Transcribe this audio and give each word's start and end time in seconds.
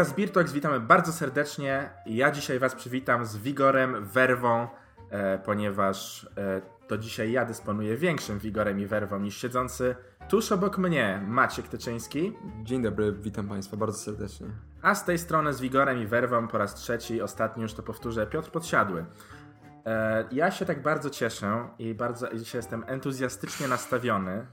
Podcast 0.00 0.34
Talks 0.34 0.52
witamy 0.52 0.80
bardzo 0.80 1.12
serdecznie. 1.12 1.90
Ja 2.06 2.30
dzisiaj 2.30 2.58
Was 2.58 2.74
przywitam 2.74 3.26
z 3.26 3.36
wigorem, 3.36 4.04
werwą, 4.04 4.68
e, 5.10 5.38
ponieważ 5.38 6.28
e, 6.36 6.62
to 6.88 6.98
dzisiaj 6.98 7.32
ja 7.32 7.44
dysponuję 7.44 7.96
większym 7.96 8.38
wigorem 8.38 8.80
i 8.80 8.86
werwą 8.86 9.18
niż 9.18 9.36
siedzący 9.36 9.94
tuż 10.28 10.52
obok 10.52 10.78
mnie 10.78 11.22
Maciek 11.26 11.68
Tyczyński. 11.68 12.32
Dzień 12.62 12.82
dobry, 12.82 13.12
witam 13.12 13.48
Państwa 13.48 13.76
bardzo 13.76 13.98
serdecznie. 13.98 14.46
A 14.82 14.94
z 14.94 15.04
tej 15.04 15.18
strony 15.18 15.52
z 15.52 15.60
wigorem 15.60 16.02
i 16.02 16.06
werwą 16.06 16.48
po 16.48 16.58
raz 16.58 16.74
trzeci, 16.74 17.22
ostatni 17.22 17.62
już 17.62 17.74
to 17.74 17.82
powtórzę, 17.82 18.26
Piotr 18.26 18.50
Podsiadły. 18.50 19.04
E, 19.86 20.24
ja 20.32 20.50
się 20.50 20.66
tak 20.66 20.82
bardzo 20.82 21.10
cieszę 21.10 21.68
i 21.78 21.94
bardzo 21.94 22.36
dzisiaj 22.36 22.58
jestem 22.58 22.84
entuzjastycznie 22.86 23.68
nastawiony, 23.68 24.46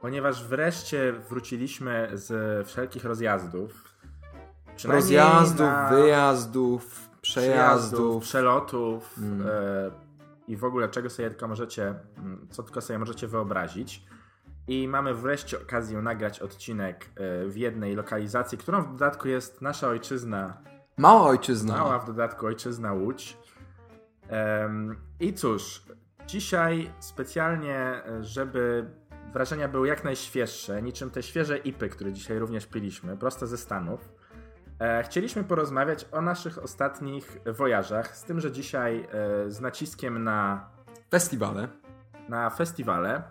ponieważ 0.00 0.44
wreszcie 0.44 1.12
wróciliśmy 1.12 2.10
z 2.12 2.66
wszelkich 2.66 3.04
rozjazdów. 3.04 3.89
Rozjazdów, 4.84 5.60
na- 5.60 5.88
wyjazdów, 5.88 7.10
przejazdów. 7.20 8.22
przelotów 8.22 9.16
e, 9.46 9.90
i 10.48 10.56
w 10.56 10.64
ogóle 10.64 10.88
czego 10.88 11.10
sobie 11.10 11.30
tylko 11.30 11.48
możecie, 11.48 11.94
mm, 12.18 12.46
co 12.50 12.62
tylko 12.62 12.80
sobie 12.80 12.98
możecie 12.98 13.28
wyobrazić. 13.28 14.04
I 14.68 14.88
mamy 14.88 15.14
wreszcie 15.14 15.62
okazję 15.62 16.02
nagrać 16.02 16.40
odcinek 16.40 17.04
e, 17.16 17.46
w 17.46 17.56
jednej 17.56 17.94
lokalizacji, 17.94 18.58
którą 18.58 18.82
w 18.82 18.92
dodatku 18.92 19.28
jest 19.28 19.62
nasza 19.62 19.88
ojczyzna, 19.88 20.56
Mała 20.96 21.22
ojczyzna. 21.22 21.76
mała 21.78 21.98
w 21.98 22.06
dodatku 22.06 22.46
ojczyzna 22.46 22.92
Łódź. 22.92 23.36
I 25.20 25.34
cóż, 25.34 25.82
dzisiaj 26.26 26.92
specjalnie, 27.00 27.76
e, 27.76 28.24
żeby 28.24 28.90
wrażenia 29.32 29.68
były 29.68 29.88
jak 29.88 30.04
najświeższe, 30.04 30.82
niczym 30.82 31.10
te 31.10 31.22
świeże 31.22 31.58
ipy, 31.58 31.88
które 31.88 32.12
dzisiaj 32.12 32.38
również 32.38 32.66
piliśmy, 32.66 33.16
prosto 33.16 33.46
ze 33.46 33.56
Stanów, 33.58 34.08
chcieliśmy 35.02 35.44
porozmawiać 35.44 36.06
o 36.12 36.20
naszych 36.22 36.58
ostatnich 36.62 37.38
wojażach, 37.46 38.16
z 38.16 38.24
tym, 38.24 38.40
że 38.40 38.52
dzisiaj 38.52 39.08
e, 39.46 39.50
z 39.50 39.60
naciskiem 39.60 40.24
na 40.24 40.68
Festiwale. 41.10 41.68
na 42.28 42.50
festiwale, 42.50 43.22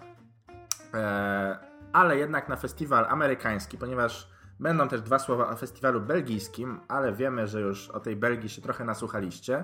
e, 0.93 1.57
ale 1.93 2.17
jednak 2.17 2.49
na 2.49 2.55
festiwal 2.55 3.05
amerykański, 3.09 3.77
ponieważ 3.77 4.29
będą 4.59 4.87
też 4.87 5.01
dwa 5.01 5.19
słowa 5.19 5.49
o 5.49 5.55
festiwalu 5.55 6.01
belgijskim, 6.01 6.79
ale 6.87 7.13
wiemy, 7.13 7.47
że 7.47 7.61
już 7.61 7.89
o 7.89 7.99
tej 7.99 8.15
Belgii 8.15 8.49
się 8.49 8.61
trochę 8.61 8.83
nasłuchaliście. 8.85 9.63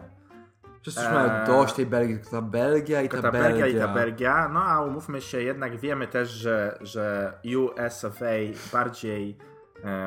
Przecież 0.81 1.03
już 1.03 1.13
mamy 1.13 1.31
Eee. 1.31 1.47
dość 1.47 1.73
tej 1.75 1.85
Belgii, 1.85 2.15
tylko 2.15 2.31
ta 2.31 2.41
Belgia 2.41 3.01
i 3.01 3.09
ta, 3.09 3.21
Ta 3.21 3.31
Belgia 3.31 3.49
Belgia. 3.65 3.67
i 3.83 3.87
ta 3.87 3.93
Belgia, 3.93 4.49
no 4.49 4.63
a 4.63 4.81
umówmy 4.81 5.21
się, 5.21 5.41
jednak 5.41 5.77
wiemy 5.77 6.07
też, 6.07 6.29
że, 6.29 6.77
że 6.81 7.33
US 7.57 8.05
of 8.05 8.21
A 8.21 8.71
bardziej 8.73 9.37
e, 9.39 9.54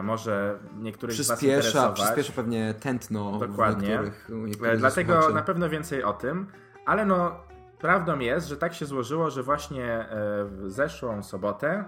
może 0.02 0.58
niektórych 0.78 1.16
z 1.16 1.28
Was 1.28 1.38
Przyspiesza, 1.38 1.92
przyspiesza 1.92 2.32
pewnie 2.32 2.74
tętno 2.74 3.38
Dokładnie. 3.38 3.86
w 3.86 3.90
niektórych, 3.90 4.30
E, 4.30 4.34
niektórych 4.34 4.78
Dlatego 4.78 5.12
słuchaczy. 5.12 5.34
na 5.34 5.42
pewno 5.42 5.68
więcej 5.68 6.02
o 6.04 6.12
tym, 6.12 6.46
ale 6.86 7.04
no 7.06 7.36
prawdą 7.78 8.18
jest, 8.18 8.48
że 8.48 8.56
tak 8.56 8.74
się 8.74 8.86
złożyło, 8.86 9.30
że 9.30 9.42
właśnie 9.42 9.84
e, 9.84 10.06
w 10.44 10.64
zeszłą 10.66 11.22
sobotę 11.22 11.84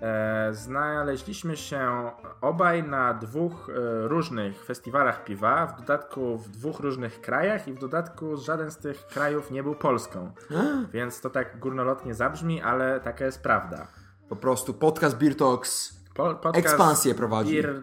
e, 0.00 0.48
znaleźliśmy 0.54 1.56
się 1.56 2.10
obaj 2.40 2.82
na 2.82 3.14
dwóch 3.14 3.68
e, 3.70 4.08
różnych 4.08 4.64
festiwalach 4.64 5.24
piwa, 5.24 5.66
w 5.66 5.80
dodatku 5.80 6.38
w 6.38 6.48
dwóch 6.48 6.80
różnych 6.80 7.20
krajach 7.20 7.68
i 7.68 7.72
w 7.72 7.78
dodatku 7.78 8.36
żaden 8.36 8.70
z 8.70 8.76
tych 8.76 9.06
krajów 9.06 9.50
nie 9.50 9.62
był 9.62 9.74
Polską. 9.74 10.32
Więc 10.92 11.20
to 11.20 11.30
tak 11.30 11.58
górnolotnie 11.58 12.14
zabrzmi, 12.14 12.62
ale 12.62 13.00
taka 13.00 13.24
jest 13.24 13.42
prawda. 13.42 13.86
Po 14.28 14.36
prostu 14.36 14.74
podcast 14.74 15.16
Beer 15.18 15.36
Talks 15.36 16.01
Po, 16.14 16.34
podcast 16.34 16.66
ekspansję 16.66 17.14
prowadzi. 17.14 17.62
Beer 17.62 17.82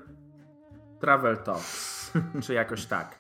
Travel 1.00 1.38
Talks, 1.38 2.12
czy 2.44 2.54
jakoś 2.54 2.86
tak. 2.86 3.16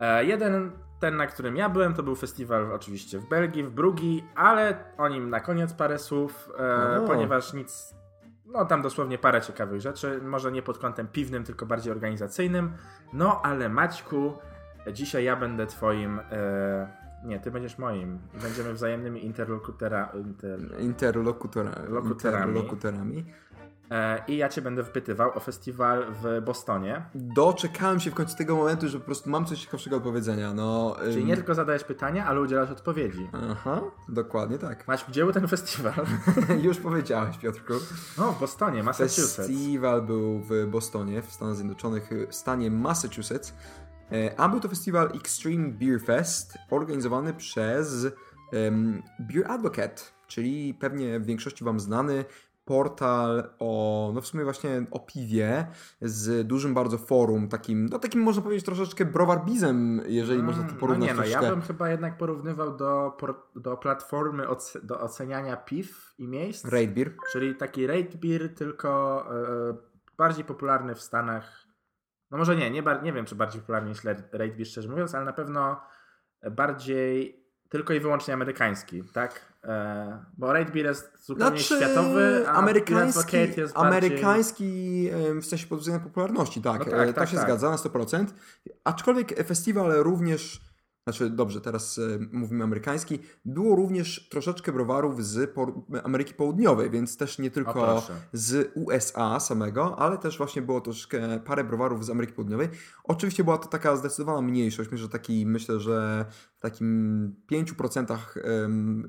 E, 0.00 0.24
jeden, 0.24 0.70
ten 1.00 1.16
na 1.16 1.26
którym 1.26 1.56
ja 1.56 1.68
byłem, 1.68 1.94
to 1.94 2.02
był 2.02 2.16
festiwal 2.16 2.72
oczywiście 2.72 3.18
w 3.18 3.28
Belgii, 3.28 3.64
w 3.64 3.70
Brugii, 3.70 4.24
ale 4.34 4.84
o 4.98 5.08
nim 5.08 5.30
na 5.30 5.40
koniec 5.40 5.72
parę 5.72 5.98
słów, 5.98 6.50
e, 6.58 7.06
ponieważ 7.06 7.52
nic, 7.52 7.94
no 8.46 8.64
tam 8.64 8.82
dosłownie 8.82 9.18
parę 9.18 9.40
ciekawych 9.40 9.80
rzeczy, 9.80 10.20
może 10.22 10.52
nie 10.52 10.62
pod 10.62 10.78
kątem 10.78 11.08
piwnym, 11.08 11.44
tylko 11.44 11.66
bardziej 11.66 11.92
organizacyjnym. 11.92 12.72
No 13.12 13.40
ale 13.42 13.68
Maćku, 13.68 14.32
dzisiaj 14.92 15.24
ja 15.24 15.36
będę 15.36 15.66
twoim, 15.66 16.20
e, 16.30 17.08
nie, 17.24 17.40
ty 17.40 17.50
będziesz 17.50 17.78
moim. 17.78 18.18
Będziemy 18.42 18.72
wzajemnymi 18.72 19.24
interlokutera, 19.24 20.12
inter, 20.14 20.60
Interlokutora. 20.80 21.72
E, 23.90 24.22
i 24.28 24.36
ja 24.36 24.48
cię 24.48 24.62
będę 24.62 24.84
wpytywał 24.84 25.36
o 25.36 25.40
festiwal 25.40 26.06
w 26.22 26.42
Bostonie. 26.44 27.02
Doczekałem 27.14 28.00
się 28.00 28.10
w 28.10 28.14
końcu 28.14 28.36
tego 28.36 28.56
momentu, 28.56 28.88
że 28.88 28.98
po 28.98 29.04
prostu 29.04 29.30
mam 29.30 29.46
coś 29.46 29.64
ciekawszego 29.64 29.96
do 29.98 30.04
powiedzenia. 30.04 30.54
No, 30.54 30.96
Czyli 31.04 31.20
ym, 31.20 31.26
nie 31.26 31.36
tylko 31.36 31.54
zadajesz 31.54 31.84
pytania, 31.84 32.26
ale 32.26 32.40
udzielasz 32.40 32.70
odpowiedzi. 32.70 33.30
Aha, 33.50 33.80
dokładnie 34.08 34.58
tak. 34.58 34.88
Masz, 34.88 35.04
gdzie 35.08 35.24
był 35.24 35.32
ten 35.32 35.48
festiwal? 35.48 36.06
Już 36.62 36.78
powiedziałeś, 36.78 37.38
Piotrku. 37.38 37.72
No, 38.18 38.32
w 38.32 38.40
Bostonie, 38.40 38.82
Massachusetts. 38.82 39.36
Festiwal 39.36 40.02
był 40.02 40.40
w 40.40 40.66
Bostonie, 40.66 41.22
w 41.22 41.32
Stanach 41.32 41.54
Zjednoczonych, 41.54 42.10
w 42.28 42.34
stanie 42.34 42.70
Massachusetts. 42.70 43.54
E, 44.12 44.40
A 44.40 44.48
był 44.48 44.60
to 44.60 44.68
festiwal 44.68 45.10
Extreme 45.16 45.68
Beer 45.68 46.00
Fest, 46.00 46.58
organizowany 46.70 47.34
przez 47.34 48.06
Beer 49.20 49.50
Advocate, 49.50 50.02
czyli 50.26 50.74
pewnie 50.74 51.20
w 51.20 51.26
większości 51.26 51.64
Wam 51.64 51.80
znany 51.80 52.24
portal 52.68 53.50
o, 53.58 54.10
no 54.14 54.20
w 54.20 54.26
sumie 54.26 54.44
właśnie 54.44 54.84
o 54.90 54.98
piwie, 54.98 55.66
z 56.00 56.46
dużym 56.46 56.74
bardzo 56.74 56.98
forum, 56.98 57.48
takim, 57.48 57.86
no 57.86 57.98
takim 57.98 58.22
można 58.22 58.42
powiedzieć 58.42 58.64
troszeczkę 58.64 59.04
browarbizem, 59.04 60.02
jeżeli 60.06 60.42
można 60.42 60.64
to 60.64 60.72
no 60.72 60.78
porównać 60.78 61.08
nie, 61.08 61.14
no 61.14 61.24
ja 61.24 61.40
bym 61.40 61.62
chyba 61.62 61.90
jednak 61.90 62.18
porównywał 62.18 62.76
do, 62.76 63.16
do 63.56 63.76
platformy 63.76 64.46
do 64.82 65.00
oceniania 65.00 65.56
piw 65.56 66.14
i 66.18 66.28
miejsc. 66.28 66.64
Rate 66.64 66.86
Beer. 66.86 67.14
Czyli 67.32 67.54
taki 67.54 67.86
rate 67.86 68.18
beer, 68.18 68.54
tylko 68.54 69.24
e, 69.70 69.76
bardziej 70.18 70.44
popularny 70.44 70.94
w 70.94 71.00
Stanach. 71.00 71.66
No 72.30 72.38
może 72.38 72.56
nie, 72.56 72.70
nie, 72.70 72.82
nie 73.02 73.12
wiem 73.12 73.24
czy 73.24 73.34
bardziej 73.34 73.60
popularny 73.60 73.88
niż 73.88 74.04
rate 74.04 74.22
beer 74.32 74.66
szczerze 74.66 74.88
mówiąc, 74.88 75.14
ale 75.14 75.24
na 75.24 75.32
pewno 75.32 75.80
bardziej 76.50 77.44
tylko 77.68 77.94
i 77.94 78.00
wyłącznie 78.00 78.34
amerykański, 78.34 79.02
tak? 79.12 79.40
E, 79.64 80.24
bo 80.38 80.52
rate 80.52 80.72
beer 80.72 80.86
jest 80.86 81.24
zupełnie 81.24 81.58
światowy, 81.58 82.44
a 82.48 82.52
amerykański, 82.52 83.36
jest 83.36 83.56
bardziej... 83.56 83.72
amerykański 83.74 85.08
em, 85.12 85.42
w 85.42 85.46
sensie 85.46 85.66
pod 85.66 85.78
względem 85.78 86.06
popularności, 86.06 86.62
tak, 86.62 86.78
No 86.78 86.84
tak, 86.84 87.06
to 87.06 87.12
tak, 87.12 87.28
się 87.28 87.36
tak. 87.36 87.44
zgadza 87.44 87.70
na 87.70 87.76
100%. 87.76 88.26
Aczkolwiek 88.84 89.46
festiwal 89.46 89.92
również, 89.92 90.60
znaczy 91.08 91.30
dobrze, 91.30 91.60
teraz 91.60 91.98
e, 91.98 92.18
mówimy 92.32 92.64
amerykański, 92.64 93.18
było 93.44 93.76
również 93.76 94.28
troszeczkę 94.28 94.72
browarów 94.72 95.24
z 95.24 95.58
Ameryki 96.04 96.34
Południowej, 96.34 96.90
więc 96.90 97.16
też 97.16 97.38
nie 97.38 97.50
tylko 97.50 98.02
z 98.32 98.72
USA 98.74 99.40
samego, 99.40 99.98
ale 99.98 100.18
też 100.18 100.38
właśnie 100.38 100.62
było 100.62 100.80
troszeczkę 100.80 101.40
parę 101.44 101.64
browarów 101.64 102.04
z 102.04 102.10
Ameryki 102.10 102.32
Południowej. 102.32 102.68
Oczywiście 103.04 103.44
była 103.44 103.58
to 103.58 103.68
taka 103.68 103.96
zdecydowana 103.96 104.42
mniejszość, 104.42 104.90
myślę, 104.90 105.02
że 105.02 105.08
taki, 105.08 105.46
myślę, 105.46 105.80
że 105.80 106.26
w 106.56 106.60
takim 106.60 107.36
5% 107.52 108.16
em, 108.44 109.08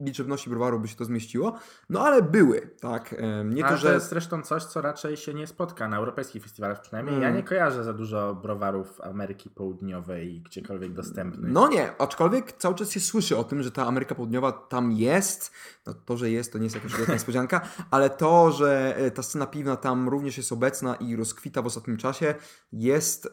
liczebności 0.00 0.50
browaru 0.50 0.80
by 0.80 0.88
się 0.88 0.96
to 0.96 1.04
zmieściło, 1.04 1.58
no 1.90 2.00
ale 2.00 2.22
były, 2.22 2.70
tak, 2.80 3.14
nie 3.44 3.62
to, 3.62 3.68
to 3.68 3.76
że... 3.76 3.94
jest 3.94 4.08
zresztą 4.08 4.42
coś, 4.42 4.64
co 4.64 4.80
raczej 4.80 5.16
się 5.16 5.34
nie 5.34 5.46
spotka 5.46 5.88
na 5.88 5.96
europejskich 5.96 6.42
festiwalach 6.42 6.80
przynajmniej. 6.80 7.14
Mm. 7.14 7.28
Ja 7.28 7.36
nie 7.36 7.42
kojarzę 7.42 7.84
za 7.84 7.92
dużo 7.92 8.34
browarów 8.34 9.00
Ameryki 9.00 9.50
Południowej 9.50 10.34
i 10.34 10.40
gdziekolwiek 10.40 10.92
dostępnych. 10.92 11.52
No 11.52 11.68
nie, 11.68 12.00
aczkolwiek 12.00 12.52
cały 12.52 12.74
czas 12.74 12.90
się 12.90 13.00
słyszy 13.00 13.36
o 13.36 13.44
tym, 13.44 13.62
że 13.62 13.70
ta 13.70 13.86
Ameryka 13.86 14.14
Południowa 14.14 14.52
tam 14.52 14.92
jest. 14.92 15.52
No 15.86 15.94
to, 15.94 16.16
że 16.16 16.30
jest, 16.30 16.52
to 16.52 16.58
nie 16.58 16.64
jest 16.64 16.76
jakaś 16.76 16.96
wielka 16.96 17.12
niespodzianka, 17.18 17.60
ale 17.90 18.10
to, 18.10 18.52
że 18.52 18.96
e, 18.96 19.10
ta 19.10 19.22
scena 19.22 19.46
piwna 19.46 19.76
tam 19.76 20.08
również 20.08 20.36
jest 20.36 20.52
obecna 20.52 20.94
i 20.94 21.16
rozkwita 21.16 21.62
w 21.62 21.66
ostatnim 21.66 21.96
czasie, 21.96 22.34
jest, 22.72 23.28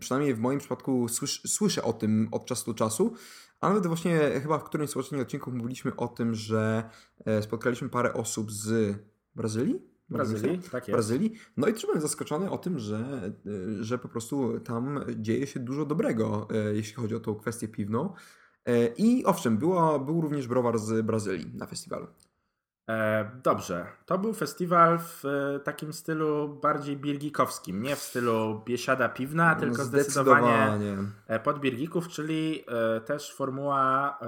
przynajmniej 0.00 0.34
w 0.34 0.38
moim 0.38 0.58
przypadku, 0.58 1.08
słysz, 1.08 1.42
słyszę 1.46 1.82
o 1.82 1.92
tym 1.92 2.28
od 2.32 2.46
czasu 2.46 2.72
do 2.72 2.74
czasu. 2.74 3.14
A 3.64 3.68
nawet 3.68 3.86
właśnie 3.86 4.18
chyba 4.42 4.58
w 4.58 4.64
którymś 4.64 4.90
z 4.90 4.94
poprzednich 4.94 5.22
odcinków 5.22 5.54
mówiliśmy 5.54 5.96
o 5.96 6.08
tym, 6.08 6.34
że 6.34 6.90
e, 7.24 7.42
spotkaliśmy 7.42 7.88
parę 7.88 8.14
osób 8.14 8.52
z 8.52 8.96
Brazylii? 9.34 9.82
Brazylii, 10.08 10.58
tak 10.58 10.88
jest. 10.88 10.90
Brazylii. 10.90 11.32
No 11.56 11.68
i 11.68 11.72
też 11.72 11.86
byłem 11.86 12.00
zaskoczony 12.00 12.50
o 12.50 12.58
tym, 12.58 12.78
że, 12.78 13.32
y, 13.46 13.84
że 13.84 13.98
po 13.98 14.08
prostu 14.08 14.60
tam 14.60 15.04
dzieje 15.16 15.46
się 15.46 15.60
dużo 15.60 15.86
dobrego, 15.86 16.48
y, 16.70 16.76
jeśli 16.76 16.94
chodzi 16.94 17.14
o 17.14 17.20
tą 17.20 17.34
kwestię 17.34 17.68
piwną. 17.68 18.12
I 18.96 19.24
owszem, 19.24 19.58
była, 19.58 19.98
był 19.98 20.20
również 20.20 20.48
browar 20.48 20.78
z 20.78 21.06
Brazylii 21.06 21.54
na 21.54 21.66
festiwalu. 21.66 22.06
E, 22.88 23.30
dobrze. 23.42 23.86
To 24.06 24.18
był 24.18 24.32
festiwal 24.32 24.98
w 24.98 25.24
e, 25.24 25.60
takim 25.60 25.92
stylu 25.92 26.48
bardziej 26.62 26.96
birgikowskim. 26.96 27.82
Nie 27.82 27.96
w 27.96 27.98
stylu 27.98 28.62
biesiada 28.66 29.08
piwna, 29.08 29.54
tylko 29.54 29.84
zdecydowanie 29.84 30.78
e, 31.26 31.40
pod 31.40 31.60
birgików, 31.60 32.08
czyli 32.08 32.64
też 33.06 33.34
formuła 33.34 34.18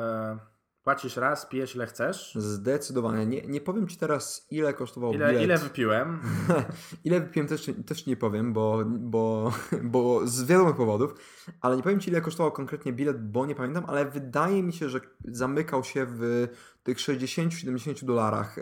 płacisz 0.87 1.17
raz, 1.17 1.47
pijesz 1.47 1.75
ile 1.75 1.87
chcesz. 1.87 2.35
Zdecydowanie. 2.35 3.27
Nie, 3.27 3.43
nie 3.43 3.61
powiem 3.61 3.89
Ci 3.89 3.97
teraz, 3.97 4.47
ile 4.51 4.75
kosztował 4.75 5.13
Ile, 5.13 5.29
bilet. 5.29 5.43
ile 5.43 5.59
wypiłem? 5.59 6.21
ile 7.05 7.21
wypiłem 7.21 7.49
też, 7.49 7.71
też 7.87 8.07
nie 8.07 8.17
powiem, 8.17 8.53
bo, 8.53 8.85
bo, 8.87 9.53
bo 9.93 10.27
z 10.27 10.45
wiadomych 10.45 10.77
powodów, 10.77 11.15
ale 11.61 11.77
nie 11.77 11.83
powiem 11.83 12.01
Ci, 12.01 12.11
ile 12.11 12.21
kosztował 12.21 12.53
konkretnie 12.53 12.93
bilet, 12.93 13.31
bo 13.31 13.47
nie 13.47 13.55
pamiętam, 13.55 13.85
ale 13.87 14.05
wydaje 14.05 14.63
mi 14.63 14.73
się, 14.73 14.89
że 14.89 15.01
zamykał 15.25 15.85
się 15.85 16.07
w 16.09 16.49
tych 16.83 16.99
60-70 16.99 18.05
dolarach. 18.05 18.57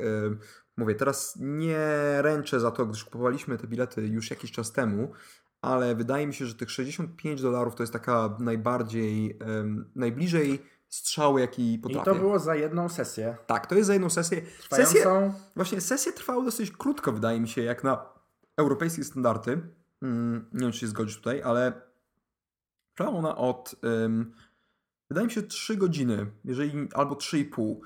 Mówię, 0.77 0.94
teraz 0.94 1.38
nie 1.41 1.79
ręczę 2.23 2.61
za 2.61 2.70
to, 2.70 2.87
gdyż 2.87 3.05
kupowaliśmy 3.05 3.59
te 3.59 3.67
bilety 3.67 4.06
już 4.06 4.31
jakiś 4.31 4.53
czas 4.53 4.73
temu, 4.73 5.12
ale 5.62 5.94
wydaje 5.94 6.27
mi 6.27 6.35
się, 6.35 6.47
że 6.47 6.55
tych 6.55 6.70
65 6.70 7.43
dolarów 7.43 7.75
to 7.75 7.82
jest 7.82 7.93
taka 7.93 8.37
najbardziej, 8.41 9.38
najbliżej 9.94 10.74
strzały, 10.88 11.40
jaki 11.40 11.78
potrafię. 11.78 12.10
I 12.10 12.14
to 12.14 12.20
było 12.20 12.38
za 12.38 12.54
jedną 12.54 12.88
sesję. 12.88 13.36
Tak, 13.46 13.66
to 13.66 13.75
jest 13.75 13.86
za 13.86 13.92
jedną 13.92 14.10
sesję. 14.10 14.42
Trwającą... 14.60 14.92
Sesje, 14.92 15.32
właśnie 15.56 15.81
sesje 15.81 16.12
trwały 16.12 16.44
dosyć 16.44 16.70
krótko, 16.70 17.12
wydaje 17.12 17.40
mi 17.40 17.48
się, 17.48 17.62
jak 17.62 17.84
na 17.84 18.06
europejskie 18.56 19.04
standardy. 19.04 19.60
Hmm, 20.00 20.46
nie 20.52 20.60
wiem, 20.60 20.72
czy 20.72 20.78
się 20.78 20.86
zgodzisz 20.86 21.16
tutaj, 21.16 21.42
ale 21.42 21.72
trwała 22.94 23.19
ona 23.19 23.36
od, 23.36 23.75
um, 23.82 24.34
wydaje 25.10 25.26
mi 25.26 25.32
się, 25.32 25.42
3 25.42 25.76
godziny, 25.76 26.26
jeżeli, 26.44 26.88
albo 26.94 27.14
3,5, 27.14 27.76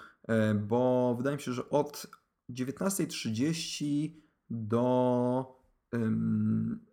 bo 0.54 1.14
wydaje 1.18 1.36
mi 1.36 1.42
się, 1.42 1.52
że 1.52 1.70
od 1.70 2.06
19.30 2.50 4.10
do. 4.50 5.58
Um, 5.92 6.87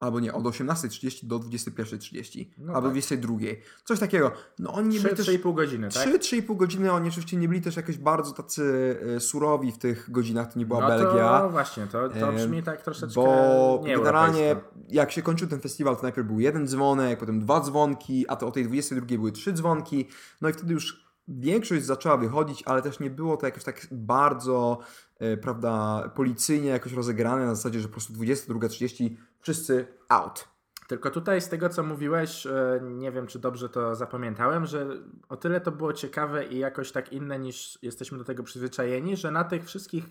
albo 0.00 0.20
nie, 0.20 0.34
od 0.34 0.44
18.30 0.44 1.26
do 1.26 1.38
21.30, 1.38 2.46
no 2.58 2.72
albo 2.72 2.88
tak. 2.88 2.96
22.00. 2.96 3.56
Coś 3.84 3.98
takiego. 3.98 4.32
No 4.58 4.72
oni 4.72 4.88
nie 4.88 4.98
3, 4.98 5.08
byli 5.08 5.38
3,5 5.38 5.54
godziny, 5.54 5.88
tak? 5.88 6.08
3-3,5 6.08 6.56
godziny, 6.56 6.92
oni 6.92 7.08
oczywiście 7.08 7.36
nie 7.36 7.48
byli 7.48 7.60
też 7.60 7.76
jakoś 7.76 7.98
bardzo 7.98 8.32
tacy 8.32 8.96
e, 9.16 9.20
surowi 9.20 9.72
w 9.72 9.78
tych 9.78 10.10
godzinach, 10.10 10.52
to 10.52 10.58
nie 10.58 10.66
była 10.66 10.80
no 10.80 10.88
Belgia. 10.88 11.40
No 11.42 11.50
właśnie, 11.50 11.86
to, 11.86 12.08
to 12.08 12.32
brzmi 12.32 12.62
tak 12.62 12.82
troszeczkę 12.82 13.14
Bo 13.14 13.82
generalnie 13.86 14.56
jak 14.88 15.12
się 15.12 15.22
kończył 15.22 15.48
ten 15.48 15.60
festiwal, 15.60 15.96
to 15.96 16.02
najpierw 16.02 16.26
był 16.26 16.40
jeden 16.40 16.66
dzwonek, 16.66 17.18
potem 17.18 17.40
dwa 17.40 17.60
dzwonki, 17.60 18.24
a 18.28 18.36
to 18.36 18.46
o 18.46 18.50
tej 18.50 18.64
22 18.64 19.06
były 19.06 19.32
trzy 19.32 19.52
dzwonki, 19.52 20.08
no 20.40 20.48
i 20.48 20.52
wtedy 20.52 20.72
już 20.72 21.10
większość 21.28 21.84
zaczęła 21.84 22.16
wychodzić, 22.16 22.62
ale 22.66 22.82
też 22.82 23.00
nie 23.00 23.10
było 23.10 23.36
to 23.36 23.46
jakoś 23.46 23.64
tak 23.64 23.86
bardzo, 23.90 24.78
e, 25.18 25.36
prawda, 25.36 26.02
policyjnie 26.14 26.68
jakoś 26.68 26.92
rozegrane 26.92 27.46
na 27.46 27.54
zasadzie, 27.54 27.80
że 27.80 27.88
po 27.88 27.92
prostu 27.92 28.12
22.30 28.12 29.16
wszyscy 29.40 29.86
out. 30.08 30.48
Tylko 30.88 31.10
tutaj 31.10 31.40
z 31.40 31.48
tego, 31.48 31.68
co 31.68 31.82
mówiłeś, 31.82 32.46
e, 32.46 32.80
nie 32.82 33.12
wiem, 33.12 33.26
czy 33.26 33.38
dobrze 33.38 33.68
to 33.68 33.94
zapamiętałem, 33.94 34.66
że 34.66 34.86
o 35.28 35.36
tyle 35.36 35.60
to 35.60 35.72
było 35.72 35.92
ciekawe 35.92 36.46
i 36.46 36.58
jakoś 36.58 36.92
tak 36.92 37.12
inne 37.12 37.38
niż 37.38 37.78
jesteśmy 37.82 38.18
do 38.18 38.24
tego 38.24 38.42
przyzwyczajeni, 38.42 39.16
że 39.16 39.30
na 39.30 39.44
tych 39.44 39.64
wszystkich 39.64 40.04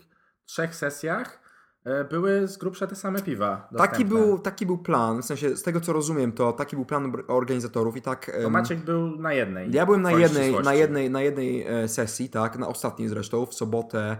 trzech 0.45 0.75
sesjach 0.75 1.49
E, 1.85 2.03
były 2.03 2.47
z 2.47 2.57
grubsza 2.57 2.87
te 2.87 2.95
same 2.95 3.21
piwa. 3.21 3.69
Taki 3.77 4.05
był, 4.05 4.39
taki 4.39 4.65
był 4.65 4.77
plan, 4.77 5.21
w 5.21 5.25
sensie 5.25 5.55
z 5.55 5.63
tego 5.63 5.81
co 5.81 5.93
rozumiem, 5.93 6.31
to 6.31 6.53
taki 6.53 6.75
był 6.75 6.85
plan 6.85 7.13
organizatorów 7.27 7.97
i 7.97 8.01
tak. 8.01 8.31
To 8.43 8.49
Maciek 8.49 8.79
był 8.79 9.15
na 9.15 9.33
jednej. 9.33 9.71
Ja 9.71 9.85
byłem 9.85 10.01
na 10.01 10.11
jednej, 10.11 10.53
na 10.63 10.73
jednej, 10.73 11.09
na 11.09 11.21
jednej 11.21 11.67
e, 11.67 11.87
sesji, 11.87 12.29
tak, 12.29 12.57
na 12.57 12.67
ostatniej 12.67 13.09
zresztą, 13.09 13.45
w 13.45 13.53
sobotę, 13.53 14.17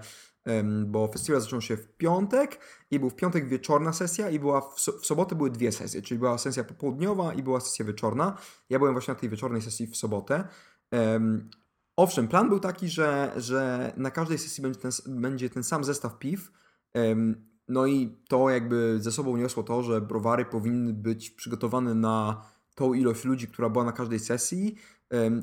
bo 0.86 1.08
festiwal 1.08 1.42
zaczął 1.42 1.62
się 1.62 1.78
w 1.78 1.88
piątek 1.88 2.60
i 2.92 3.00
był 3.00 3.10
w 3.10 3.16
piątek 3.16 3.48
wieczorna 3.48 3.94
sesja 3.94 4.30
i 4.30 4.40
była 4.40 4.62
w, 4.62 4.80
so, 4.80 4.92
w 4.92 5.06
sobotę 5.06 5.36
były 5.36 5.50
dwie 5.50 5.72
sesje, 5.72 6.02
czyli 6.02 6.20
była 6.20 6.38
sesja 6.38 6.64
popołudniowa 6.64 7.34
i 7.34 7.44
była 7.44 7.60
sesja 7.60 7.86
wieczorna. 7.86 8.38
Ja 8.70 8.80
byłem 8.80 8.94
właśnie 8.94 9.14
na 9.14 9.20
tej 9.20 9.30
wieczornej 9.30 9.62
sesji 9.62 9.88
w 9.88 9.98
sobotę. 9.98 10.48
Um, 10.92 11.50
owszem, 11.96 12.28
plan 12.28 12.50
był 12.50 12.60
taki, 12.60 12.90
że, 12.90 13.32
że 13.38 13.94
na 13.98 14.12
każdej 14.12 14.38
sesji 14.38 14.62
będzie 14.64 14.80
ten, 14.80 14.92
będzie 15.08 15.50
ten 15.50 15.64
sam 15.64 15.84
zestaw 15.84 16.20
piw. 16.20 16.52
Um, 16.94 17.50
no 17.68 17.86
i 17.86 18.18
to 18.28 18.50
jakby 18.50 18.98
ze 19.00 19.12
sobą 19.12 19.38
niosło 19.38 19.64
to, 19.64 19.84
że 19.84 20.02
browary 20.02 20.46
powinny 20.46 20.94
być 20.94 21.30
przygotowane 21.30 21.96
na 21.96 22.46
tą 22.76 22.94
ilość 22.94 23.26
ludzi, 23.26 23.48
która 23.48 23.70
była 23.70 23.84
na 23.84 23.92
każdej 23.92 24.20
sesji, 24.20 24.76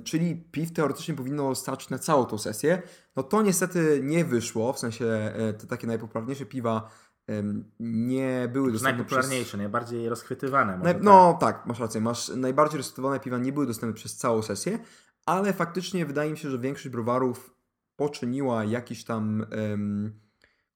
czyli 0.04 0.36
piw 0.36 0.72
teoretycznie 0.72 1.14
powinno 1.14 1.54
starczyć 1.54 1.90
na 1.90 1.98
całą 1.98 2.24
tą 2.24 2.38
sesję. 2.38 2.82
No 3.16 3.22
to 3.22 3.42
niestety 3.42 4.00
nie 4.02 4.24
wyszło, 4.24 4.72
w 4.72 4.78
sensie 4.78 5.06
e, 5.06 5.52
te 5.52 5.66
takie 5.66 5.86
najpopularniejsze 5.86 6.46
piwa 6.46 6.90
nie 7.80 8.48
były 8.52 8.72
dostępne 8.72 8.96
Najpopularniejsze, 8.96 9.44
przez... 9.44 9.58
najbardziej 9.58 10.08
rozchwytywane. 10.08 10.78
Naj... 10.78 10.94
No 11.02 11.36
tak. 11.40 11.56
tak, 11.56 11.66
masz 11.66 11.80
rację. 11.80 12.00
Masz 12.00 12.28
najbardziej 12.28 12.76
rozchwytywane 12.76 13.20
piwa 13.20 13.38
nie 13.38 13.52
były 13.52 13.66
dostępne 13.66 13.94
przez 13.94 14.16
całą 14.16 14.42
sesję, 14.42 14.78
ale 15.26 15.52
faktycznie 15.52 16.06
wydaje 16.06 16.30
mi 16.30 16.38
się, 16.38 16.50
że 16.50 16.58
większość 16.58 16.88
browarów 16.88 17.54
poczyniła 17.96 18.64
jakiś 18.64 19.04
tam 19.04 19.46
um, 19.70 20.20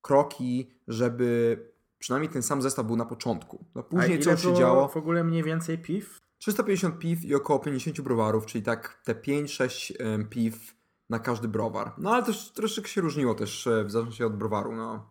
kroki, 0.02 0.70
żeby 0.88 1.58
przynajmniej 1.98 2.32
ten 2.32 2.43
sam 2.43 2.62
zestaw 2.62 2.86
był 2.86 2.96
na 2.96 3.04
początku. 3.04 3.64
No 3.75 3.82
później 3.82 4.19
co 4.19 4.36
się 4.36 4.54
działo? 4.54 4.88
w 4.88 4.96
ogóle 4.96 5.25
mniej 5.25 5.43
więcej 5.43 5.78
piw? 5.78 6.19
350 6.40 6.98
piw 6.98 7.25
i 7.25 7.34
około 7.34 7.58
50 7.58 8.00
browarów, 8.00 8.46
czyli 8.46 8.64
tak 8.64 9.00
te 9.04 9.14
5-6 9.14 10.25
piw 10.28 10.75
na 11.10 11.19
każdy 11.19 11.48
browar. 11.48 11.92
No 11.98 12.10
ale 12.10 12.22
też 12.22 12.50
troszeczkę 12.50 12.90
się 12.90 13.00
różniło 13.00 13.34
też 13.34 13.66
e, 13.66 13.84
w 13.84 13.90
zależności 13.90 14.25
od 14.25 14.37
browaru. 14.37 14.76
No. 14.76 15.10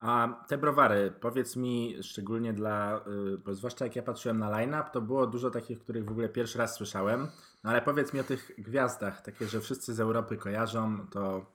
A 0.00 0.44
te 0.48 0.58
browary, 0.58 1.12
powiedz 1.20 1.56
mi 1.56 1.96
szczególnie 2.02 2.52
dla, 2.52 3.00
y, 3.34 3.38
bo 3.38 3.54
zwłaszcza 3.54 3.84
jak 3.84 3.96
ja 3.96 4.02
patrzyłem 4.02 4.38
na 4.38 4.50
line-up, 4.50 4.84
to 4.92 5.00
było 5.00 5.26
dużo 5.26 5.50
takich, 5.50 5.80
których 5.80 6.04
w 6.04 6.10
ogóle 6.10 6.28
pierwszy 6.28 6.58
raz 6.58 6.74
słyszałem. 6.74 7.28
No 7.64 7.70
ale 7.70 7.82
powiedz 7.82 8.12
mi 8.12 8.20
o 8.20 8.24
tych 8.24 8.50
gwiazdach, 8.58 9.22
takie, 9.22 9.48
że 9.48 9.60
wszyscy 9.60 9.94
z 9.94 10.00
Europy 10.00 10.36
kojarzą, 10.36 11.06
to 11.10 11.46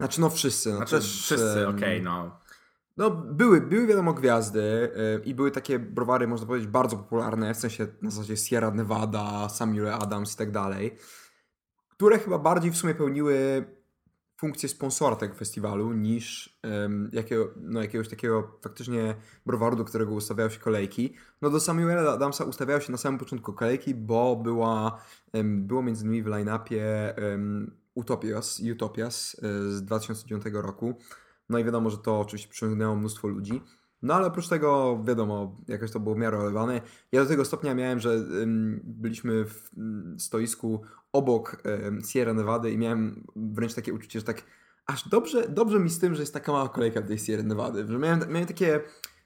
znaczy 0.00 0.20
no 0.20 0.30
wszyscy. 0.30 0.70
No 0.70 0.76
znaczy 0.76 0.96
też, 0.96 1.22
wszyscy, 1.22 1.68
okej, 1.68 1.76
okay, 1.76 2.02
no. 2.02 2.40
No 2.96 3.10
były, 3.10 3.60
były 3.60 3.86
wiadomo 3.86 4.12
gwiazdy 4.12 4.90
yy, 4.96 5.22
i 5.24 5.34
były 5.34 5.50
takie 5.50 5.78
browary, 5.78 6.28
można 6.28 6.46
powiedzieć, 6.46 6.68
bardzo 6.68 6.96
popularne, 6.96 7.54
w 7.54 7.56
sensie 7.56 7.86
na 8.02 8.10
zasadzie 8.10 8.36
Sierra 8.36 8.70
Nevada, 8.70 9.48
Samuel 9.48 9.94
Adams 9.94 10.34
i 10.34 10.36
tak 10.36 10.50
dalej, 10.50 10.96
które 11.88 12.18
chyba 12.18 12.38
bardziej 12.38 12.70
w 12.70 12.76
sumie 12.76 12.94
pełniły 12.94 13.64
funkcję 14.36 14.68
sponsora 14.68 15.16
tego 15.16 15.34
festiwalu 15.34 15.92
niż 15.92 16.58
um, 16.64 17.10
jakiego, 17.12 17.50
no, 17.56 17.82
jakiegoś 17.82 18.08
takiego 18.08 18.58
faktycznie 18.62 19.14
browaru, 19.46 19.76
do 19.76 19.84
którego 19.84 20.14
ustawiały 20.14 20.50
się 20.50 20.60
kolejki. 20.60 21.14
No 21.42 21.50
do 21.50 21.60
Samuela 21.60 22.12
Adamsa 22.12 22.44
ustawiały 22.44 22.80
się 22.80 22.92
na 22.92 22.98
samym 22.98 23.18
początku 23.18 23.52
kolejki, 23.52 23.94
bo 23.94 24.36
była, 24.36 25.00
było 25.44 25.82
między 25.82 26.04
innymi 26.04 26.22
w 26.22 26.26
line-upie 26.26 27.14
Utopias, 27.94 28.62
Utopias 28.72 29.36
e, 29.42 29.70
z 29.70 29.82
2009 29.82 30.44
roku. 30.52 30.94
No 31.48 31.58
i 31.58 31.64
wiadomo, 31.64 31.90
że 31.90 31.98
to 31.98 32.20
oczywiście 32.20 32.48
przyciągnęło 32.48 32.96
mnóstwo 32.96 33.28
ludzi. 33.28 33.62
No 34.02 34.14
ale 34.14 34.26
oprócz 34.26 34.48
tego, 34.48 35.00
wiadomo, 35.04 35.60
jakoś 35.68 35.90
to 35.90 36.00
było 36.00 36.14
w 36.14 36.18
miarę 36.18 36.38
olewane. 36.38 36.80
Ja 37.12 37.22
do 37.22 37.28
tego 37.28 37.44
stopnia 37.44 37.74
miałem, 37.74 38.00
że 38.00 38.14
ym, 38.14 38.80
byliśmy 38.84 39.44
w 39.44 39.70
stoisku 40.18 40.82
obok 41.12 41.56
ym, 41.86 42.00
Sierra 42.08 42.34
Nevada 42.34 42.68
i 42.68 42.78
miałem 42.78 43.26
wręcz 43.36 43.74
takie 43.74 43.94
uczucie, 43.94 44.20
że 44.20 44.26
tak 44.26 44.42
aż 44.86 45.08
dobrze, 45.08 45.48
dobrze 45.48 45.80
mi 45.80 45.90
z 45.90 45.98
tym, 45.98 46.14
że 46.14 46.22
jest 46.22 46.34
taka 46.34 46.52
mała 46.52 46.68
kolejka 46.68 47.00
w 47.00 47.06
tej 47.06 47.18
Sierra 47.18 47.42
Nevada. 47.42 47.86
Że 47.86 47.98
miałem, 47.98 48.20
miałem 48.28 48.46
takie 48.46 48.80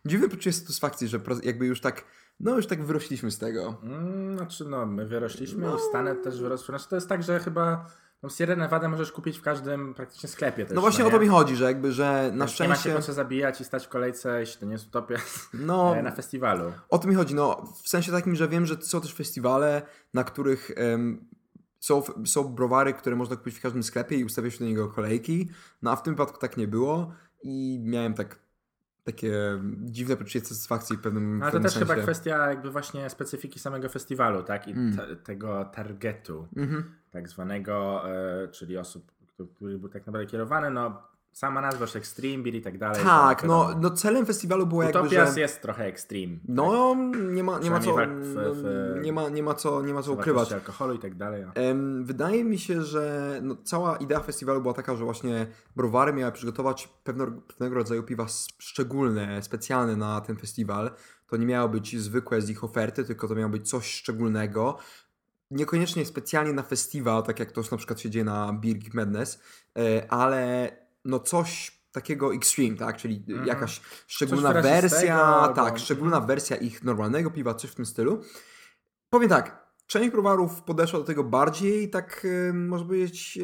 dziwne 0.04 0.28
poczucie 0.28 0.52
satysfakcji, 0.52 1.08
że 1.08 1.20
jakby 1.42 1.66
już 1.66 1.80
tak 1.80 2.04
no 2.40 2.56
już 2.56 2.66
tak 2.66 2.84
wyrośliśmy 2.84 3.30
z 3.30 3.38
tego. 3.38 3.76
Mm, 3.82 4.36
znaczy 4.36 4.64
no, 4.64 4.86
my 4.86 5.06
wyrośliśmy 5.06 5.66
no. 5.66 5.76
i 5.76 5.80
Stanet 5.80 6.22
też 6.22 6.40
wyrosł. 6.40 6.66
Znaczy 6.66 6.88
to 6.88 6.94
jest 6.94 7.08
tak, 7.08 7.22
że 7.22 7.38
chyba 7.38 7.86
no 8.22 8.28
Sierra 8.28 8.56
Nevada 8.56 8.88
możesz 8.88 9.12
kupić 9.12 9.38
w 9.38 9.42
każdym 9.42 9.94
praktycznie 9.94 10.28
sklepie 10.28 10.64
też. 10.66 10.74
No 10.74 10.80
właśnie 10.80 11.04
no 11.04 11.08
o 11.08 11.12
to 11.12 11.20
mi 11.20 11.28
chodzi, 11.28 11.56
że 11.56 11.64
jakby, 11.64 11.92
że 11.92 12.30
na 12.34 12.48
szczęście... 12.48 12.64
Nie 12.64 12.68
ma 12.68 12.76
się 12.76 12.94
po 12.94 13.02
co 13.02 13.12
zabijać 13.12 13.60
i 13.60 13.64
stać 13.64 13.86
w 13.86 13.88
kolejce, 13.88 14.40
jeśli 14.40 14.60
to 14.60 14.66
nie 14.66 14.72
jest 14.72 14.86
utopia, 14.86 15.16
no, 15.54 16.02
na 16.02 16.10
festiwalu. 16.10 16.72
O 16.88 16.98
to 16.98 17.08
mi 17.08 17.14
chodzi, 17.14 17.34
no 17.34 17.72
w 17.82 17.88
sensie 17.88 18.12
takim, 18.12 18.34
że 18.34 18.48
wiem, 18.48 18.66
że 18.66 18.82
są 18.82 19.00
też 19.00 19.14
festiwale, 19.14 19.82
na 20.14 20.24
których 20.24 20.70
um, 20.90 21.28
są, 21.80 22.02
są 22.26 22.44
browary, 22.44 22.92
które 22.92 23.16
można 23.16 23.36
kupić 23.36 23.58
w 23.58 23.62
każdym 23.62 23.82
sklepie 23.82 24.16
i 24.16 24.24
ustawia 24.24 24.50
się 24.50 24.58
do 24.58 24.64
niego 24.64 24.88
kolejki, 24.88 25.50
no 25.82 25.90
a 25.90 25.96
w 25.96 26.02
tym 26.02 26.14
wypadku 26.14 26.38
tak 26.38 26.56
nie 26.56 26.68
było 26.68 27.12
i 27.42 27.80
miałem 27.82 28.14
tak 28.14 28.38
takie 29.04 29.32
dziwne 29.84 30.16
poczucie 30.16 30.40
satysfakcji 30.40 30.96
w 30.96 31.00
pewnym, 31.00 31.38
no, 31.38 31.44
Ale 31.44 31.52
to 31.52 31.60
też 31.60 31.72
sensie. 31.72 31.86
chyba 31.86 32.02
kwestia 32.02 32.48
jakby 32.48 32.70
właśnie 32.70 33.10
specyfiki 33.10 33.58
samego 33.58 33.88
festiwalu, 33.88 34.42
tak? 34.42 34.68
I 34.68 34.72
mm. 34.72 34.96
te, 34.96 35.16
tego 35.16 35.64
targetu, 35.64 36.48
mm 36.56 36.70
-hmm. 36.70 36.82
Tak 37.10 37.28
zwanego, 37.28 38.02
e, 38.10 38.48
czyli 38.48 38.78
osób, 38.78 39.12
który 39.54 39.78
był 39.78 39.88
tak 39.88 40.06
naprawdę 40.06 40.26
kierowany, 40.26 40.70
no 40.70 41.02
Sama 41.32 41.60
nazwa 41.60 41.84
już 41.84 41.96
Extreme 41.96 42.42
Beer 42.42 42.54
i 42.54 42.62
tak 42.62 42.78
dalej. 42.78 43.02
Tak, 43.04 43.44
no, 43.44 43.70
no 43.80 43.90
celem 43.90 44.26
festiwalu 44.26 44.66
było 44.66 44.84
Utopias 44.84 45.12
jakby, 45.12 45.34
że... 45.34 45.40
jest 45.40 45.62
trochę 45.62 45.84
extreme. 45.84 46.36
No, 46.48 46.96
tak? 47.12 47.20
nie, 47.22 47.42
ma, 47.42 47.58
nie, 47.58 47.70
ma 47.70 47.80
co, 47.80 47.96
w, 47.96 48.34
w, 48.34 49.00
nie, 49.02 49.12
ma, 49.12 49.28
nie 49.28 49.42
ma 49.42 49.54
co, 49.54 49.82
nie 49.82 49.94
ma 49.94 50.02
co 50.02 50.12
ukrywać. 50.12 50.52
alkoholu 50.52 50.94
i 50.94 50.98
tak 50.98 51.14
dalej. 51.14 51.44
wydaje 52.02 52.44
mi 52.44 52.58
się, 52.58 52.82
że 52.82 53.32
no, 53.42 53.56
cała 53.64 53.96
idea 53.96 54.20
festiwalu 54.20 54.62
była 54.62 54.74
taka, 54.74 54.96
że 54.96 55.04
właśnie 55.04 55.46
browary 55.76 56.12
miały 56.12 56.32
przygotować 56.32 56.88
pewno, 57.04 57.26
pewnego 57.26 57.74
rodzaju 57.74 58.02
piwa 58.02 58.26
szczególne, 58.58 59.42
specjalne 59.42 59.96
na 59.96 60.20
ten 60.20 60.36
festiwal. 60.36 60.90
To 61.28 61.36
nie 61.36 61.46
miało 61.46 61.68
być 61.68 61.98
zwykłe 61.98 62.42
z 62.42 62.50
ich 62.50 62.64
oferty, 62.64 63.04
tylko 63.04 63.28
to 63.28 63.34
miało 63.34 63.50
być 63.50 63.70
coś 63.70 63.86
szczególnego. 63.92 64.78
Niekoniecznie 65.50 66.06
specjalnie 66.06 66.52
na 66.52 66.62
festiwal, 66.62 67.22
tak 67.22 67.40
jak 67.40 67.52
to 67.52 67.62
na 67.70 67.76
przykład 67.76 68.00
się 68.00 68.10
dzieje 68.10 68.24
na 68.24 68.58
Geek 68.62 68.94
Madness, 68.94 69.40
e, 69.78 70.12
ale 70.12 70.70
no 71.04 71.20
coś 71.20 71.78
takiego 71.92 72.34
extreme, 72.34 72.76
tak? 72.76 72.96
Czyli 72.96 73.24
Mhm. 73.28 73.46
jakaś 73.46 73.80
szczególna 74.06 74.52
wersja, 74.52 74.70
wyrazistego, 74.80 75.52
tak, 75.54 75.78
szczególna 75.78 76.16
mhm. 76.16 76.26
wersja 76.26 76.56
ich 76.56 76.84
normalnego 76.84 77.30
piwa, 77.30 77.54
coś 77.54 77.70
w 77.70 77.74
tym 77.74 77.86
stylu. 77.86 78.22
Powiem 79.10 79.28
tak, 79.28 79.68
część 79.86 80.10
browarów 80.10 80.62
podeszła 80.62 80.98
do 80.98 81.04
tego 81.04 81.24
bardziej, 81.24 81.90
tak 81.90 82.26
e, 82.48 82.52
można 82.52 82.86
powiedzieć, 82.86 83.38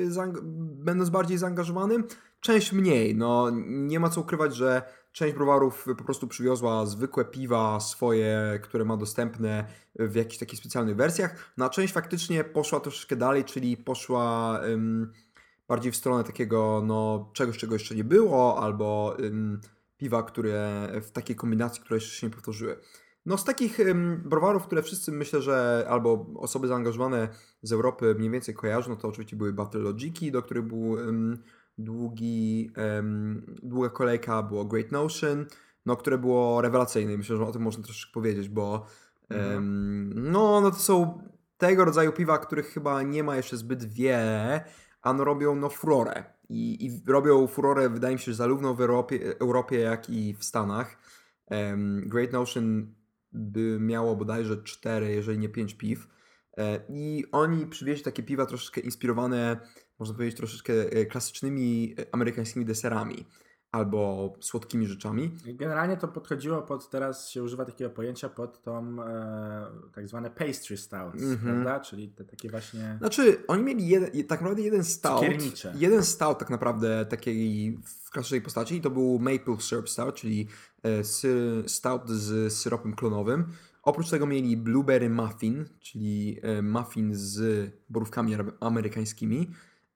będąc 0.60 1.10
bardziej 1.10 1.38
zaangażowanym, 1.38 2.04
część 2.40 2.72
mniej. 2.72 3.14
No, 3.14 3.50
nie 3.66 4.00
ma 4.00 4.10
co 4.10 4.20
ukrywać, 4.20 4.56
że 4.56 4.82
część 5.14 5.34
browarów 5.34 5.86
po 5.98 6.04
prostu 6.04 6.28
przywiozła 6.28 6.86
zwykłe 6.86 7.24
piwa 7.24 7.80
swoje, 7.80 8.60
które 8.62 8.84
ma 8.84 8.96
dostępne 8.96 9.64
w 9.94 10.14
jakichś 10.14 10.38
takich 10.38 10.58
specjalnych 10.58 10.96
wersjach, 10.96 11.52
no 11.56 11.64
a 11.64 11.68
część 11.68 11.92
faktycznie 11.92 12.44
poszła 12.44 12.80
troszeczkę 12.80 13.16
dalej, 13.16 13.44
czyli 13.44 13.76
poszła 13.76 14.60
ym, 14.64 15.12
bardziej 15.68 15.92
w 15.92 15.96
stronę 15.96 16.24
takiego 16.24 16.82
no, 16.86 17.30
czegoś, 17.34 17.58
czego 17.58 17.74
jeszcze 17.74 17.94
nie 17.94 18.04
było, 18.04 18.62
albo 18.62 19.16
ym, 19.20 19.60
piwa, 19.96 20.22
które 20.22 20.88
w 21.02 21.10
takiej 21.10 21.36
kombinacji, 21.36 21.82
które 21.82 21.96
jeszcze 21.96 22.16
się 22.16 22.26
nie 22.26 22.32
powtórzyły. 22.32 22.76
No 23.26 23.38
z 23.38 23.44
takich 23.44 23.80
ym, 23.80 24.22
browarów, 24.24 24.66
które 24.66 24.82
wszyscy 24.82 25.12
myślę, 25.12 25.42
że 25.42 25.86
albo 25.88 26.26
osoby 26.36 26.68
zaangażowane 26.68 27.28
z 27.62 27.72
Europy 27.72 28.14
mniej 28.18 28.30
więcej 28.30 28.54
kojarzą, 28.54 28.90
no 28.90 28.96
to 28.96 29.08
oczywiście 29.08 29.36
były 29.36 29.52
Battle 29.52 29.80
Logiki, 29.80 30.32
do 30.32 30.42
których 30.42 30.64
był 30.64 30.98
ym, 30.98 31.42
długi, 31.78 32.70
ym, 32.98 33.56
długa 33.62 33.88
kolejka, 33.88 34.42
było 34.42 34.64
Great 34.64 34.92
Notion, 34.92 35.46
no 35.86 35.96
które 35.96 36.18
było 36.18 36.60
rewelacyjne 36.60 37.16
myślę, 37.16 37.36
że 37.36 37.46
o 37.46 37.52
tym 37.52 37.62
można 37.62 37.84
troszeczkę 37.84 38.12
powiedzieć, 38.12 38.48
bo 38.48 38.86
Mhm. 39.30 39.56
ym, 39.56 40.32
no, 40.32 40.60
no 40.60 40.70
to 40.70 40.76
są 40.76 41.22
tego 41.58 41.84
rodzaju 41.84 42.12
piwa, 42.12 42.38
których 42.38 42.66
chyba 42.66 43.02
nie 43.02 43.24
ma 43.24 43.36
jeszcze 43.36 43.56
zbyt 43.56 43.84
wiele, 43.84 44.64
a 45.02 45.12
no 45.12 45.24
robią 45.24 45.56
no 45.56 45.68
furorę. 45.68 46.24
I, 46.48 46.86
I 46.86 47.02
robią 47.06 47.46
furorę, 47.46 47.88
wydaje 47.88 48.14
mi 48.14 48.20
się, 48.20 48.34
zarówno 48.34 48.74
w 48.74 48.80
Europie, 48.80 49.38
Europie 49.40 49.78
jak 49.78 50.10
i 50.10 50.34
w 50.34 50.44
Stanach. 50.44 50.96
Em, 51.46 52.02
Great 52.06 52.32
Notion 52.32 52.94
by 53.32 53.78
miało 53.80 54.16
bodajże 54.16 54.62
4, 54.62 55.10
jeżeli 55.10 55.38
nie 55.38 55.48
5 55.48 55.74
piw. 55.74 56.08
E, 56.58 56.80
I 56.88 57.24
oni 57.32 57.66
przywieźli 57.66 58.04
takie 58.04 58.22
piwa 58.22 58.46
troszeczkę 58.46 58.80
inspirowane, 58.80 59.60
można 59.98 60.14
powiedzieć, 60.14 60.36
troszeczkę 60.36 60.72
e, 60.72 61.06
klasycznymi 61.06 61.94
e, 61.98 62.06
amerykańskimi 62.12 62.64
deserami 62.64 63.24
albo 63.72 64.32
słodkimi 64.40 64.86
rzeczami. 64.86 65.30
Generalnie 65.46 65.96
to 65.96 66.08
podchodziło 66.08 66.62
pod, 66.62 66.90
teraz 66.90 67.30
się 67.30 67.42
używa 67.42 67.64
takiego 67.64 67.90
pojęcia 67.90 68.28
pod 68.28 68.62
tą 68.62 69.02
e, 69.02 69.66
tak 69.94 70.08
zwane 70.08 70.30
pastry 70.30 70.76
stouts, 70.76 71.22
Mhm. 71.22 71.38
prawda? 71.38 71.80
Czyli 71.80 72.08
te 72.08 72.24
takie 72.24 72.50
właśnie... 72.50 72.96
Znaczy, 72.98 73.44
oni 73.48 73.62
mieli 73.62 73.88
jeden, 73.88 74.10
tak 74.24 74.40
naprawdę 74.40 74.62
jeden 74.62 74.84
stout. 74.84 75.18
Cukiernicze. 75.20 75.74
Jeden 75.76 76.02
stout 76.04 76.38
tak 76.38 76.50
naprawdę 76.50 77.06
takiej 77.06 77.78
w 77.84 78.10
klasycznej 78.10 78.40
postaci 78.42 78.76
i 78.76 78.80
to 78.80 78.90
był 78.90 79.18
maple 79.18 79.60
syrup 79.60 79.88
stout, 79.90 80.14
czyli 80.14 80.48
e, 80.82 81.04
stout 81.68 82.08
z 82.10 82.52
syropem 82.52 82.94
klonowym. 82.94 83.44
Oprócz 83.82 84.10
tego 84.10 84.26
mieli 84.26 84.56
blueberry 84.56 85.10
muffin, 85.10 85.64
czyli 85.80 86.40
muffin 86.62 87.14
z 87.14 87.70
borówkami 87.88 88.36
amerykańskimi. 88.60 89.50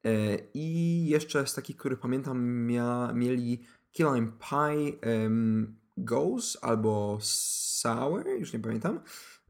E, 0.04 0.38
I 0.54 1.06
jeszcze 1.08 1.46
z 1.46 1.54
takich, 1.54 1.76
których 1.76 2.00
pamiętam, 2.00 2.44
mia, 2.46 3.12
mieli 3.14 3.66
key 3.96 4.14
lime 4.14 4.32
pie 4.50 4.98
em, 5.00 5.76
ghost 5.96 6.58
albo 6.62 7.18
sour, 7.20 8.26
już 8.28 8.52
nie 8.52 8.58
pamiętam. 8.58 9.00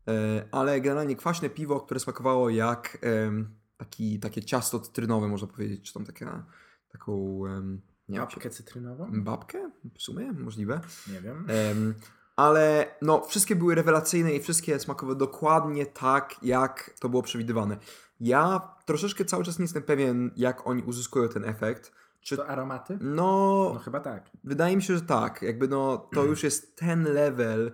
E, 0.08 0.44
ale 0.52 0.80
generalnie 0.80 1.16
kwaśne 1.16 1.50
piwo, 1.50 1.80
które 1.80 2.00
smakowało 2.00 2.50
jak 2.50 2.98
em, 3.00 3.58
taki, 3.76 4.20
takie 4.20 4.42
ciasto 4.42 4.80
cytrynowe, 4.80 5.28
można 5.28 5.48
powiedzieć, 5.48 5.86
czy 5.86 5.94
tam 5.94 6.04
taka, 6.04 6.46
taką 6.88 7.42
em, 7.46 7.80
nie 8.08 8.18
wiem, 8.18 8.26
Babkę 8.26 8.50
cytrynową? 8.50 9.22
babkę 9.22 9.70
w 9.94 10.02
sumie, 10.02 10.32
możliwe. 10.32 10.80
Nie 11.12 11.20
wiem. 11.20 11.46
Em, 11.48 11.94
ale 12.36 12.94
no, 13.02 13.24
wszystkie 13.24 13.56
były 13.56 13.74
rewelacyjne 13.74 14.34
i 14.34 14.40
wszystkie 14.40 14.80
smakowały 14.80 15.18
dokładnie 15.18 15.86
tak, 15.86 16.36
jak 16.42 16.94
to 17.00 17.08
było 17.08 17.22
przewidywane. 17.22 17.76
Ja 18.20 18.74
troszeczkę 18.84 19.24
cały 19.24 19.44
czas 19.44 19.58
nie 19.58 19.64
jestem 19.64 19.82
pewien, 19.82 20.30
jak 20.36 20.66
oni 20.66 20.82
uzyskują 20.82 21.28
ten 21.28 21.44
efekt. 21.44 21.92
Czy 22.20 22.36
To 22.36 22.48
aromaty? 22.48 22.98
no, 23.00 23.70
No 23.74 23.80
chyba 23.80 24.00
tak. 24.00 24.30
Wydaje 24.44 24.76
mi 24.76 24.82
się, 24.82 24.94
że 24.94 25.02
tak. 25.02 25.42
Jakby 25.42 25.68
no, 25.68 26.08
to 26.14 26.24
już 26.24 26.42
jest 26.42 26.76
ten 26.76 27.04
level 27.04 27.72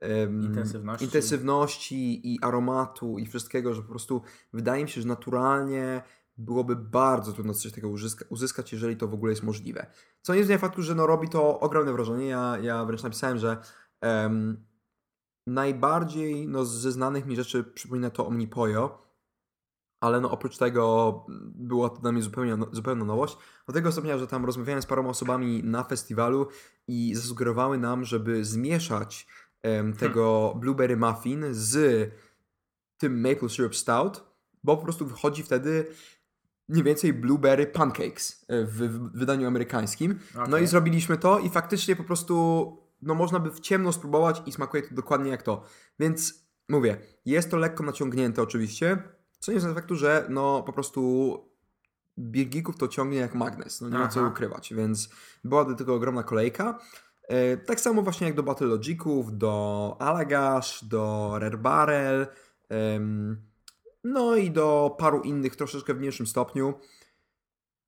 em, 0.00 0.42
Intensywności. 0.42 1.04
intensywności 1.04 2.34
i 2.34 2.38
aromatu 2.42 3.18
i 3.18 3.26
wszystkiego, 3.26 3.74
że 3.74 3.82
po 3.82 3.88
prostu 3.88 4.22
wydaje 4.52 4.84
mi 4.84 4.90
się, 4.90 5.00
że 5.00 5.08
naturalnie 5.08 6.02
byłoby 6.38 6.76
bardzo 6.76 7.32
trudno 7.32 7.54
coś 7.54 7.70
takiego 7.70 7.88
uzyska, 7.88 8.24
uzyskać, 8.28 8.72
jeżeli 8.72 8.96
to 8.96 9.08
w 9.08 9.14
ogóle 9.14 9.32
jest 9.32 9.42
możliwe. 9.42 9.86
Co 10.22 10.34
nie 10.34 10.44
zmienia 10.44 10.58
faktu, 10.58 10.82
że 10.82 10.94
no, 10.94 11.06
robi 11.06 11.28
to 11.28 11.60
ogromne 11.60 11.92
wrażenie. 11.92 12.26
Ja, 12.26 12.58
ja 12.62 12.84
wręcz 12.84 13.02
napisałem, 13.02 13.38
że 13.38 13.56
em, 14.00 14.64
najbardziej 15.46 16.48
no, 16.48 16.64
ze 16.64 16.92
znanych 16.92 17.26
mi 17.26 17.36
rzeczy 17.36 17.64
przypomina 17.64 18.10
to 18.10 18.26
Omnipojo, 18.26 19.05
ale 20.06 20.20
no 20.20 20.30
oprócz 20.30 20.58
tego 20.58 21.24
była 21.54 21.88
to 21.90 22.00
dla 22.00 22.12
mnie 22.12 22.22
zupełnie, 22.22 22.56
no, 22.56 22.66
zupełna 22.72 23.04
nowość. 23.04 23.36
Do 23.66 23.72
tego 23.72 23.92
stopnia, 23.92 24.18
że 24.18 24.26
tam 24.26 24.44
rozmawiałem 24.44 24.82
z 24.82 24.86
paroma 24.86 25.08
osobami 25.08 25.64
na 25.64 25.84
festiwalu 25.84 26.48
i 26.88 27.14
zasugerowały 27.14 27.78
nam, 27.78 28.04
żeby 28.04 28.44
zmieszać 28.44 29.26
em, 29.62 29.92
tego 29.92 30.54
blueberry 30.60 30.96
muffin 30.96 31.44
z 31.50 32.10
tym 32.98 33.20
maple 33.20 33.48
syrup 33.48 33.76
stout, 33.76 34.24
bo 34.64 34.76
po 34.76 34.82
prostu 34.82 35.06
wychodzi 35.06 35.42
wtedy 35.42 35.86
mniej 36.68 36.84
więcej 36.84 37.12
blueberry 37.12 37.66
pancakes 37.66 38.44
e, 38.48 38.64
w, 38.64 38.76
w 38.76 39.18
wydaniu 39.18 39.46
amerykańskim. 39.46 40.18
No 40.34 40.42
Okej. 40.42 40.64
i 40.64 40.66
zrobiliśmy 40.66 41.18
to 41.18 41.38
i 41.38 41.50
faktycznie 41.50 41.96
po 41.96 42.04
prostu 42.04 42.76
no 43.02 43.14
można 43.14 43.40
by 43.40 43.50
w 43.50 43.60
ciemno 43.60 43.92
spróbować 43.92 44.42
i 44.46 44.52
smakuje 44.52 44.82
to 44.82 44.94
dokładnie 44.94 45.30
jak 45.30 45.42
to. 45.42 45.62
Więc 45.98 46.46
mówię, 46.68 46.96
jest 47.24 47.50
to 47.50 47.56
lekko 47.56 47.84
naciągnięte 47.84 48.42
oczywiście, 48.42 49.02
co 49.38 49.52
nie 49.52 49.60
zmienia 49.60 49.74
faktu, 49.74 49.96
że 49.96 50.26
no 50.28 50.62
po 50.62 50.72
prostu 50.72 51.38
biegików 52.18 52.76
to 52.76 52.88
ciągnie 52.88 53.18
jak 53.18 53.34
magnes, 53.34 53.80
no 53.80 53.88
nie 53.88 53.98
ma 53.98 54.08
co 54.08 54.20
Aha. 54.20 54.28
ukrywać, 54.28 54.74
więc 54.74 55.08
była 55.44 55.64
do 55.64 55.74
tego 55.74 55.94
ogromna 55.94 56.22
kolejka. 56.22 56.78
E, 57.28 57.56
tak 57.56 57.80
samo 57.80 58.02
właśnie 58.02 58.26
jak 58.26 58.36
do 58.36 58.42
Battle 58.42 58.66
Logiców, 58.66 59.38
do 59.38 59.96
Alagash, 60.00 60.84
do 60.84 61.32
Rare 61.38 61.58
Barrel, 61.58 62.26
no 64.04 64.36
i 64.36 64.50
do 64.50 64.96
paru 64.98 65.20
innych 65.20 65.56
troszeczkę 65.56 65.94
w 65.94 65.98
mniejszym 65.98 66.26
stopniu. 66.26 66.74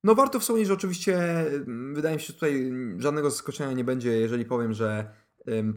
No 0.03 0.15
warto 0.15 0.39
wspomnieć, 0.39 0.67
że 0.67 0.73
oczywiście 0.73 1.17
mm, 1.47 1.95
wydaje 1.95 2.15
mi 2.15 2.21
się, 2.21 2.27
że 2.27 2.33
tutaj 2.33 2.71
żadnego 2.97 3.29
zaskoczenia 3.29 3.73
nie 3.73 3.83
będzie, 3.83 4.11
jeżeli 4.11 4.45
powiem, 4.45 4.73
że 4.73 5.11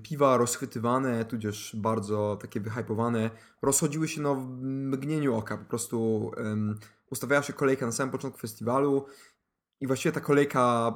piwa 0.02 0.36
rozchwytywane, 0.36 1.24
tudzież 1.24 1.76
bardzo 1.76 2.38
takie 2.40 2.60
wyhypowane, 2.60 3.30
rozchodziły 3.62 4.08
się 4.08 4.20
no 4.20 4.34
w 4.34 4.48
mgnieniu 4.62 5.34
oka. 5.34 5.58
Po 5.58 5.64
prostu 5.64 6.30
em, 6.36 6.78
ustawiała 7.10 7.42
się 7.42 7.52
kolejka 7.52 7.86
na 7.86 7.92
samym 7.92 8.12
początku 8.12 8.40
festiwalu 8.40 9.06
i 9.80 9.86
właściwie 9.86 10.12
ta 10.12 10.20
kolejka 10.20 10.94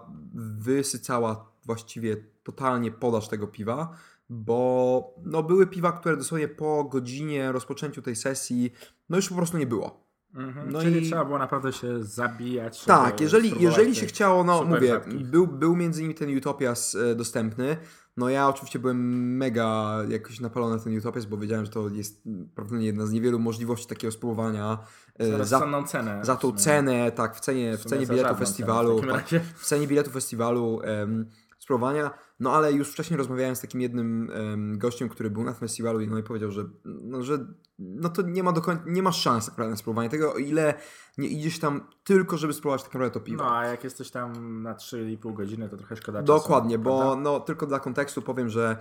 wysycała 0.58 1.52
właściwie 1.64 2.16
totalnie 2.42 2.90
podaż 2.90 3.28
tego 3.28 3.46
piwa, 3.46 3.96
bo 4.28 5.14
no, 5.24 5.42
były 5.42 5.66
piwa, 5.66 5.92
które 5.92 6.16
dosłownie 6.16 6.48
po 6.48 6.84
godzinie 6.84 7.52
rozpoczęciu 7.52 8.02
tej 8.02 8.16
sesji 8.16 8.72
no 9.08 9.16
już 9.16 9.28
po 9.28 9.34
prostu 9.34 9.58
nie 9.58 9.66
było. 9.66 10.05
Mhm. 10.36 10.72
No 10.72 10.80
Czyli 10.82 11.02
i- 11.02 11.06
trzeba 11.06 11.24
było 11.24 11.38
naprawdę 11.38 11.72
się 11.72 12.04
zabijać. 12.04 12.84
Tak, 12.84 13.20
jeżeli, 13.20 13.52
jeżeli 13.62 13.94
się 13.94 14.06
chciało, 14.06 14.44
no 14.44 14.64
mówię, 14.64 15.00
był, 15.24 15.46
był 15.46 15.76
między 15.76 16.00
innymi 16.00 16.14
ten 16.14 16.36
Utopias 16.38 16.94
e, 16.94 17.14
dostępny. 17.14 17.76
No 18.16 18.28
ja 18.28 18.48
oczywiście 18.48 18.78
byłem 18.78 19.36
mega 19.36 19.98
jakoś 20.08 20.40
napalony 20.40 20.76
na 20.76 20.82
ten 20.82 20.98
Utopias, 20.98 21.24
bo 21.26 21.36
wiedziałem, 21.36 21.64
że 21.64 21.70
to 21.70 21.88
jest 21.88 22.22
prawdopodobnie 22.54 22.86
jedna 22.86 23.06
z 23.06 23.12
niewielu 23.12 23.38
możliwości 23.38 23.86
takiego 23.86 24.12
spróbowania 24.12 24.78
e, 25.18 25.30
Za 25.30 25.36
rozsądną 25.38 25.86
cenę. 25.86 26.20
za 26.22 26.36
tą 26.36 26.52
w 26.52 26.56
cenę, 26.60 27.12
tak, 27.12 27.36
w 27.36 27.40
cenie, 27.40 27.76
w 27.76 27.80
sumie 27.80 27.90
cenie 27.90 28.06
biletu 28.06 28.34
festiwalu, 28.34 29.00
cenę 29.00 29.12
w 29.12 29.16
tak, 29.30 29.40
w 29.56 29.64
cenie 29.66 29.86
biletu 29.86 30.10
festiwalu 30.10 30.80
em, 30.82 31.26
spróbowania. 31.58 32.10
No 32.40 32.52
ale 32.52 32.72
już 32.72 32.88
wcześniej 32.92 33.16
rozmawiałem 33.16 33.56
z 33.56 33.60
takim 33.60 33.80
jednym 33.80 34.30
em, 34.30 34.78
gościem, 34.78 35.08
który 35.08 35.30
był 35.30 35.44
na 35.44 35.52
festiwalu 35.52 36.00
i 36.00 36.08
no 36.08 36.18
i 36.18 36.22
powiedział, 36.22 36.50
że 36.50 36.64
no, 36.84 37.22
że 37.22 37.38
no 37.78 38.08
to 38.08 38.22
nie 38.22 38.42
ma 38.42 38.52
do 38.52 38.60
końca, 38.60 38.82
nie 38.86 39.02
ma 39.02 39.12
szans 39.12 39.48
naprawdę 39.48 39.70
na 39.70 39.76
spróbowanie 39.76 40.08
tego, 40.08 40.34
o 40.34 40.38
ile 40.38 40.74
nie 41.18 41.28
idziesz 41.28 41.58
tam 41.58 41.88
tylko, 42.04 42.38
żeby 42.38 42.52
spróbować 42.52 42.82
tak 42.82 42.94
naprawdę 42.94 43.14
to 43.14 43.20
piwo. 43.20 43.44
No, 43.44 43.56
a 43.56 43.64
jak 43.64 43.84
jesteś 43.84 44.10
tam 44.10 44.62
na 44.62 44.74
3,5 44.74 45.34
godziny, 45.34 45.68
to 45.68 45.76
trochę 45.76 45.96
szkoda 45.96 46.22
czasu. 46.22 46.26
Dokładnie, 46.26 46.78
bo 46.78 46.98
prawda? 46.98 47.22
no, 47.22 47.40
tylko 47.40 47.66
dla 47.66 47.80
kontekstu 47.80 48.22
powiem, 48.22 48.48
że 48.48 48.76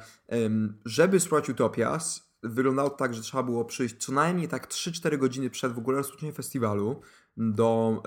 żeby 0.85 1.19
spróbować 1.19 1.49
Utopias, 1.49 2.34
wyglądało 2.45 2.89
tak, 2.89 3.13
że 3.13 3.21
trzeba 3.21 3.43
było 3.43 3.65
przyjść 3.65 3.95
co 3.97 4.11
najmniej 4.11 4.47
tak 4.47 4.67
3-4 4.67 5.17
godziny 5.17 5.49
przed 5.49 5.73
w 5.73 5.77
ogóle 5.77 5.97
rozpoczęciem 5.97 6.35
festiwalu 6.35 7.01
do, 7.37 8.03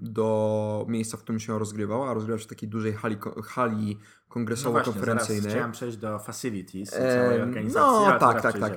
do 0.00 0.84
miejsca, 0.88 1.16
w 1.16 1.22
którym 1.22 1.40
się 1.40 1.58
rozgrywał, 1.58 2.04
a 2.04 2.14
rozgrywał 2.14 2.38
się 2.38 2.44
w 2.44 2.48
takiej 2.48 2.68
dużej 2.68 2.92
hali, 2.92 3.16
hali 3.44 3.98
No 4.00 4.34
kongresowo-konferencyjnej. 4.34 5.40
zaraz 5.40 5.54
chciałem 5.54 5.72
przejść 5.72 5.96
do 5.96 6.18
facilities 6.18 6.94
Em, 6.94 7.00
całej 7.00 7.42
organizacji, 7.42 8.00
no, 8.00 8.06
ale 8.06 8.20
to 8.20 8.32
tak, 8.32 8.42
tak, 8.42 8.60
tak. 8.60 8.72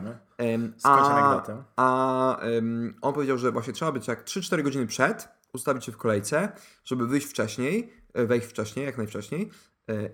Skończ 0.78 0.84
a 0.84 1.66
a 1.76 2.40
em, 2.40 2.96
on 3.02 3.14
powiedział, 3.14 3.38
że 3.38 3.52
właśnie 3.52 3.74
trzeba 3.74 3.92
być 3.92 4.08
jak 4.08 4.24
3-4 4.24 4.64
godziny 4.64 4.88
przed, 4.88 5.30
ustawić 5.54 5.86
się 5.86 5.92
w 5.92 5.98
kolejce, 5.98 6.52
żeby 6.86 7.08
wyjść 7.08 7.28
wcześniej, 7.28 7.94
e, 8.14 8.26
wejść 8.26 8.48
wcześniej, 8.48 8.86
jak 8.86 8.98
najwcześniej 8.98 9.50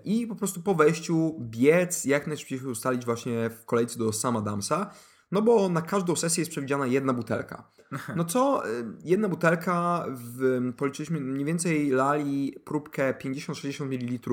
i 0.04 0.26
po 0.26 0.36
prostu 0.36 0.62
po 0.62 0.74
wejściu 0.74 1.36
biec, 1.40 2.04
jak 2.04 2.26
najszybciej 2.26 2.58
się 2.58 2.68
ustalić 2.68 3.04
właśnie 3.04 3.50
w 3.50 3.64
kolejce 3.64 3.98
do 3.98 4.12
Sam 4.12 4.36
Adamsa, 4.36 4.90
no 5.32 5.42
bo 5.42 5.68
na 5.68 5.82
każdą 5.82 6.16
sesję 6.16 6.40
jest 6.40 6.50
przewidziana 6.50 6.86
jedna 6.86 7.12
butelka. 7.12 7.70
No 8.16 8.24
co, 8.24 8.66
e, 8.66 8.70
jedna 9.04 9.28
butelka, 9.28 10.06
w, 10.08 10.60
policzyliśmy 10.76 11.20
mniej 11.20 11.44
więcej 11.44 11.90
lali 11.90 12.56
próbkę 12.64 13.14
50-60 13.14 13.86
ml 13.86 14.30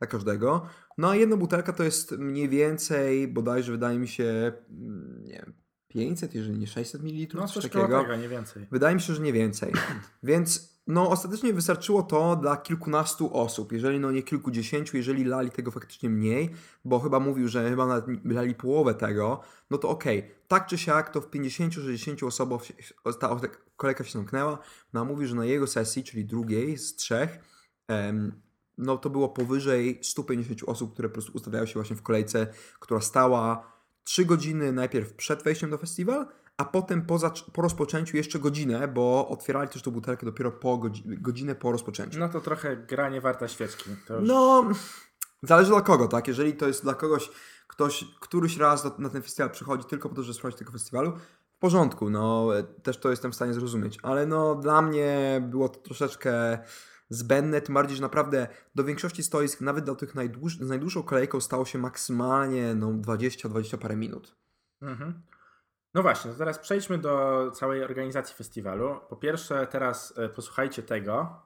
na 0.00 0.06
każdego, 0.06 0.66
no 0.98 1.10
a 1.10 1.16
jedna 1.16 1.36
butelka 1.36 1.72
to 1.72 1.82
jest 1.82 2.12
mniej 2.12 2.48
więcej, 2.48 3.28
bodajże 3.28 3.72
wydaje 3.72 3.98
mi 3.98 4.08
się, 4.08 4.52
mm, 4.70 5.24
nie 5.24 5.32
wiem, 5.34 5.54
500, 5.88 6.34
jeżeli 6.34 6.58
nie 6.58 6.66
600 6.66 7.02
ml, 7.02 7.36
No 7.38 7.48
coś 7.48 7.62
takiego. 7.62 8.02
tego, 8.02 8.16
nie 8.16 8.28
więcej. 8.28 8.66
Wydaje 8.70 8.94
mi 8.94 9.00
się, 9.00 9.14
że 9.14 9.22
nie 9.22 9.32
więcej. 9.32 9.72
Więc 10.22 10.77
no 10.88 11.10
ostatecznie 11.10 11.52
wystarczyło 11.52 12.02
to 12.02 12.36
dla 12.36 12.56
kilkunastu 12.56 13.36
osób, 13.36 13.72
jeżeli 13.72 14.00
no 14.00 14.10
nie 14.10 14.22
kilkudziesięciu, 14.22 14.96
jeżeli 14.96 15.24
lali 15.24 15.50
tego 15.50 15.70
faktycznie 15.70 16.10
mniej, 16.10 16.50
bo 16.84 17.00
chyba 17.00 17.20
mówił, 17.20 17.48
że 17.48 17.70
chyba 17.70 17.86
nawet 17.86 18.24
lali 18.24 18.54
połowę 18.54 18.94
tego, 18.94 19.40
no 19.70 19.78
to 19.78 19.88
okej, 19.88 20.30
tak 20.48 20.66
czy 20.66 20.78
siak 20.78 21.10
to 21.10 21.20
w 21.20 21.30
50-60 21.30 22.26
osobach 22.26 22.62
ta 23.20 23.40
kolejka 23.76 24.04
się 24.04 24.12
zamknęła, 24.12 24.58
no 24.92 25.00
a 25.00 25.04
mówił, 25.04 25.28
że 25.28 25.34
na 25.34 25.44
jego 25.44 25.66
sesji, 25.66 26.04
czyli 26.04 26.24
drugiej 26.24 26.78
z 26.78 26.96
trzech, 26.96 27.38
em, 27.88 28.42
no 28.78 28.98
to 28.98 29.10
było 29.10 29.28
powyżej 29.28 29.98
150 30.02 30.62
osób, 30.66 30.92
które 30.92 31.08
po 31.08 31.12
prostu 31.12 31.32
ustawiały 31.34 31.66
się 31.66 31.74
właśnie 31.74 31.96
w 31.96 32.02
kolejce, 32.02 32.46
która 32.80 33.00
stała 33.00 33.72
3 34.04 34.24
godziny 34.24 34.72
najpierw 34.72 35.14
przed 35.14 35.42
wejściem 35.42 35.70
do 35.70 35.78
festiwal, 35.78 36.26
a 36.58 36.64
potem 36.64 37.02
po, 37.02 37.18
po 37.52 37.62
rozpoczęciu 37.62 38.16
jeszcze 38.16 38.38
godzinę, 38.38 38.88
bo 38.88 39.28
otwierali 39.28 39.68
też 39.68 39.82
tą 39.82 39.90
butelkę 39.90 40.26
dopiero 40.26 40.52
po 40.52 40.78
godzi- 40.78 41.20
godzinę 41.20 41.54
po 41.54 41.72
rozpoczęciu. 41.72 42.18
No 42.18 42.28
to 42.28 42.40
trochę 42.40 42.76
gra 42.76 43.08
nie 43.08 43.20
warta 43.20 43.48
świeczki. 43.48 43.90
Już... 43.90 44.28
No, 44.28 44.64
zależy 45.42 45.70
dla 45.70 45.80
kogo, 45.80 46.08
tak? 46.08 46.28
Jeżeli 46.28 46.52
to 46.52 46.66
jest 46.66 46.82
dla 46.82 46.94
kogoś, 46.94 47.30
ktoś 47.66 48.04
któryś 48.20 48.56
raz 48.56 48.82
do, 48.82 48.94
na 48.98 49.08
ten 49.08 49.22
festiwal 49.22 49.50
przychodzi 49.50 49.84
tylko 49.84 50.08
po 50.08 50.14
to, 50.14 50.22
żeby 50.22 50.34
sprawdzić 50.34 50.58
tego 50.58 50.72
festiwalu, 50.72 51.12
w 51.56 51.58
porządku, 51.58 52.10
no 52.10 52.48
też 52.82 52.98
to 53.00 53.10
jestem 53.10 53.32
w 53.32 53.34
stanie 53.34 53.54
zrozumieć, 53.54 53.98
ale 54.02 54.26
no 54.26 54.54
dla 54.54 54.82
mnie 54.82 55.42
było 55.50 55.68
to 55.68 55.80
troszeczkę 55.80 56.58
zbędne, 57.10 57.60
tym 57.60 57.74
bardziej, 57.74 57.96
że 57.96 58.02
naprawdę 58.02 58.48
do 58.74 58.84
większości 58.84 59.22
stoisk, 59.22 59.60
nawet 59.60 59.84
do 59.84 59.94
tych 59.94 60.14
najdłuż, 60.14 60.56
z 60.56 60.68
najdłuższą 60.68 61.02
kolejką 61.02 61.40
stało 61.40 61.64
się 61.64 61.78
maksymalnie 61.78 62.74
no 62.74 62.86
20-20 62.86 63.78
parę 63.78 63.96
minut. 63.96 64.36
Mhm. 64.82 65.22
No 65.94 66.02
właśnie, 66.02 66.30
to 66.30 66.38
teraz 66.38 66.58
przejdźmy 66.58 66.98
do 66.98 67.50
całej 67.50 67.84
organizacji 67.84 68.36
festiwalu. 68.36 69.00
Po 69.08 69.16
pierwsze, 69.16 69.66
teraz 69.66 70.18
e, 70.18 70.28
posłuchajcie 70.28 70.82
tego. 70.82 71.42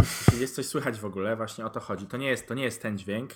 Jeśli 0.00 0.40
jest 0.40 0.54
coś 0.54 0.66
słychać 0.66 1.00
w 1.00 1.04
ogóle, 1.04 1.36
właśnie 1.36 1.66
o 1.66 1.70
to 1.70 1.80
chodzi. 1.80 2.06
To 2.06 2.16
nie 2.16 2.28
jest, 2.28 2.48
to 2.48 2.54
nie 2.54 2.64
jest 2.64 2.82
ten 2.82 2.98
dźwięk, 2.98 3.30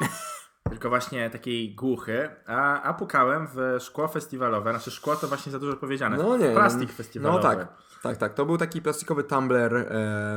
tylko 0.70 0.88
właśnie 0.88 1.30
taki 1.30 1.74
głuchy. 1.74 2.30
A, 2.46 2.82
a 2.82 2.94
pukałem 2.94 3.48
w 3.54 3.76
szkło 3.80 4.08
festiwalowe. 4.08 4.70
Znaczy 4.70 4.90
szkło 4.90 5.16
to 5.16 5.28
właśnie 5.28 5.52
za 5.52 5.58
dużo 5.58 5.76
powiedziane. 5.76 6.16
No 6.16 6.36
nie, 6.36 6.50
Plastik 6.50 6.88
no, 6.88 6.94
festiwalowy. 6.94 7.42
No 7.42 7.54
tak, 7.54 7.68
tak, 8.04 8.16
tak. 8.16 8.34
To 8.34 8.46
był 8.46 8.58
taki 8.58 8.82
plastikowy 8.82 9.24
tumbler 9.24 9.76
e, 9.76 9.86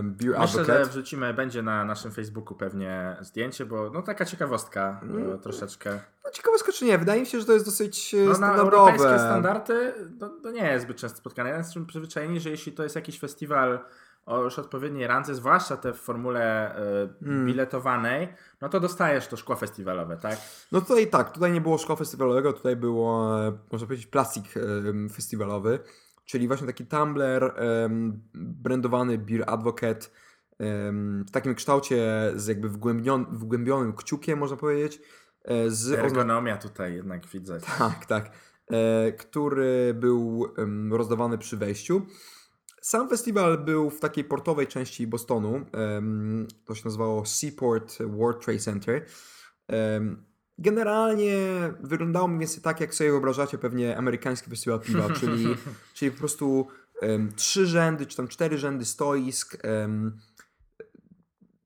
Beer 0.03 0.39
Myślę, 0.39 0.62
Advocate. 0.62 0.86
że 0.86 0.89
wrzucimy, 0.91 1.33
będzie 1.33 1.62
na 1.63 1.86
naszym 1.86 2.12
Facebooku 2.12 2.55
pewnie 2.57 3.17
zdjęcie, 3.21 3.65
bo 3.65 3.89
no 3.89 4.01
taka 4.01 4.25
ciekawostka 4.25 5.00
Mm. 5.03 5.39
troszeczkę. 5.39 6.00
No, 6.25 6.31
ciekawostka 6.31 6.71
czy 6.71 6.86
nie, 6.86 6.97
wydaje 6.97 7.21
mi 7.21 7.27
się, 7.27 7.39
że 7.39 7.45
to 7.45 7.53
jest 7.53 7.65
dosyć 7.65 8.13
e, 8.13 8.17
No, 8.17 8.29
na 8.29 8.36
standardowe. 8.36 8.77
europejskie 8.77 9.19
standardy 9.19 9.93
to, 10.19 10.29
to 10.29 10.51
nie 10.51 10.63
jest 10.71 10.86
zbyt 10.86 10.97
często 10.97 11.17
spotkane. 11.17 11.50
Ja 11.50 11.57
Jesteśmy 11.57 11.86
przyzwyczajeni, 11.86 12.39
że 12.39 12.50
jeśli 12.50 12.71
to 12.71 12.83
jest 12.83 12.95
jakiś 12.95 13.19
festiwal 13.19 13.79
o 14.25 14.43
już 14.43 14.59
odpowiedniej 14.59 15.07
randze, 15.07 15.36
zwłaszcza 15.36 15.77
te 15.77 15.93
w 15.93 15.97
formule 15.97 16.75
Mm. 17.21 17.45
biletowanej, 17.45 18.34
no 18.62 18.69
to 18.69 18.80
dostajesz 18.80 19.27
to 19.27 19.38
szkło 19.38 19.56
festiwalowe, 19.56 20.17
tak? 20.17 20.38
No 20.71 20.82
tutaj 20.82 21.08
tak, 21.08 21.32
tutaj 21.32 21.51
nie 21.51 21.62
było 21.62 21.77
szkła 21.77 21.95
festiwalowego, 21.95 22.53
tutaj 22.53 22.75
było, 22.75 23.30
można 23.71 23.88
powiedzieć, 23.88 24.08
plastik 24.08 24.43
e, 24.58 25.10
festiwalowy, 25.10 25.80
czyli 26.28 26.48
właśnie 26.48 26.68
taki 26.68 26.86
tumbler 26.86 27.54
em, 27.56 28.22
brandowany 28.34 29.18
Beer 29.18 29.44
Advocate 29.48 30.08
em, 30.60 31.26
w 31.28 31.32
takim 31.32 31.56
kształcie 31.56 32.32
z 32.36 32.48
jakby 32.48 32.70
wgłębion, 32.70 33.26
wgłębionym 33.32 33.94
kciukiem, 33.94 34.40
można 34.40 34.58
powiedzieć, 34.58 35.02
e, 35.44 35.70
z 35.70 35.92
Ergonomia 35.92 36.58
tutaj 36.58 36.94
jednak 36.94 37.28
widzę. 37.28 37.58
Tak, 37.78 38.06
tak. 38.06 38.32
E, 38.72 39.12
który 39.12 39.94
był 39.94 40.54
em, 40.58 40.94
rozdawany 40.94 41.38
przy 41.38 41.58
wejściu. 41.58 42.02
Sam 42.82 43.10
festiwal 43.10 43.58
był 43.58 43.90
w 43.90 44.00
takiej 44.00 44.24
portowej 44.24 44.68
części 44.68 45.08
Bostonu. 45.08 45.66
em, 45.72 46.48
to 46.66 46.76
się 46.76 46.82
nazywało 46.86 47.26
Seaport 47.26 47.98
World 48.00 48.46
Trade 48.46 48.60
Center. 48.60 49.06
Em, 49.68 50.27
generalnie 50.58 51.38
wyglądało 51.80 52.28
mniej 52.28 52.39
więcej 52.39 52.62
tak, 52.62 52.82
jak 52.82 52.96
sobie 52.96 53.12
wyobrażacie 53.12 53.58
pewnie 53.58 53.98
amerykański 53.98 54.50
festiwal 54.50 54.80
piwa, 54.80 55.10
czyli, 55.20 55.56
czyli 55.93 56.12
po 56.12 56.17
prostu 56.17 56.67
em, 57.02 57.32
trzy 57.36 57.65
rzędy, 57.65 58.06
czy 58.06 58.17
tam 58.17 58.28
cztery 58.28 58.58
rzędy 58.58 58.86
stoisk. 58.86 59.58
em, 59.63 60.17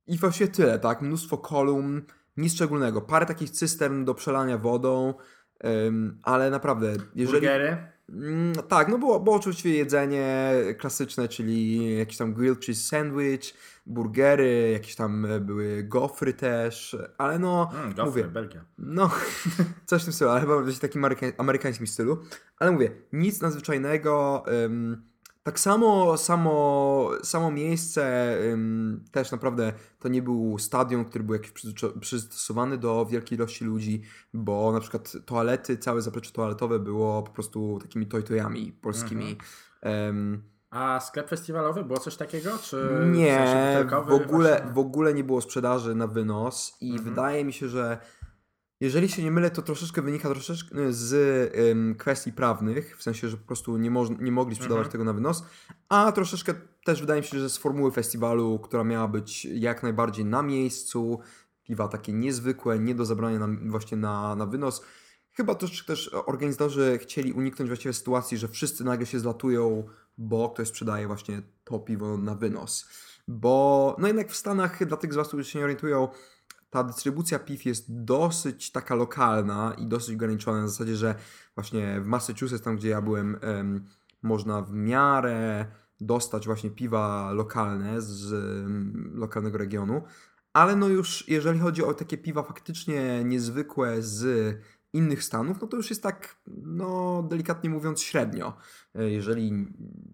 I 0.07 0.17
właściwie 0.17 0.47
tyle, 0.51 0.79
tak? 0.79 1.01
Mnóstwo 1.01 1.37
kolumn, 1.37 2.01
nic 2.37 2.53
szczególnego. 2.53 3.01
Parę 3.01 3.25
takich 3.25 3.49
cystern 3.49 4.05
do 4.05 4.13
przelania 4.13 4.57
wodą, 4.57 5.13
em, 5.59 6.19
ale 6.23 6.49
naprawdę, 6.49 6.93
jeżeli... 7.15 7.47
Burgery? 7.47 7.77
Mm, 8.11 8.53
tak, 8.67 8.87
no 8.87 8.97
było, 8.97 9.19
było 9.19 9.35
oczywiście 9.35 9.69
jedzenie 9.69 10.53
klasyczne, 10.77 11.27
czyli 11.27 11.97
jakiś 11.97 12.17
tam 12.17 12.33
grilled 12.33 12.65
cheese 12.65 12.83
sandwich, 12.89 13.53
burgery, 13.85 14.69
jakieś 14.73 14.95
tam 14.95 15.25
e, 15.25 15.39
były 15.39 15.83
gofry 15.83 16.33
też, 16.33 16.97
ale 17.17 17.39
no, 17.39 17.71
Mm, 17.73 17.89
gofry, 17.93 18.05
mówię, 18.05 18.23
Belgia. 18.23 18.65
no, 18.77 19.11
coś 19.85 20.01
w 20.01 20.05
tym 20.05 20.13
stylu, 20.13 20.29
ale 20.31 20.41
chyba 20.41 20.61
w 20.61 20.79
takim 20.79 21.01
ameryka- 21.01 21.33
amerykańskim 21.37 21.87
stylu. 21.87 22.17
Ale 22.57 22.71
mówię, 22.71 22.91
nic 23.13 23.41
nadzwyczajnego. 23.41 24.43
ym, 24.65 25.10
tak 25.43 25.59
samo, 25.59 26.17
samo, 26.17 27.09
samo 27.23 27.51
miejsce 27.51 28.33
ym, 28.51 29.03
też 29.11 29.31
naprawdę 29.31 29.73
to 29.99 30.07
nie 30.09 30.21
był 30.21 30.57
stadion, 30.59 31.05
który 31.05 31.23
był 31.23 31.33
jakiś 31.33 31.51
przystosowany 31.99 32.77
do 32.77 33.05
wielkiej 33.05 33.37
ilości 33.37 33.65
ludzi, 33.65 34.01
bo 34.33 34.71
na 34.71 34.79
przykład 34.79 35.13
toalety, 35.25 35.77
całe 35.77 36.01
zaplecze 36.01 36.31
toaletowe 36.31 36.79
było 36.79 37.23
po 37.23 37.31
prostu 37.31 37.79
takimi 37.81 38.05
tojtojami 38.05 38.71
polskimi. 38.71 39.37
Ym, 40.09 40.43
A 40.69 40.99
sklep 40.99 41.29
festiwalowy? 41.29 41.83
Było 41.83 41.99
coś 41.99 42.15
takiego? 42.15 42.49
Czy 42.61 42.87
w 42.87 43.11
nie, 43.15 43.73
butelkowy 43.73 44.11
w 44.11 44.21
ogóle, 44.21 44.49
właśnie? 44.49 44.73
w 44.73 44.77
ogóle 44.77 45.13
nie 45.13 45.23
było 45.23 45.41
sprzedaży 45.41 45.95
na 45.95 46.07
wynos 46.07 46.77
i 46.81 46.91
Mhm. 46.91 47.09
wydaje 47.09 47.45
mi 47.45 47.53
się, 47.53 47.69
że 47.69 47.97
jeżeli 48.81 49.09
się 49.09 49.23
nie 49.23 49.31
mylę, 49.31 49.51
to 49.51 49.61
troszeczkę 49.61 50.01
wynika 50.01 50.29
troszeczkę 50.29 50.93
z 50.93 51.13
ym, 51.71 51.95
kwestii 51.95 52.33
prawnych, 52.33 52.97
w 52.97 53.03
sensie, 53.03 53.29
że 53.29 53.37
po 53.37 53.45
prostu 53.47 53.77
nie, 53.77 53.91
moż- 53.91 54.21
nie 54.21 54.31
mogli 54.31 54.55
sprzedawać 54.55 54.85
Mhm. 54.85 54.91
tego 54.91 55.03
na 55.03 55.13
wynos, 55.13 55.43
a 55.89 56.11
troszeczkę 56.11 56.53
też 56.85 57.01
wydaje 57.01 57.21
mi 57.21 57.27
się, 57.27 57.39
że 57.39 57.49
z 57.49 57.57
formuły 57.57 57.91
festiwalu, 57.91 58.59
która 58.59 58.83
miała 58.83 59.07
być 59.07 59.45
jak 59.45 59.83
najbardziej 59.83 60.25
na 60.25 60.41
miejscu, 60.43 61.19
piwa 61.63 61.87
takie 61.87 62.13
niezwykłe, 62.13 62.79
nie 62.79 62.95
do 62.95 63.05
zabrania 63.05 63.39
na, 63.39 63.47
właśnie 63.69 63.97
na, 63.97 64.35
na 64.35 64.45
wynos. 64.45 64.81
Chyba 65.31 65.55
też, 65.55 65.85
też 65.85 66.11
organizatorzy 66.25 66.99
chcieli 67.01 67.33
uniknąć 67.33 67.69
właściwie 67.69 67.93
sytuacji, 67.93 68.37
że 68.37 68.47
wszyscy 68.47 68.83
nagle 68.83 69.05
się 69.05 69.19
zlatują, 69.19 69.83
bo 70.17 70.49
ktoś 70.49 70.67
sprzedaje 70.67 71.07
właśnie 71.07 71.41
to 71.63 71.79
piwo 71.79 72.17
na 72.17 72.35
wynos. 72.35 72.89
Bo 73.27 73.95
no 73.99 74.07
jednak 74.07 74.31
w 74.31 74.35
Stanach, 74.35 74.85
dla 74.87 74.97
tych 74.97 75.13
z 75.13 75.15
Was, 75.15 75.27
którzy 75.27 75.43
się 75.43 75.59
nie 75.59 75.65
orientują, 75.65 76.07
ta 76.71 76.83
dystrybucja 76.83 77.39
piw 77.39 77.65
jest 77.65 78.03
dosyć 78.03 78.71
taka 78.71 78.95
lokalna 78.95 79.75
i 79.77 79.87
dosyć 79.87 80.15
ograniczona 80.15 80.61
na 80.61 80.67
zasadzie, 80.67 80.95
że 80.95 81.15
właśnie 81.55 82.01
w 82.01 82.05
Massachusetts, 82.05 82.63
tam 82.63 82.75
gdzie 82.75 82.89
ja 82.89 83.01
byłem, 83.01 83.37
em, 83.41 83.85
można 84.21 84.61
w 84.61 84.73
miarę 84.73 85.65
dostać 86.01 86.45
właśnie 86.45 86.69
piwa 86.69 87.31
lokalne 87.31 88.01
z 88.01 88.33
lokalnego 89.13 89.57
regionu, 89.57 90.01
ale 90.53 90.75
no 90.75 90.87
już 90.87 91.27
jeżeli 91.27 91.59
chodzi 91.59 91.83
o 91.83 91.93
takie 91.93 92.17
piwa 92.17 92.43
faktycznie 92.43 93.23
niezwykłe 93.23 94.01
z 94.01 94.57
innych 94.93 95.23
stanów, 95.23 95.61
no 95.61 95.67
to 95.67 95.77
już 95.77 95.89
jest 95.89 96.03
tak, 96.03 96.35
no 96.47 97.23
delikatnie 97.29 97.69
mówiąc 97.69 98.01
średnio, 98.01 98.57
e, 98.95 99.09
jeżeli 99.09 99.67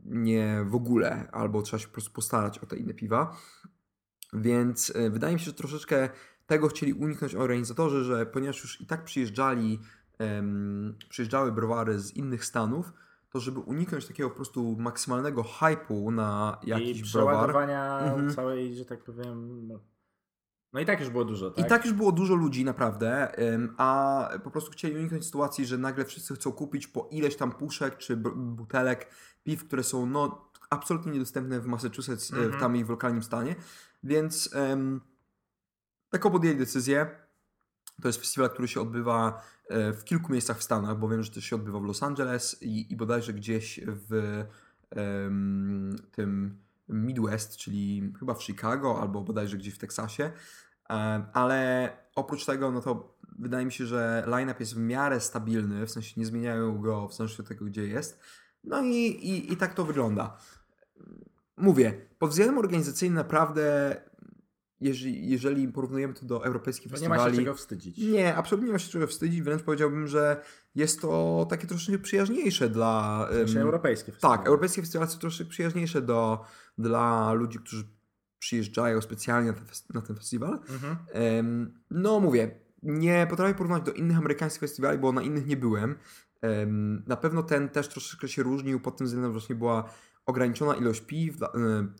nie 0.05 0.65
w 0.65 0.75
ogóle, 0.75 1.31
albo 1.31 1.61
trzeba 1.61 1.79
się 1.79 1.87
po 1.87 1.93
prostu 1.93 2.11
postarać 2.11 2.59
o 2.59 2.65
te 2.65 2.77
inne 2.77 2.93
piwa. 2.93 3.37
Więc 4.33 4.93
e, 4.95 5.09
wydaje 5.09 5.33
mi 5.33 5.39
się, 5.39 5.45
że 5.45 5.53
troszeczkę 5.53 6.09
tego 6.47 6.67
chcieli 6.67 6.93
uniknąć 6.93 7.35
organizatorzy, 7.35 8.03
że 8.03 8.25
ponieważ 8.25 8.61
już 8.63 8.81
i 8.81 8.85
tak 8.85 9.03
przyjeżdżali 9.03 9.79
em, 10.19 10.95
przyjeżdżały 11.09 11.51
browary 11.51 11.99
z 11.99 12.13
innych 12.15 12.45
stanów, 12.45 12.93
to 13.29 13.39
żeby 13.39 13.59
uniknąć 13.59 14.05
takiego 14.05 14.29
po 14.29 14.35
prostu 14.35 14.75
maksymalnego 14.79 15.43
hypu 15.43 16.11
na 16.11 16.57
I 16.63 16.69
jakiś 16.69 17.11
browar. 17.11 17.33
przeładowania 17.33 17.99
Mhm. 17.99 18.33
całej, 18.33 18.75
że 18.75 18.85
tak 18.85 19.03
powiem. 19.03 19.67
No, 19.67 19.79
no 20.73 20.79
i 20.79 20.85
tak 20.85 20.99
już 20.99 21.09
było 21.09 21.25
dużo, 21.25 21.51
tak? 21.51 21.65
I 21.65 21.69
tak 21.69 21.85
już 21.85 21.93
było 21.93 22.11
dużo 22.11 22.35
ludzi 22.35 22.65
naprawdę, 22.65 23.31
a 23.77 24.29
po 24.43 24.51
prostu 24.51 24.71
chcieli 24.71 24.95
uniknąć 24.95 25.25
sytuacji, 25.25 25.65
że 25.65 25.77
nagle 25.77 26.05
wszyscy 26.05 26.35
chcą 26.35 26.51
kupić 26.51 26.87
po 26.87 27.07
ileś 27.11 27.35
tam 27.35 27.51
puszek 27.51 27.97
czy 27.97 28.17
butelek 28.35 29.07
piw, 29.43 29.63
które 29.67 29.83
są 29.83 30.05
no, 30.05 30.51
absolutnie 30.69 31.11
niedostępne 31.11 31.59
w 31.59 31.65
Massachusetts, 31.65 32.31
e, 32.33 32.35
w 32.35 32.39
Mhm. 32.39 32.59
tam 32.59 32.75
ich 32.75 32.85
w 32.85 32.89
lokalnym 32.89 33.23
stanie. 33.23 33.55
Więc 34.03 34.49
em, 34.55 35.01
taką 36.09 36.31
podjęli 36.31 36.57
decyzję. 36.57 37.07
To 38.01 38.07
jest 38.07 38.19
festiwal, 38.19 38.49
który 38.49 38.67
się 38.67 38.81
odbywa 38.81 39.41
e, 39.69 39.93
w 39.93 40.03
kilku 40.03 40.31
miejscach 40.31 40.57
w 40.57 40.63
Stanach, 40.63 40.99
bo 40.99 41.09
wiem, 41.09 41.23
że 41.23 41.31
też 41.31 41.43
się 41.43 41.55
odbywa 41.55 41.79
w 41.79 41.83
Los 41.83 42.03
Angeles 42.03 42.63
i, 42.63 42.93
i 42.93 42.95
bodajże 42.95 43.33
gdzieś 43.33 43.79
w 43.85 44.43
em, 44.89 45.95
tym 46.11 46.59
Midwest, 46.89 47.57
czyli 47.57 48.13
chyba 48.19 48.33
w 48.33 48.43
Chicago 48.43 49.01
albo 49.01 49.21
bodajże 49.21 49.57
gdzieś 49.57 49.73
w 49.73 49.77
Teksasie. 49.77 50.31
E, 50.89 50.93
Ale 51.33 51.89
oprócz 52.15 52.45
tego, 52.45 52.71
no 52.71 52.81
to 52.81 53.17
wydaje 53.39 53.65
mi 53.65 53.71
się, 53.71 53.85
że 53.85 54.23
line-up 54.27 54.59
jest 54.59 54.75
w 54.75 54.77
miarę 54.77 55.19
stabilny, 55.19 55.85
w 55.85 55.91
sensie 55.91 56.13
nie 56.17 56.25
zmieniają 56.25 56.81
go 56.81 57.07
w 57.07 57.21
od 57.21 57.47
tego, 57.47 57.65
gdzie 57.65 57.87
jest. 57.87 58.19
No 58.63 58.81
i, 58.81 58.95
i, 58.95 59.53
i 59.53 59.57
tak 59.57 59.73
to 59.73 59.85
wygląda. 59.85 60.37
Mówię, 61.57 62.07
pod 62.19 62.29
względem 62.29 62.57
organizacyjnym 62.57 63.15
naprawdę, 63.15 63.95
jeżeli, 64.81 65.29
jeżeli 65.29 65.67
porównujemy 65.67 66.13
to 66.13 66.25
do 66.25 66.45
europejskich 66.45 66.91
To 66.91 66.99
nie 66.99 67.09
ma 67.09 67.15
festiwali... 67.15 67.37
się 67.37 67.41
czego 67.41 67.55
wstydzić. 67.55 67.97
Nie, 67.97 68.35
absolutnie 68.35 68.67
nie 68.67 68.73
ma 68.73 68.79
się 68.79 68.91
czego 68.91 69.07
wstydzić, 69.07 69.41
wręcz 69.41 69.63
powiedziałbym, 69.63 70.07
że 70.07 70.41
jest 70.75 71.01
to 71.01 71.45
takie 71.49 71.67
troszeczkę 71.67 71.99
przyjaźniejsze 71.99 72.69
dla... 72.69 73.27
W 73.31 73.33
sensie 73.33 73.59
em, 73.59 73.65
europejskie. 73.65 74.11
tak, 74.11 74.47
europejskie 74.47 74.81
festiwale 74.81 75.09
są 75.11 75.19
troszkę 75.19 75.45
przyjaźniejsze 75.45 76.01
do, 76.01 76.45
dla 76.77 77.33
ludzi, 77.33 77.59
którzy 77.59 77.83
przyjeżdżają 78.39 79.01
specjalnie 79.01 79.51
na 79.51 79.57
ten, 79.57 79.65
na 79.93 80.01
ten 80.01 80.15
festiwal. 80.15 80.59
Mhm. 80.69 81.73
No 81.91 82.19
mówię, 82.19 82.59
nie 82.83 83.27
potrafię 83.29 83.53
porównać 83.53 83.83
do 83.83 83.91
innych 83.91 84.17
amerykańskich 84.17 84.59
festiwali, 84.59 84.97
bo 84.97 85.11
na 85.11 85.21
innych 85.21 85.45
nie 85.47 85.57
byłem. 85.57 85.95
Em, 86.41 87.03
na 87.07 87.17
pewno 87.17 87.43
ten 87.43 87.69
też 87.69 87.87
troszeczkę 87.87 88.27
się 88.27 88.43
różnił 88.43 88.79
pod 88.79 88.97
tym 88.97 89.07
względem, 89.07 89.31
że 89.31 89.39
właśnie 89.39 89.55
była 89.55 89.89
ograniczona 90.27 90.75
ilość 90.75 91.01
piw, 91.01 91.43
e, 91.43 91.47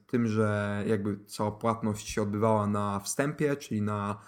tym, 0.08 0.28
że 0.28 0.84
jakby 0.88 1.20
cała 1.26 1.52
płatność 1.52 2.10
się 2.10 2.22
odbywała 2.22 2.68
na 2.68 3.00
wstępie, 3.00 3.56
czyli 3.56 3.82
na 3.82 4.22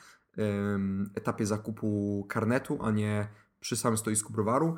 etapie 1.15 1.45
zakupu 1.45 2.25
karnetu, 2.29 2.79
a 2.81 2.91
nie 2.91 3.27
przy 3.59 3.77
samym 3.77 3.97
stoisku 3.97 4.33
browaru. 4.33 4.75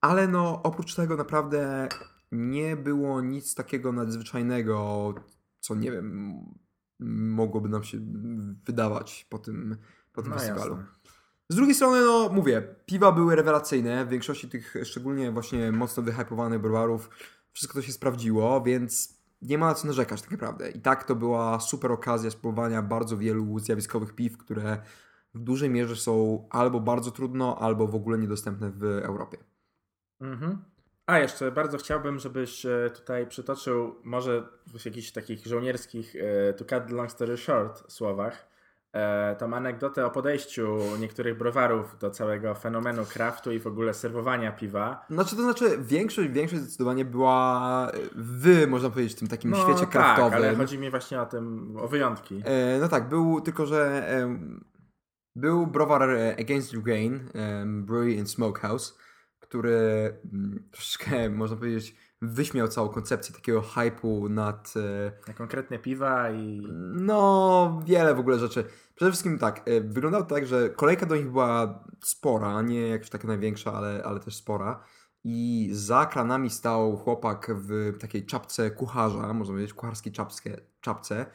Ale 0.00 0.28
no 0.28 0.62
oprócz 0.62 0.94
tego 0.94 1.16
naprawdę 1.16 1.88
nie 2.32 2.76
było 2.76 3.20
nic 3.20 3.54
takiego 3.54 3.92
nadzwyczajnego, 3.92 5.14
co 5.60 5.74
nie 5.74 5.90
wiem, 5.92 6.34
mogłoby 7.00 7.68
nam 7.68 7.84
się 7.84 7.98
wydawać 8.64 9.26
po 9.30 9.38
tym, 9.38 9.76
po 10.12 10.22
tym 10.22 10.30
No 10.30 10.38
festiwalu. 10.38 10.76
jasne. 10.76 10.86
Z 11.48 11.56
drugiej 11.56 11.74
strony, 11.74 12.00
no 12.00 12.28
mówię, 12.32 12.74
piwa 12.86 13.12
były 13.12 13.36
rewelacyjne. 13.36 14.04
W 14.04 14.08
większości 14.08 14.48
tych 14.48 14.74
szczególnie 14.84 15.32
właśnie 15.32 15.72
mocno 15.72 16.02
wyhypowanych 16.02 16.60
browarów 16.60 17.10
wszystko 17.58 17.78
to 17.78 17.86
się 17.86 17.92
sprawdziło, 17.92 18.62
więc 18.62 19.18
nie 19.42 19.58
ma 19.58 19.74
co 19.74 19.86
narzekać 19.86 20.22
tak 20.22 20.30
naprawdę. 20.30 20.70
I 20.70 20.80
tak 20.80 21.04
to 21.04 21.14
była 21.14 21.60
super 21.60 21.92
okazja 21.92 22.30
spróbowania 22.30 22.82
bardzo 22.82 23.16
wielu 23.16 23.58
zjawiskowych 23.58 24.14
piw, 24.14 24.38
które 24.38 24.82
w 25.34 25.38
dużej 25.38 25.70
mierze 25.70 25.96
są 25.96 26.46
albo 26.50 26.80
bardzo 26.80 27.10
trudno, 27.10 27.58
albo 27.58 27.86
w 27.86 27.94
ogóle 27.94 28.18
niedostępne 28.18 28.70
w 28.70 28.84
Europie. 28.84 29.38
Mhm. 30.20 30.64
A 31.06 31.18
jeszcze 31.18 31.52
bardzo 31.52 31.78
chciałbym, 31.78 32.18
żebyś 32.18 32.66
e, 32.66 32.90
tutaj 32.94 33.26
przytoczył 33.26 33.94
może 34.04 34.48
w 34.66 34.84
jakichś 34.84 35.12
takich 35.12 35.46
żołnierskich 35.46 36.16
e, 36.16 36.52
to 36.52 36.64
cut 36.64 36.88
the 36.88 36.94
long 36.94 37.10
story 37.10 37.36
short 37.36 37.92
słowach 37.92 38.48
tą 39.38 39.54
anegdotę 39.54 40.06
o 40.06 40.10
podejściu 40.10 40.78
niektórych 41.00 41.38
browarów 41.38 41.98
do 41.98 42.10
całego 42.10 42.54
fenomenu 42.54 43.04
craftu 43.04 43.52
i 43.52 43.58
w 43.58 43.66
ogóle 43.66 43.94
serwowania 43.94 44.52
piwa. 44.52 45.06
Znaczy, 45.10 45.36
to 45.36 45.42
znaczy 45.42 45.78
większość, 45.82 46.28
większość 46.28 46.62
zdecydowanie 46.62 47.04
była 47.04 47.92
w, 48.14 48.66
można 48.68 48.90
powiedzieć, 48.90 49.14
tym 49.14 49.28
takim 49.28 49.50
No 49.50 49.62
świecie 49.62 49.80
tak, 49.80 49.90
kraftowym. 49.90 50.34
ale 50.34 50.56
chodzi 50.56 50.78
mi 50.78 50.90
właśnie 50.90 51.20
o 51.20 51.26
tym, 51.26 51.76
o 51.80 51.88
wyjątki. 51.88 52.42
E, 52.44 52.78
no 52.80 52.88
tak, 52.88 53.08
był 53.08 53.40
tylko, 53.40 53.66
że 53.66 54.08
em, 54.08 54.64
był 55.36 55.66
browar 55.66 56.10
e, 56.10 56.36
Against 56.40 56.70
the 56.72 56.78
Grain, 56.78 57.20
em, 57.34 57.86
Brewery 57.86 58.18
and 58.18 58.30
Smokehouse, 58.30 58.98
który 59.40 59.78
mm, 60.32 60.68
troszeczkę, 60.72 61.30
można 61.30 61.56
powiedzieć, 61.56 61.96
wyśmiał 62.22 62.68
całą 62.68 62.88
koncepcję 62.88 63.34
takiego 63.34 63.62
hypu 63.62 64.28
nad, 64.28 64.74
e, 64.76 65.12
Na 65.28 65.34
konkretne 65.34 65.78
piwa 65.78 66.30
i... 66.30 66.62
no, 66.92 67.82
wiele 67.86 68.14
w 68.14 68.18
ogóle 68.18 68.38
rzeczy. 68.38 68.64
Przede 68.94 69.10
wszystkim 69.10 69.38
tak, 69.38 69.68
e, 69.68 69.80
wyglądało 69.80 70.24
tak, 70.24 70.46
że 70.46 70.70
kolejka 70.70 71.06
do 71.06 71.16
nich 71.16 71.30
była 71.30 71.84
spora, 72.04 72.62
nie 72.62 72.88
jakaś 72.88 73.10
taka 73.10 73.28
największa, 73.28 73.72
ale, 73.72 74.02
ale 74.04 74.20
też 74.20 74.36
spora. 74.36 74.84
I 75.24 75.68
za 75.72 76.06
kranami 76.06 76.50
stał 76.50 76.96
chłopak 76.96 77.50
w 77.54 77.98
takiej 78.00 78.26
czapce 78.26 78.70
kucharza, 78.70 79.32
można 79.32 79.54
powiedzieć, 79.54 79.74
kucharskiej 79.74 80.12
czapskie, 80.12 80.60
czapce. 80.80 81.26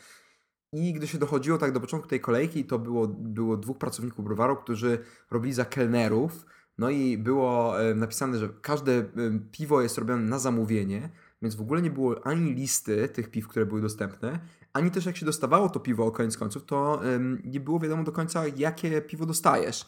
I 0.73 0.93
gdy 0.93 1.07
się 1.07 1.17
dochodziło 1.17 1.57
tak 1.57 1.71
do 1.71 1.79
początku 1.79 2.09
tej 2.09 2.19
kolejki, 2.19 2.65
to 2.65 2.79
było, 2.79 3.07
było 3.07 3.57
dwóch 3.57 3.77
pracowników 3.77 4.25
browaru, 4.25 4.55
którzy 4.55 4.99
robili 5.31 5.53
za 5.53 5.65
kelnerów. 5.65 6.45
No 6.77 6.89
i 6.89 7.17
było 7.17 7.73
napisane, 7.95 8.37
że 8.37 8.49
każde 8.61 9.05
piwo 9.51 9.81
jest 9.81 9.97
robione 9.97 10.21
na 10.23 10.39
zamówienie, 10.39 11.09
więc 11.41 11.55
w 11.55 11.61
ogóle 11.61 11.81
nie 11.81 11.91
było 11.91 12.27
ani 12.27 12.53
listy 12.53 13.09
tych 13.09 13.31
piw, 13.31 13.47
które 13.47 13.65
były 13.65 13.81
dostępne, 13.81 14.39
ani 14.73 14.91
też 14.91 15.05
jak 15.05 15.17
się 15.17 15.25
dostawało 15.25 15.69
to 15.69 15.79
piwo 15.79 16.11
koniec 16.11 16.37
końców, 16.37 16.65
to 16.65 17.01
nie 17.43 17.59
było 17.59 17.79
wiadomo 17.79 18.03
do 18.03 18.11
końca, 18.11 18.43
jakie 18.47 19.01
piwo 19.01 19.25
dostajesz. 19.25 19.85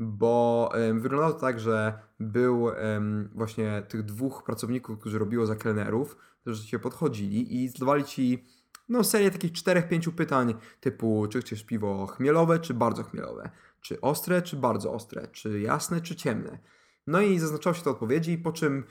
Bo 0.00 0.72
wyglądało 0.94 1.32
to 1.32 1.40
tak, 1.40 1.60
że 1.60 1.98
był 2.20 2.66
właśnie 3.34 3.82
tych 3.88 4.02
dwóch 4.02 4.42
pracowników, 4.42 4.98
którzy 4.98 5.18
robiło 5.18 5.46
za 5.46 5.56
kelnerów, 5.56 6.16
którzy 6.40 6.66
się 6.66 6.78
podchodzili 6.78 7.64
i 7.64 7.68
zadawali 7.68 8.04
ci 8.04 8.46
no, 8.88 9.04
serię 9.04 9.30
takich 9.30 9.52
czterech, 9.52 9.88
pięciu 9.88 10.12
pytań 10.12 10.54
typu, 10.80 11.26
czy 11.30 11.40
chcesz 11.40 11.64
piwo 11.64 12.06
chmielowe, 12.06 12.58
czy 12.58 12.74
bardzo 12.74 13.02
chmielowe, 13.02 13.50
czy 13.80 14.00
ostre, 14.00 14.42
czy 14.42 14.56
bardzo 14.56 14.92
ostre, 14.92 15.28
czy 15.32 15.60
jasne, 15.60 16.00
czy 16.00 16.16
ciemne. 16.16 16.58
No 17.06 17.20
i 17.20 17.38
zaznaczało 17.38 17.74
się 17.74 17.82
te 17.82 17.90
odpowiedzi, 17.90 18.38
po 18.38 18.52
czym 18.52 18.84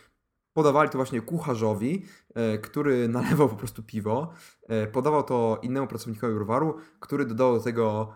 podawali 0.54 0.89
to 0.89 0.97
właśnie 0.97 1.21
kucharzowi, 1.21 2.06
e, 2.36 2.58
który 2.58 3.08
nalewał 3.17 3.50
po 3.50 3.56
prostu 3.56 3.84
piwo, 3.84 4.34
e, 4.67 4.88
podawał 4.88 5.23
to 5.23 5.60
innemu 5.62 5.88
pracownikowi 5.88 6.34
browaru, 6.36 6.78
który 7.00 7.26
dodał 7.26 7.58
do 7.58 7.63
tego 7.63 8.13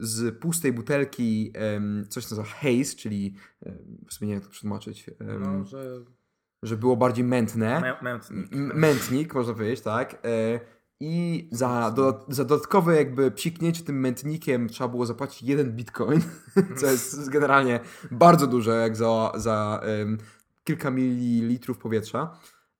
z 0.00 0.38
pustej 0.38 0.72
butelki 0.72 1.52
coś 2.08 2.26
co 2.26 2.36
nazywa 2.36 2.56
haze, 2.56 2.96
czyli 2.96 3.34
w 4.08 4.14
sumie 4.14 4.28
nie 4.28 4.34
wiem 4.34 4.40
jak 4.40 4.44
to 4.44 4.50
przetłumaczyć, 4.50 5.10
No, 5.40 5.64
że... 5.64 6.00
że 6.62 6.76
było 6.76 6.96
bardziej 6.96 7.24
mętne. 7.24 7.80
Mę- 7.80 8.02
Mętnik. 8.02 8.52
Mętnik, 8.74 9.34
można 9.34 9.52
powiedzieć, 9.54 9.80
tak. 9.80 10.22
I 11.00 11.48
za, 11.52 11.90
do, 11.90 12.26
za 12.28 12.44
dodatkowe 12.44 12.96
jakby 12.96 13.30
psiknięcie 13.30 13.84
tym 13.84 14.00
mętnikiem 14.00 14.68
trzeba 14.68 14.88
było 14.88 15.06
zapłacić 15.06 15.42
jeden 15.42 15.72
bitcoin, 15.72 16.20
co 16.80 16.86
jest 16.86 17.28
generalnie 17.28 17.80
bardzo 18.10 18.46
dużo, 18.46 18.72
jak 18.72 18.96
za, 18.96 19.32
za 19.34 19.80
em, 19.82 20.18
kilka 20.64 20.90
mililitrów 20.90 21.78
powietrza. 21.78 22.38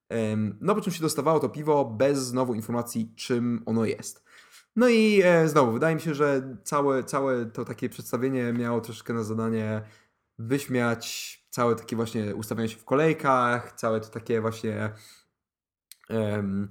Em, 0.08 0.58
no 0.60 0.74
po 0.74 0.80
czym 0.80 0.92
się 0.92 1.02
dostawało 1.02 1.40
to 1.40 1.48
piwo 1.48 1.84
bez 1.84 2.18
znowu 2.18 2.54
informacji, 2.54 3.12
czym 3.16 3.62
ono 3.66 3.84
jest. 3.84 4.24
No 4.76 4.88
i 4.88 5.22
e, 5.24 5.48
znowu, 5.48 5.72
wydaje 5.72 5.94
mi 5.94 6.00
się, 6.00 6.14
że 6.14 6.56
całe, 6.64 7.04
całe 7.04 7.46
to 7.46 7.64
takie 7.64 7.88
przedstawienie 7.88 8.52
miało 8.52 8.80
troszkę 8.80 9.12
na 9.12 9.22
zadanie 9.22 9.82
wyśmiać 10.38 11.40
całe 11.50 11.76
takie 11.76 11.96
właśnie 11.96 12.34
ustawianie 12.34 12.68
się 12.68 12.76
w 12.76 12.84
kolejkach, 12.84 13.72
całe 13.72 14.00
to 14.00 14.08
takie 14.08 14.40
właśnie 14.40 14.90
em, 16.08 16.68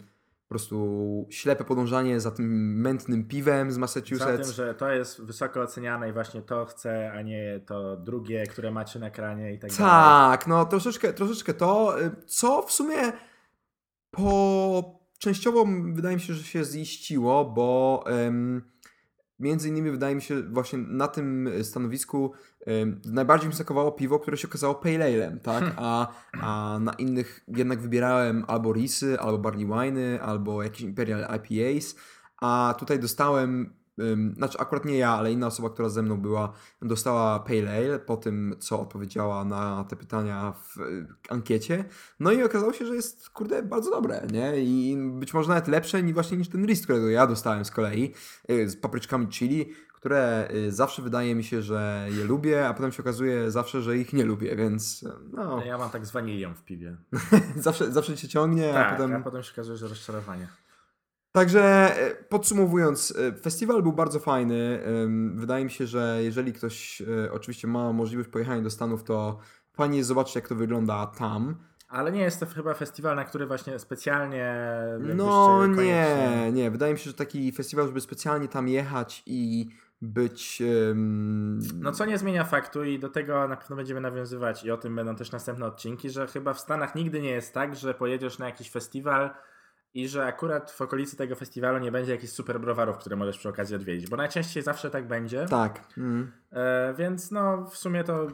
po 0.49 0.53
prostu 0.55 1.27
ślepe 1.29 1.63
podążanie 1.63 2.19
za 2.19 2.31
tym 2.31 2.75
mętnym 2.81 3.27
piwem 3.27 3.71
z 3.71 3.73
Za 3.73 3.79
Massachusetts. 3.79 4.47
tym, 4.47 4.53
że 4.53 4.75
to 4.75 4.91
jest 4.91 5.21
wysoko 5.21 5.61
oceniane 5.61 6.09
i 6.09 6.13
właśnie 6.13 6.41
to 6.41 6.65
chce, 6.65 7.11
a 7.11 7.21
nie 7.21 7.59
to 7.65 7.97
drugie, 7.97 8.43
które 8.47 8.71
macie 8.71 8.99
na 8.99 9.07
ekranie 9.07 9.53
i 9.53 9.59
tak 9.59 9.71
dalej. 9.71 9.91
Tak, 9.91 10.47
no 10.47 10.65
troszeczkę, 10.65 11.13
troszeczkę 11.13 11.53
to, 11.53 12.01
y, 12.01 12.11
co 12.25 12.61
w 12.61 12.71
sumie 12.71 12.97
po 14.11 14.99
częściowo 15.19 15.65
wydaje 15.93 16.15
mi 16.15 16.21
się, 16.21 16.33
że 16.33 16.43
się 16.43 16.63
ziściło, 16.65 17.45
bo 17.45 18.05
między 19.39 19.69
innymi 19.69 19.91
wydaje 19.91 20.15
mi 20.15 20.21
się 20.21 20.41
właśnie 20.43 20.79
na 20.79 21.07
tym 21.07 21.49
stanowisku 21.63 22.33
najbardziej 23.05 23.49
mi 23.49 23.55
smakowało 23.55 23.91
piwo, 23.91 24.19
które 24.19 24.37
się 24.37 24.47
okazało 24.47 24.75
pale 24.75 25.05
ale'em, 25.05 25.39
tak? 25.39 25.73
A, 25.77 26.07
a 26.41 26.79
na 26.79 26.93
innych 26.93 27.41
jednak 27.47 27.79
wybierałem 27.79 28.45
albo 28.47 28.73
risy, 28.73 29.19
albo 29.19 29.37
barley 29.37 29.67
wine'y, 29.67 30.19
albo 30.21 30.63
jakieś 30.63 30.81
imperial 30.81 31.27
IPAs, 31.35 31.95
a 32.41 32.75
tutaj 32.79 32.99
dostałem 32.99 33.73
znaczy 34.35 34.59
akurat 34.59 34.85
nie 34.85 34.97
ja, 34.97 35.09
ale 35.09 35.31
inna 35.31 35.47
osoba, 35.47 35.69
która 35.69 35.89
ze 35.89 36.01
mną 36.01 36.17
była, 36.17 36.53
dostała 36.81 37.39
Pale 37.39 37.77
Ale 37.77 37.99
po 37.99 38.17
tym, 38.17 38.55
co 38.59 38.81
odpowiedziała 38.81 39.45
na 39.45 39.85
te 39.89 39.95
pytania 39.95 40.51
w 40.51 40.77
y, 40.77 41.07
ankiecie. 41.29 41.85
No 42.19 42.31
i 42.31 42.43
okazało 42.43 42.73
się, 42.73 42.85
że 42.85 42.95
jest, 42.95 43.29
kurde, 43.29 43.63
bardzo 43.63 43.91
dobre, 43.91 44.27
nie? 44.31 44.53
I 44.57 44.97
być 44.97 45.33
może 45.33 45.49
nawet 45.49 45.67
lepsze 45.67 46.03
niż 46.03 46.13
właśnie 46.13 46.37
niż 46.37 46.49
ten 46.49 46.65
list, 46.65 46.83
którego 46.83 47.09
ja 47.09 47.27
dostałem 47.27 47.65
z 47.65 47.71
kolei, 47.71 48.13
y, 48.51 48.69
z 48.69 48.75
papryczkami 48.75 49.27
chili, 49.27 49.73
które 49.93 50.49
y, 50.53 50.71
zawsze 50.71 51.01
wydaje 51.01 51.35
mi 51.35 51.43
się, 51.43 51.61
że 51.61 52.07
je 52.17 52.23
lubię, 52.23 52.67
a 52.67 52.73
potem 52.73 52.91
się 52.91 53.03
okazuje 53.03 53.51
zawsze, 53.51 53.81
że 53.81 53.97
ich 53.97 54.13
nie 54.13 54.25
lubię, 54.25 54.55
więc 54.55 55.05
no. 55.33 55.63
Ja 55.65 55.77
mam 55.77 55.89
tak 55.89 56.05
z 56.05 56.11
wanilią 56.11 56.53
w 56.53 56.63
piwie. 56.63 56.97
zawsze, 57.55 57.91
zawsze 57.91 58.17
cię 58.17 58.27
ciągnie, 58.27 58.73
tak, 58.73 58.87
a 58.87 58.91
potem... 58.91 59.15
a 59.15 59.19
potem 59.19 59.43
się 59.43 59.51
okazuje, 59.51 59.77
że 59.77 59.87
rozczarowanie. 59.87 60.47
Także 61.31 61.61
e, 61.97 62.15
podsumowując, 62.29 63.13
e, 63.17 63.31
festiwal 63.33 63.83
był 63.83 63.93
bardzo 63.93 64.19
fajny. 64.19 64.79
Wydaje 65.35 65.65
mi 65.65 65.71
się, 65.71 65.87
że 65.87 66.19
jeżeli 66.23 66.53
ktoś 66.53 67.01
e, 67.01 67.31
oczywiście 67.31 67.67
ma 67.67 67.93
możliwość 67.93 68.29
pojechania 68.29 68.61
do 68.61 68.69
Stanów, 68.69 69.03
to 69.03 69.39
fajnie 69.73 70.03
zobaczyć, 70.03 70.35
jak 70.35 70.47
to 70.47 70.55
wygląda 70.55 71.05
tam. 71.07 71.55
Ale 71.89 72.11
nie 72.11 72.21
jest 72.21 72.39
to 72.39 72.45
chyba 72.45 72.73
festiwal, 72.73 73.15
na 73.15 73.23
który 73.25 73.47
właśnie 73.47 73.79
specjalnie. 73.79 74.55
No 74.99 75.67
nie, 75.67 75.75
koniecznie- 75.75 76.51
nie. 76.53 76.71
Wydaje 76.71 76.93
mi 76.93 76.99
się, 76.99 77.09
że 77.09 77.13
taki 77.13 77.51
festiwal, 77.51 77.87
żeby 77.87 78.01
specjalnie 78.01 78.47
tam 78.47 78.67
jechać 78.67 79.23
i 79.25 79.67
być. 80.01 80.61
ym, 80.91 81.59
No 81.79 81.91
co 81.91 82.05
nie 82.05 82.17
zmienia 82.17 82.43
faktu 82.43 82.83
i 82.83 82.99
do 82.99 83.09
tego 83.09 83.47
na 83.47 83.55
pewno 83.55 83.75
będziemy 83.75 84.01
nawiązywać 84.01 84.63
i 84.63 84.71
o 84.71 84.77
tym 84.77 84.95
będą 84.95 85.15
też 85.15 85.31
następne 85.31 85.65
odcinki, 85.65 86.09
że 86.09 86.27
chyba 86.27 86.53
w 86.53 86.59
Stanach 86.59 86.95
nigdy 86.95 87.21
nie 87.21 87.29
jest 87.31 87.53
tak, 87.53 87.75
że 87.75 87.93
pojedziesz 87.93 88.39
na 88.39 88.45
jakiś 88.45 88.71
festiwal 88.71 89.29
i 89.93 90.07
że 90.07 90.25
akurat 90.25 90.71
w 90.71 90.81
okolicy 90.81 91.17
tego 91.17 91.35
festiwalu 91.35 91.79
nie 91.79 91.91
będzie 91.91 92.11
jakichś 92.11 92.33
super 92.33 92.59
browarów, 92.59 92.97
które 92.97 93.15
możesz 93.15 93.37
przy 93.37 93.49
okazji 93.49 93.75
odwiedzić, 93.75 94.09
bo 94.09 94.17
najczęściej 94.17 94.63
zawsze 94.63 94.89
tak 94.89 95.07
będzie. 95.07 95.45
Tak. 95.45 95.83
mm. 95.97 96.31
E, 96.51 96.93
więc 96.97 97.31
no 97.31 97.65
w 97.71 97.77
sumie 97.77 98.03
to 98.03 98.27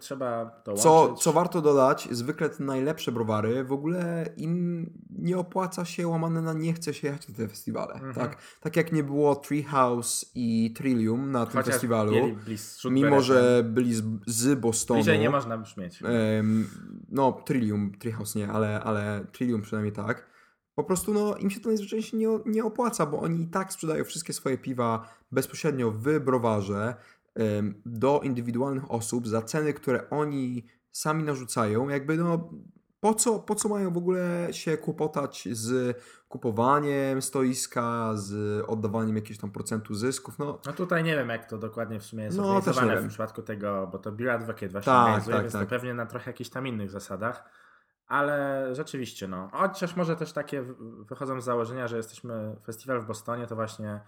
trzeba 0.00 0.46
to 0.46 0.74
Co, 0.74 0.92
łączyć. 0.92 1.22
co 1.22 1.32
warto 1.32 1.62
dodać, 1.62 2.08
zwykle 2.10 2.48
te 2.48 2.64
najlepsze 2.64 3.12
browary 3.12 3.64
w 3.64 3.72
ogóle 3.72 4.28
im 4.36 4.86
nie 5.10 5.38
opłaca 5.38 5.84
się 5.84 6.08
łamane 6.08 6.42
na 6.42 6.52
nie 6.52 6.72
chce 6.72 6.94
się 6.94 7.06
jechać 7.06 7.28
na 7.28 7.34
te 7.34 7.48
festiwale. 7.48 7.94
Mhm. 7.94 8.14
Tak? 8.14 8.38
tak 8.60 8.76
jak 8.76 8.92
nie 8.92 9.04
było 9.04 9.36
Treehouse 9.36 10.30
i 10.34 10.74
Trillium 10.76 11.32
na 11.32 11.46
tym 11.46 11.54
Chociaż 11.54 11.72
festiwalu. 11.72 12.12
Mimo, 12.90 13.20
że 13.20 13.62
byli 13.64 13.94
z, 13.94 14.02
z 14.26 14.60
Bostonu. 14.60 14.98
Bliżej 14.98 15.18
nie 15.18 15.30
można 15.30 15.58
brzmieć. 15.58 16.02
Em, 16.02 16.68
no, 17.08 17.32
Trillium, 17.32 17.92
Treehouse 17.98 18.34
nie, 18.34 18.48
ale, 18.48 18.80
ale 18.80 19.26
Trillium 19.32 19.62
przynajmniej 19.62 19.92
tak. 19.92 20.37
Po 20.78 20.84
prostu 20.84 21.14
no, 21.14 21.36
im 21.36 21.50
się 21.50 21.60
to 21.60 21.68
najzwyczajniej 21.68 22.12
nie, 22.14 22.38
nie 22.46 22.64
opłaca, 22.64 23.06
bo 23.06 23.20
oni 23.20 23.42
i 23.42 23.46
tak 23.46 23.72
sprzedają 23.72 24.04
wszystkie 24.04 24.32
swoje 24.32 24.58
piwa 24.58 25.08
bezpośrednio 25.32 25.90
w 25.90 26.20
browarze 26.20 26.94
em, 27.34 27.82
do 27.86 28.20
indywidualnych 28.24 28.90
osób 28.90 29.28
za 29.28 29.42
ceny, 29.42 29.72
które 29.72 30.10
oni 30.10 30.66
sami 30.92 31.22
narzucają. 31.22 31.88
Jakby 31.88 32.16
no, 32.16 32.50
po 33.00 33.14
co, 33.14 33.38
po 33.38 33.54
co 33.54 33.68
mają 33.68 33.92
w 33.92 33.96
ogóle 33.96 34.48
się 34.50 34.76
kłopotać 34.76 35.48
z 35.52 35.98
kupowaniem 36.28 37.22
stoiska, 37.22 38.10
z 38.14 38.64
oddawaniem 38.66 39.16
jakiegoś 39.16 39.38
tam 39.38 39.50
procentu 39.50 39.94
zysków? 39.94 40.38
No, 40.38 40.60
No 40.66 40.72
tutaj 40.72 41.04
nie 41.04 41.16
wiem, 41.16 41.28
jak 41.28 41.50
to 41.50 41.58
dokładnie 41.58 42.00
w 42.00 42.04
sumie 42.04 42.24
jest 42.24 42.36
No, 42.36 42.56
organizowane 42.56 43.02
w 43.02 43.08
przypadku 43.08 43.42
tego, 43.42 43.88
bo 43.92 43.98
to 43.98 44.12
Beer 44.12 44.30
Advocate 44.30 44.68
właśnie 44.68 44.92
Tak, 44.92 45.04
organizuje, 45.04 45.34
tak, 45.36 45.42
więc 45.44 45.52
tak. 45.52 45.62
to 45.62 45.70
pewnie 45.70 45.94
na 45.94 46.06
trochę 46.06 46.30
jakichś 46.30 46.50
tam 46.50 46.66
innych 46.66 46.90
zasadach. 46.90 47.67
Ale 48.08 48.68
rzeczywiście, 48.74 49.28
no. 49.28 49.48
Chociaż 49.52 49.96
może 49.96 50.16
też 50.16 50.32
takie 50.32 50.62
wychodzą 51.08 51.40
z 51.40 51.44
założenia, 51.44 51.88
że 51.88 51.96
jesteśmy 51.96 52.56
festiwal 52.64 53.00
w 53.00 53.06
Bostonie, 53.06 53.46
to 53.46 53.54
właśnie 53.54 54.00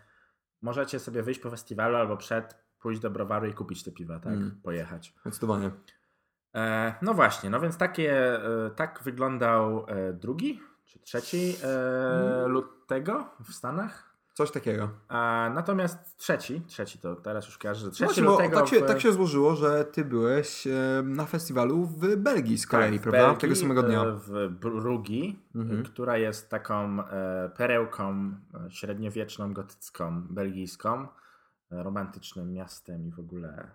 możecie 0.62 0.98
sobie 0.98 1.22
wyjść 1.22 1.40
po 1.40 1.50
festiwalu 1.50 1.96
albo 1.96 2.16
przed, 2.16 2.58
pójść 2.78 3.00
do 3.00 3.10
browaru 3.10 3.46
i 3.46 3.52
kupić 3.54 3.84
te 3.84 3.90
piwa, 3.92 4.18
tak? 4.18 4.32
Mm. 4.32 4.60
Pojechać. 4.62 5.14
zdecydowanie. 5.22 5.70
E, 6.54 6.94
no 7.02 7.14
właśnie, 7.14 7.50
no 7.50 7.60
więc 7.60 7.76
takie, 7.76 8.34
e, 8.66 8.70
tak 8.70 9.00
wyglądał 9.04 9.86
e, 9.88 10.12
drugi 10.12 10.60
czy 10.84 10.98
trzeci 11.00 11.56
e, 11.64 11.68
Mm. 12.36 12.50
lutego 12.50 13.30
w 13.44 13.52
Stanach. 13.54 14.09
Coś 14.40 14.50
takiego. 14.50 14.90
A, 15.08 15.50
natomiast 15.54 16.16
trzeci, 16.16 16.62
trzeci 16.66 16.98
to 16.98 17.16
teraz 17.16 17.46
już 17.46 17.58
że 17.72 17.90
trzeci 17.90 18.04
Właśnie, 18.04 18.22
bo 18.22 18.30
lutego 18.30 18.56
tak 18.60 18.68
się, 18.68 18.80
w, 18.80 18.86
tak 18.86 19.00
się 19.00 19.12
złożyło, 19.12 19.54
że 19.56 19.84
ty 19.84 20.04
byłeś 20.04 20.66
e, 20.66 20.70
na 21.04 21.26
festiwalu 21.26 21.84
w 21.86 22.16
Belgii 22.16 22.58
z 22.58 22.66
kolei, 22.66 22.92
tak, 22.92 23.02
prawda? 23.02 23.18
Belgii, 23.20 23.40
Tego 23.40 23.56
samego 23.56 23.82
dnia. 23.82 24.02
e, 24.02 24.12
W 24.16 24.48
Brugi, 24.60 25.42
Mhm. 25.54 25.82
która 25.84 26.16
jest 26.18 26.50
taką 26.50 27.00
e, 27.06 27.50
perełką 27.56 28.34
średniowieczną, 28.68 29.52
gotycką, 29.52 30.22
belgijską, 30.30 31.06
romantycznym 31.70 32.52
miastem 32.52 33.06
i 33.06 33.10
w 33.10 33.18
ogóle. 33.20 33.70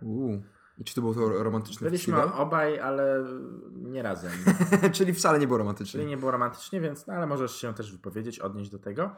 I 0.77 0.83
czy 0.83 0.95
to 0.95 1.01
był 1.01 1.13
to 1.15 1.43
romantyczny 1.43 1.85
Byliśmy 1.89 2.13
festiwal? 2.13 2.41
obaj, 2.41 2.79
ale 2.79 3.25
nie 3.75 4.03
razem. 4.03 4.31
Czyli 4.93 5.13
wcale 5.13 5.39
nie 5.39 5.47
było 5.47 5.57
romantyczny. 5.59 5.99
Czyli 5.99 6.09
nie 6.09 6.17
było 6.17 6.31
romantycznie, 6.31 6.81
więc 6.81 7.07
no, 7.07 7.13
ale 7.13 7.27
możesz 7.27 7.55
się 7.55 7.73
też 7.73 7.91
wypowiedzieć, 7.91 8.39
odnieść 8.39 8.71
do 8.71 8.79
tego. 8.79 9.15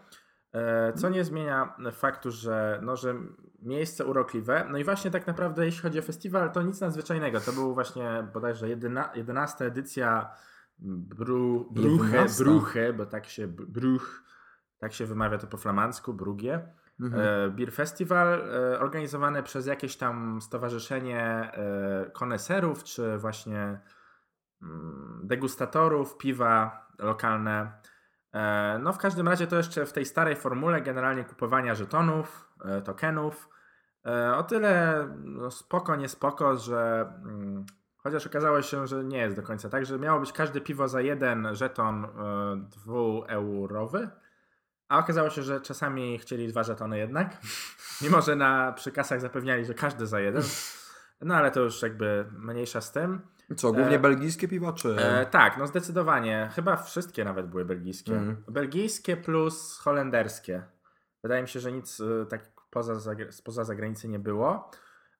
E, 0.53 0.93
Co 0.93 1.09
nie 1.09 1.23
zmienia 1.23 1.75
faktu, 1.91 2.31
że, 2.31 2.79
no, 2.83 2.95
że 2.95 3.15
miejsce 3.61 4.05
urokliwe. 4.05 4.67
No 4.71 4.77
i 4.77 4.83
właśnie 4.83 5.11
tak 5.11 5.27
naprawdę, 5.27 5.65
jeśli 5.65 5.81
chodzi 5.81 5.99
o 5.99 6.01
festiwal, 6.01 6.51
to 6.51 6.61
nic 6.61 6.81
nadzwyczajnego. 6.81 7.39
To 7.39 7.51
był 7.51 7.73
właśnie 7.73 8.27
bodajże 8.33 8.69
jedyna, 8.69 9.11
11 9.15 9.65
edycja 9.65 10.29
Bru, 10.79 11.71
Bruche, 11.71 12.05
11? 12.05 12.43
Bruche, 12.43 12.93
bo 12.93 13.05
tak 13.05 13.25
się 13.25 13.47
Bruch, 13.47 14.23
tak 14.79 14.93
się 14.93 15.05
wymawia 15.05 15.37
to 15.37 15.47
po 15.47 15.57
flamandzku, 15.57 16.13
Brugie. 16.13 16.73
Mhm. 16.99 17.23
E, 17.23 17.51
Beer 17.51 17.71
Festival 17.71 18.41
e, 18.41 18.79
organizowany 18.79 19.43
przez 19.43 19.65
jakieś 19.65 19.97
tam 19.97 20.41
stowarzyszenie 20.41 21.51
koneserów, 22.13 22.83
czy 22.83 23.17
właśnie 23.17 23.79
mm, 24.61 25.21
degustatorów 25.23 26.17
piwa 26.17 26.87
lokalne. 26.99 27.71
E, 28.37 28.79
No 28.83 28.93
w 28.93 28.97
każdym 28.97 29.27
razie 29.27 29.47
to 29.47 29.55
jeszcze 29.55 29.85
w 29.85 29.93
tej 29.93 30.05
starej 30.05 30.35
formule 30.35 30.81
generalnie 30.81 31.23
kupowania 31.23 31.75
żetonów, 31.75 32.49
e, 32.65 32.81
tokenów. 32.81 33.49
E, 34.05 34.35
O 34.35 34.43
tyle 34.43 35.07
no, 35.23 35.51
spoko, 35.51 35.95
nie 35.95 36.09
spoko, 36.09 36.57
że 36.57 37.09
mm, 37.23 37.65
chociaż 37.97 38.27
okazało 38.27 38.61
się, 38.61 38.87
że 38.87 39.03
nie 39.03 39.17
jest 39.17 39.35
do 39.35 39.43
końca 39.43 39.69
tak, 39.69 39.85
że 39.85 39.99
miało 39.99 40.19
być 40.19 40.33
każde 40.33 40.61
piwo 40.61 40.87
za 40.87 41.01
jeden 41.01 41.55
żeton 41.55 42.07
dwueurowy, 42.57 44.09
a 44.89 44.99
okazało 44.99 45.29
się, 45.29 45.43
że 45.43 45.61
czasami 45.61 46.19
chcieli 46.19 46.47
dwa 46.47 46.63
żetony 46.63 46.97
jednak, 46.97 47.37
mimo 48.01 48.21
że 48.21 48.35
na 48.35 48.71
przy 48.71 48.91
kasach 48.91 49.21
zapewniali, 49.21 49.65
że 49.65 49.73
każdy 49.73 50.07
za 50.07 50.19
jeden. 50.19 50.43
No 51.21 51.35
ale 51.35 51.51
to 51.51 51.59
już 51.59 51.81
jakby 51.81 52.25
mniejsza 52.31 52.81
z 52.81 52.91
tym. 52.91 53.21
Co, 53.55 53.71
głównie 53.71 53.95
e, 53.95 53.99
belgijskie 53.99 54.47
piwa, 54.47 54.73
czy... 54.73 54.95
E, 54.99 55.25
tak, 55.25 55.57
no 55.57 55.67
zdecydowanie. 55.67 56.49
Chyba 56.55 56.75
wszystkie 56.75 57.25
nawet 57.25 57.47
były 57.47 57.65
belgijskie. 57.65 58.11
Mhm. 58.11 58.43
Belgijskie 58.47 59.17
plus 59.17 59.77
holenderskie. 59.77 60.63
Wydaje 61.23 61.41
mi 61.41 61.47
się, 61.47 61.59
że 61.59 61.71
nic 61.71 61.99
e, 61.99 62.25
tak 62.25 62.51
poza, 62.69 63.15
spoza 63.31 63.63
zagranicy 63.63 64.07
nie 64.07 64.19
było. 64.19 64.71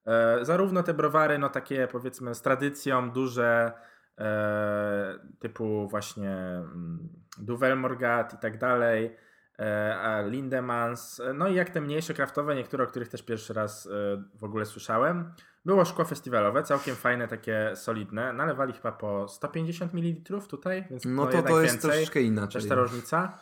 E, 0.05 0.45
zarówno 0.45 0.83
te 0.83 0.93
browary, 0.93 1.37
no 1.37 1.49
takie 1.49 1.87
powiedzmy 1.87 2.35
z 2.35 2.41
tradycją, 2.41 3.11
duże, 3.11 3.71
e, 4.17 5.19
typu 5.39 5.87
właśnie 5.87 6.31
mm, 6.31 7.09
Duvel 7.37 7.77
Morgat 7.77 8.33
i 8.33 8.37
tak 8.37 8.57
dalej, 8.57 9.15
e, 9.59 10.29
Lindemans, 10.29 11.19
e, 11.19 11.33
no 11.33 11.47
i 11.47 11.55
jak 11.55 11.69
te 11.69 11.81
mniejsze 11.81 12.13
kraftowe, 12.13 12.55
niektóre, 12.55 12.83
o 12.83 12.87
których 12.87 13.09
też 13.09 13.23
pierwszy 13.23 13.53
raz 13.53 13.85
e, 13.85 13.89
w 14.35 14.43
ogóle 14.43 14.65
słyszałem. 14.65 15.33
Było 15.67 15.85
szkło 15.85 16.05
festiwalowe, 16.05 16.63
całkiem 16.63 16.95
fajne, 16.95 17.27
takie 17.27 17.71
solidne. 17.75 18.33
Nalewali 18.33 18.73
chyba 18.73 18.91
po 18.91 19.27
150 19.27 19.93
ml 19.93 20.41
tutaj, 20.47 20.85
więc 20.89 21.03
No 21.05 21.25
to 21.25 21.43
to 21.43 21.61
jest 21.61 21.73
więcej. 21.73 21.91
troszeczkę 21.91 22.21
inaczej. 22.21 22.61
Też 22.61 22.69
ta 22.69 22.75
różnica. 22.75 23.37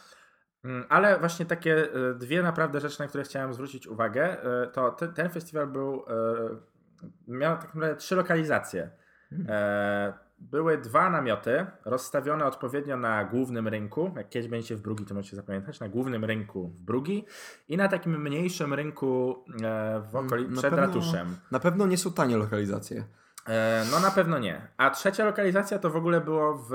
Mm, 0.63 0.85
Ale 0.89 1.19
właśnie 1.19 1.45
takie 1.45 1.93
e, 1.93 2.13
dwie 2.13 2.41
naprawdę 2.43 2.79
rzeczy, 2.79 2.99
na 2.99 3.07
które 3.07 3.23
chciałem 3.23 3.53
zwrócić 3.53 3.87
uwagę, 3.87 4.43
e, 4.43 4.67
to 4.67 4.91
te, 4.91 5.07
ten 5.07 5.29
festiwal 5.29 5.67
był, 5.67 6.05
e, 6.07 6.13
miał 7.27 7.57
tak 7.57 7.75
naprawdę 7.75 7.95
trzy 7.95 8.15
lokalizacje. 8.15 8.89
Hmm. 9.29 9.47
Były 10.39 10.77
dwa 10.77 11.09
namioty 11.09 11.65
rozstawione 11.85 12.45
odpowiednio 12.45 12.97
na 12.97 13.25
głównym 13.25 13.67
rynku. 13.67 14.11
Jak 14.17 14.29
kiedyś 14.29 14.49
będziecie 14.49 14.75
w 14.75 14.81
Brugi, 14.81 15.05
to 15.05 15.13
możecie 15.13 15.35
zapamiętać. 15.35 15.79
Na 15.79 15.89
głównym 15.89 16.25
rynku 16.25 16.67
w 16.67 16.79
Brugi 16.79 17.25
i 17.67 17.77
na 17.77 17.87
takim 17.87 18.21
mniejszym 18.21 18.73
rynku 18.73 19.43
e, 19.63 20.01
w 20.11 20.15
okolicy 20.15 20.51
Na 20.51 20.57
przed 20.57 20.71
pewno- 20.71 20.87
ratuszem. 20.87 21.35
Na 21.51 21.59
pewno 21.59 21.87
nie 21.87 21.97
są 21.97 22.13
tanie 22.13 22.37
lokalizacje. 22.37 23.03
E, 23.47 23.85
No 23.91 23.99
na 23.99 24.11
pewno 24.11 24.39
nie. 24.39 24.67
A 24.77 24.89
trzecia 24.89 25.25
lokalizacja 25.25 25.79
to 25.79 25.89
w 25.89 25.95
ogóle 25.95 26.21
było 26.21 26.65
w 26.69 26.71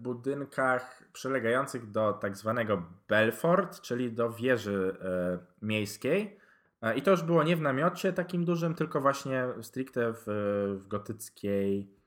budynkach 0.00 1.02
przylegających 1.12 1.90
do 1.90 2.12
tak 2.12 2.36
zwanego 2.36 2.82
Belfort, 3.08 3.80
czyli 3.80 4.12
do 4.12 4.32
wieży 4.32 4.96
e, 5.02 5.38
miejskiej. 5.66 6.38
I 6.96 7.02
to 7.02 7.10
już 7.10 7.22
było 7.22 7.42
nie 7.42 7.56
w 7.56 7.60
namiocie 7.60 8.12
takim 8.12 8.44
dużym, 8.44 8.74
tylko 8.74 9.00
właśnie 9.00 9.44
stricte 9.62 10.12
w, 10.12 10.22
w 10.84 10.88
gotyckiej 10.88 11.97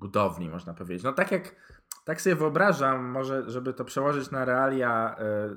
budowni, 0.00 0.48
można 0.48 0.74
powiedzieć. 0.74 1.04
No 1.04 1.12
tak 1.12 1.30
jak, 1.30 1.54
tak 2.04 2.20
sobie 2.20 2.36
wyobrażam, 2.36 3.04
może 3.04 3.50
żeby 3.50 3.74
to 3.74 3.84
przełożyć 3.84 4.30
na 4.30 4.44
realia 4.44 5.16
e, 5.18 5.48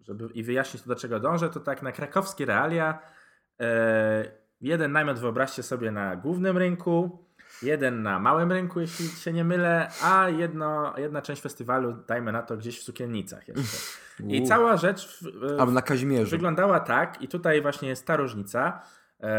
żeby, 0.00 0.28
i 0.34 0.42
wyjaśnić 0.42 0.82
to, 0.82 0.88
do 0.88 0.96
czego 0.96 1.20
dążę, 1.20 1.50
to 1.50 1.60
tak 1.60 1.82
na 1.82 1.92
krakowskie 1.92 2.46
realia 2.46 2.98
E, 3.62 4.24
jeden 4.60 4.92
namiot 4.92 5.18
wyobraźcie 5.18 5.62
sobie 5.62 5.90
na 5.90 6.16
głównym 6.16 6.58
rynku, 6.58 7.26
jeden 7.62 8.02
na 8.02 8.18
małym 8.18 8.52
rynku, 8.52 8.80
jeśli 8.80 9.08
się 9.08 9.32
nie 9.32 9.44
mylę, 9.44 9.88
a 10.02 10.28
jedno, 10.28 10.94
jedna 10.98 11.22
część 11.22 11.42
festiwalu, 11.42 11.92
dajmy 12.08 12.32
na 12.32 12.42
to, 12.42 12.56
gdzieś 12.56 12.80
w 12.80 12.82
sukiennicach 12.82 13.48
jeszcze. 13.48 13.76
I 14.28 14.46
cała 14.46 14.76
rzecz 14.76 15.22
w, 15.22 15.82
Kazimierzu. 15.82 16.30
wyglądała 16.30 16.80
tak, 16.80 17.22
i 17.22 17.28
tutaj 17.28 17.62
właśnie 17.62 17.88
jest 17.88 18.06
ta 18.06 18.16
różnica, 18.16 18.82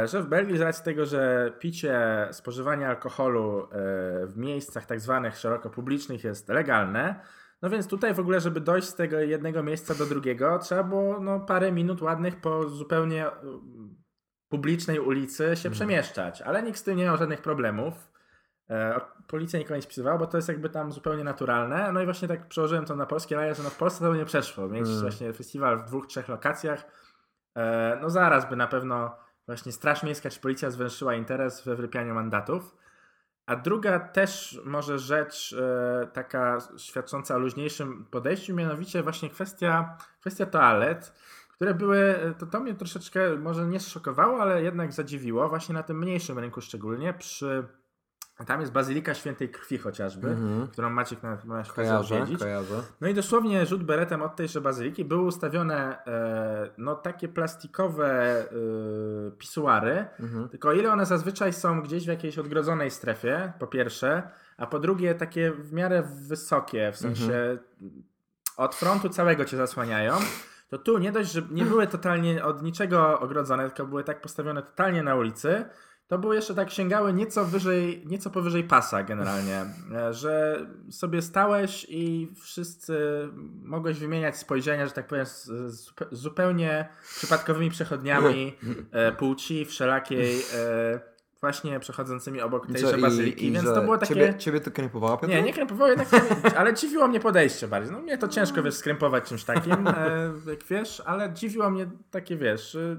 że 0.05 0.21
w 0.21 0.27
Belgii 0.27 0.57
z 0.57 0.61
racji 0.61 0.83
tego, 0.85 1.05
że 1.05 1.53
picie, 1.59 2.27
spożywanie 2.31 2.87
alkoholu 2.87 3.63
e, 3.63 3.67
w 4.27 4.37
miejscach 4.37 4.85
tak 4.85 4.99
zwanych 4.99 5.37
szeroko 5.37 5.69
publicznych 5.69 6.23
jest 6.23 6.49
legalne, 6.49 7.19
no 7.61 7.69
więc 7.69 7.87
tutaj 7.87 8.13
w 8.13 8.19
ogóle, 8.19 8.39
żeby 8.39 8.61
dojść 8.61 8.87
z 8.87 8.95
tego 8.95 9.19
jednego 9.19 9.63
miejsca 9.63 9.95
do 9.95 10.05
drugiego, 10.05 10.59
trzeba 10.59 10.83
było 10.83 11.19
no, 11.19 11.39
parę 11.39 11.71
minut 11.71 12.01
ładnych 12.01 12.41
po 12.41 12.69
zupełnie 12.69 13.27
e, 13.27 13.31
publicznej 14.49 14.99
ulicy 14.99 15.55
się 15.55 15.69
przemieszczać, 15.69 16.41
ale 16.41 16.63
nikt 16.63 16.79
z 16.79 16.83
tym 16.83 16.97
nie 16.97 17.03
miał 17.03 17.17
żadnych 17.17 17.41
problemów. 17.41 18.11
E, 18.69 19.01
Policja 19.27 19.59
nikogo 19.59 19.75
nie 19.75 19.81
spisywała, 19.81 20.17
bo 20.17 20.27
to 20.27 20.37
jest 20.37 20.47
jakby 20.47 20.69
tam 20.69 20.91
zupełnie 20.91 21.23
naturalne. 21.23 21.91
No 21.91 22.01
i 22.01 22.05
właśnie 22.05 22.27
tak 22.27 22.47
przełożyłem 22.47 22.85
to 22.85 22.95
na 22.95 23.05
polskie 23.05 23.35
raje, 23.35 23.55
że 23.55 23.63
no 23.63 23.69
w 23.69 23.77
Polsce 23.77 24.05
to 24.05 24.11
by 24.11 24.17
nie 24.17 24.25
przeszło. 24.25 24.67
Mieć 24.67 24.87
Mm. 24.87 25.01
właśnie 25.01 25.33
festiwal 25.33 25.77
w 25.77 25.83
dwóch, 25.83 26.07
trzech 26.07 26.27
lokacjach. 26.27 26.85
E, 27.57 27.97
No 28.01 28.09
zaraz 28.09 28.49
by 28.49 28.55
na 28.55 28.67
pewno 28.67 29.15
właśnie 29.45 29.71
Straż 29.71 30.03
Miejska 30.03 30.29
czy 30.29 30.39
Policja 30.39 30.71
zwęszyła 30.71 31.15
interes 31.15 31.65
we 31.65 31.75
wrypianiu 31.75 32.13
mandatów. 32.13 32.75
A 33.45 33.55
druga 33.55 33.99
też 33.99 34.61
może 34.65 34.99
rzecz 34.99 35.55
e, 35.59 36.07
taka 36.07 36.57
świadcząca 36.77 37.35
o 37.35 37.39
luźniejszym 37.39 38.05
podejściu, 38.05 38.55
mianowicie 38.55 39.03
właśnie 39.03 39.29
kwestia, 39.29 39.97
kwestia 40.19 40.45
toalet, 40.45 41.13
które 41.49 41.73
były, 41.73 42.33
to, 42.39 42.45
to 42.45 42.59
mnie 42.59 42.73
troszeczkę 42.73 43.37
może 43.37 43.65
nie 43.67 43.79
zszokowało, 43.79 44.41
ale 44.41 44.63
jednak 44.63 44.93
zadziwiło, 44.93 45.49
właśnie 45.49 45.73
na 45.73 45.83
tym 45.83 45.99
mniejszym 45.99 46.39
rynku 46.39 46.61
szczególnie, 46.61 47.13
przy 47.13 47.63
tam 48.45 48.61
jest 48.61 48.71
Bazylika 48.73 49.13
Świętej 49.13 49.49
Krwi 49.49 49.77
chociażby, 49.77 50.27
Mhm. 50.29 50.67
którą 50.67 50.89
Maciek 50.89 51.23
na 51.23 51.35
pewno 51.37 51.63
się 51.63 51.73
Kojarzę, 51.73 52.15
odwiedzić. 52.15 52.39
kojarzę. 52.39 52.83
No 53.01 53.07
i 53.07 53.13
dosłownie 53.13 53.65
rzut 53.65 53.83
beretem 53.83 54.21
od 54.21 54.35
tejże 54.35 54.61
bazyliki 54.61 55.05
były 55.05 55.21
ustawione 55.21 56.05
e, 56.05 56.69
no 56.77 56.95
takie 56.95 57.27
plastikowe 57.27 58.39
e, 58.39 59.31
pisuary, 59.31 60.05
Mhm. 60.19 60.49
tylko 60.49 60.73
ile 60.73 60.91
one 60.91 61.05
zazwyczaj 61.05 61.53
są 61.53 61.81
gdzieś 61.81 62.03
w 62.05 62.07
jakiejś 62.07 62.37
odgrodzonej 62.39 62.91
strefie, 62.91 63.53
po 63.59 63.67
pierwsze, 63.67 64.23
a 64.57 64.67
po 64.67 64.79
drugie 64.79 65.15
takie 65.15 65.51
w 65.51 65.73
miarę 65.73 66.03
wysokie, 66.27 66.91
w 66.91 66.97
sensie 66.97 67.57
od 68.57 68.75
frontu 68.75 69.09
całego 69.09 69.45
cię 69.45 69.57
zasłaniają, 69.57 70.13
to 70.69 70.77
tu 70.77 70.97
nie 70.97 71.11
dość, 71.11 71.31
że 71.31 71.41
nie 71.51 71.65
były 71.65 71.87
totalnie 71.87 72.43
od 72.45 72.63
niczego 72.63 73.19
ogrodzone, 73.19 73.67
tylko 73.69 73.85
były 73.85 74.03
tak 74.03 74.21
postawione 74.21 74.61
totalnie 74.61 75.03
na 75.03 75.15
ulicy, 75.15 75.65
to 76.07 76.17
były 76.17 76.35
jeszcze 76.35 76.55
tak 76.55 76.71
sięgały 76.71 77.13
nieco 77.13 77.45
wyżej, 77.45 78.03
nieco 78.05 78.29
powyżej 78.29 78.63
pasa 78.63 79.03
generalnie, 79.03 79.65
e, 79.95 80.13
że 80.13 80.65
sobie 80.89 81.21
stałeś 81.21 81.85
i 81.89 82.31
wszyscy 82.41 82.97
mogłeś 83.63 83.99
wymieniać 83.99 84.37
spojrzenia, 84.37 84.85
że 84.85 84.91
tak 84.91 85.07
powiem, 85.07 85.25
z, 85.25 85.43
z 85.45 85.89
zupe- 85.89 86.07
zupełnie 86.11 86.89
przypadkowymi 87.15 87.69
przechodniami 87.69 88.53
e, 88.91 89.11
płci 89.11 89.65
wszelakiej, 89.65 90.39
e, 90.55 90.99
właśnie 91.41 91.79
przechodzącymi 91.79 92.41
obok 92.41 92.67
tejże 92.67 92.91
co, 92.91 92.97
i- 92.97 93.01
bazyliki, 93.01 93.45
i 93.47 93.51
więc 93.51 93.65
to 93.65 93.81
było 93.81 93.97
takie... 93.97 94.13
Ciebie, 94.13 94.35
ciebie 94.37 94.61
to 94.61 94.71
krępowało, 94.71 95.17
Piotr? 95.17 95.33
Nie, 95.33 95.41
nie 95.41 95.53
krępowało 95.53 95.89
jednak, 95.89 96.07
ale 96.57 96.73
dziwiło 96.73 97.07
mnie 97.07 97.19
podejście 97.19 97.67
bardziej. 97.67 97.91
No 97.93 97.99
mnie 98.01 98.17
to 98.17 98.27
ciężko, 98.27 98.63
wiesz, 98.63 98.73
skrępować 98.73 99.23
czymś 99.23 99.43
takim, 99.43 99.87
e, 99.87 100.31
jak 100.47 100.63
wiesz, 100.69 101.01
ale 101.05 101.33
dziwiło 101.33 101.69
mnie 101.69 101.89
takie, 102.11 102.37
wiesz, 102.37 102.75
y, 102.75 102.97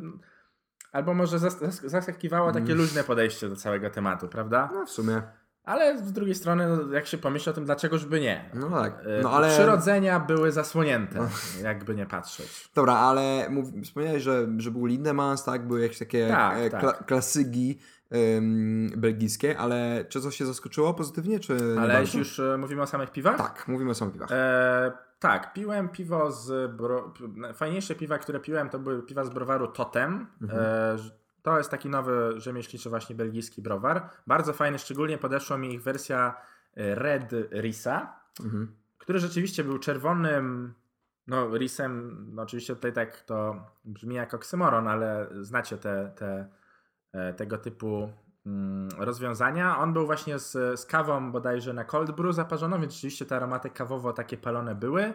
albo 0.95 1.15
może 1.15 1.37
zas- 1.39 1.59
zas- 1.61 1.89
zaskakiwało 1.89 2.53
takie 2.53 2.75
luźne 2.75 3.05
podejście 3.05 3.49
do 3.49 3.57
całego 3.57 3.91
tematu, 3.91 4.29
prawda? 4.29 4.71
No 4.75 4.87
w 4.87 4.91
sumie. 4.91 5.23
Ale 5.65 5.99
z 5.99 6.13
drugiej 6.13 6.35
strony, 6.35 6.69
no, 6.69 6.93
jak 6.93 7.07
się 7.07 7.19
pomyśli 7.19 7.51
o 7.51 7.53
tym, 7.53 7.65
dlaczegoż 7.65 8.05
by 8.05 8.21
nie? 8.21 8.51
No 8.55 8.71
tak. 8.71 8.93
E, 9.07 9.23
No 9.23 9.31
ale... 9.31 9.49
Przyrodzenia 9.49 10.21
były 10.21 10.53
zasłonięte, 10.53 11.29
jakby 11.63 11.95
nie 11.95 12.07
patrzeć. 12.07 12.71
Dobra, 12.75 12.95
ale 12.95 13.47
mów, 13.51 13.67
wspomniałeś, 13.85 14.23
że, 14.23 14.47
że 14.59 14.71
był 14.71 14.87
Lindemans, 14.87 15.45
tak? 15.45 15.67
Były 15.67 15.81
jakieś 15.81 15.99
takie 15.99 16.29
Tak, 16.29 16.59
e, 16.59 16.71
tak. 16.71 16.81
Kla, 16.81 16.93
klasyki 16.93 17.79
em, 18.11 18.91
belgijskie, 18.97 19.59
ale 19.59 20.05
czy 20.09 20.21
coś 20.21 20.37
się 20.37 20.47
zaskoczyło 20.47 20.95
pozytywnie, 20.95 21.41
czy 21.41 21.57
Ale 21.81 22.01
jeśli 22.01 22.19
już 22.19 22.39
e, 22.41 22.57
mówimy 22.59 22.83
o 22.83 22.87
samych 22.87 23.11
piwach? 23.11 23.37
Tak, 23.39 23.69
mówimy 23.69 23.91
o 23.91 23.95
samych 23.95 24.15
piwach. 24.15 24.29
E, 24.33 24.93
tak, 25.25 25.53
piłem 25.53 25.89
piwo 25.89 26.33
z. 26.33 26.73
Bro... 26.77 27.15
Fajniejsze 27.55 27.95
piwa, 27.95 28.19
które 28.19 28.41
piłem, 28.41 28.71
to 28.71 28.79
były 28.79 29.03
piwa 29.03 29.25
z 29.25 29.31
browaru 29.31 29.69
Totem. 29.69 30.27
E, 30.53 30.97
to 31.43 31.59
jest 31.59 31.71
taki 31.71 31.89
nowy 31.89 32.41
rzemieślniczy, 32.41 32.91
właśnie 32.91 33.17
belgijski 33.17 33.63
browar. 33.63 34.11
Bardzo 34.27 34.53
fajny, 34.53 34.79
szczególnie 34.79 35.19
podeszła 35.19 35.59
mi 35.59 35.75
ich 35.75 35.83
wersja 35.83 36.35
e, 36.77 36.95
Red 36.95 37.33
Risa, 37.53 38.21
Mhm. 38.45 38.75
który 38.99 39.19
rzeczywiście 39.19 39.65
był 39.65 39.79
czerwonym. 39.79 40.75
No, 41.27 41.59
risem, 41.59 42.27
no 42.35 42.43
oczywiście 42.43 42.75
tutaj 42.75 42.93
tak 42.93 43.21
to 43.21 43.67
brzmi 43.85 44.15
jak 44.15 44.35
oksymoron, 44.35 44.89
ale 44.89 45.29
znacie 45.41 45.77
te, 45.79 46.13
te, 46.17 46.49
e, 47.13 47.35
tego 47.35 47.59
typu 47.59 48.13
rozwiązania. 48.99 49.79
On 49.79 49.93
był 49.93 50.07
właśnie 50.07 50.39
z, 50.39 50.81
z 50.81 50.87
kawą 50.87 51.33
bodajże 51.33 51.73
na 51.73 51.85
cold 51.85 52.11
brew 52.11 52.35
zaparzoną, 52.35 52.81
więc 52.81 52.93
rzeczywiście 52.93 53.27
te 53.27 53.37
aromaty 53.37 53.71
kawowo 53.71 54.13
takie 54.13 54.37
palone 54.37 54.75
były 54.75 55.15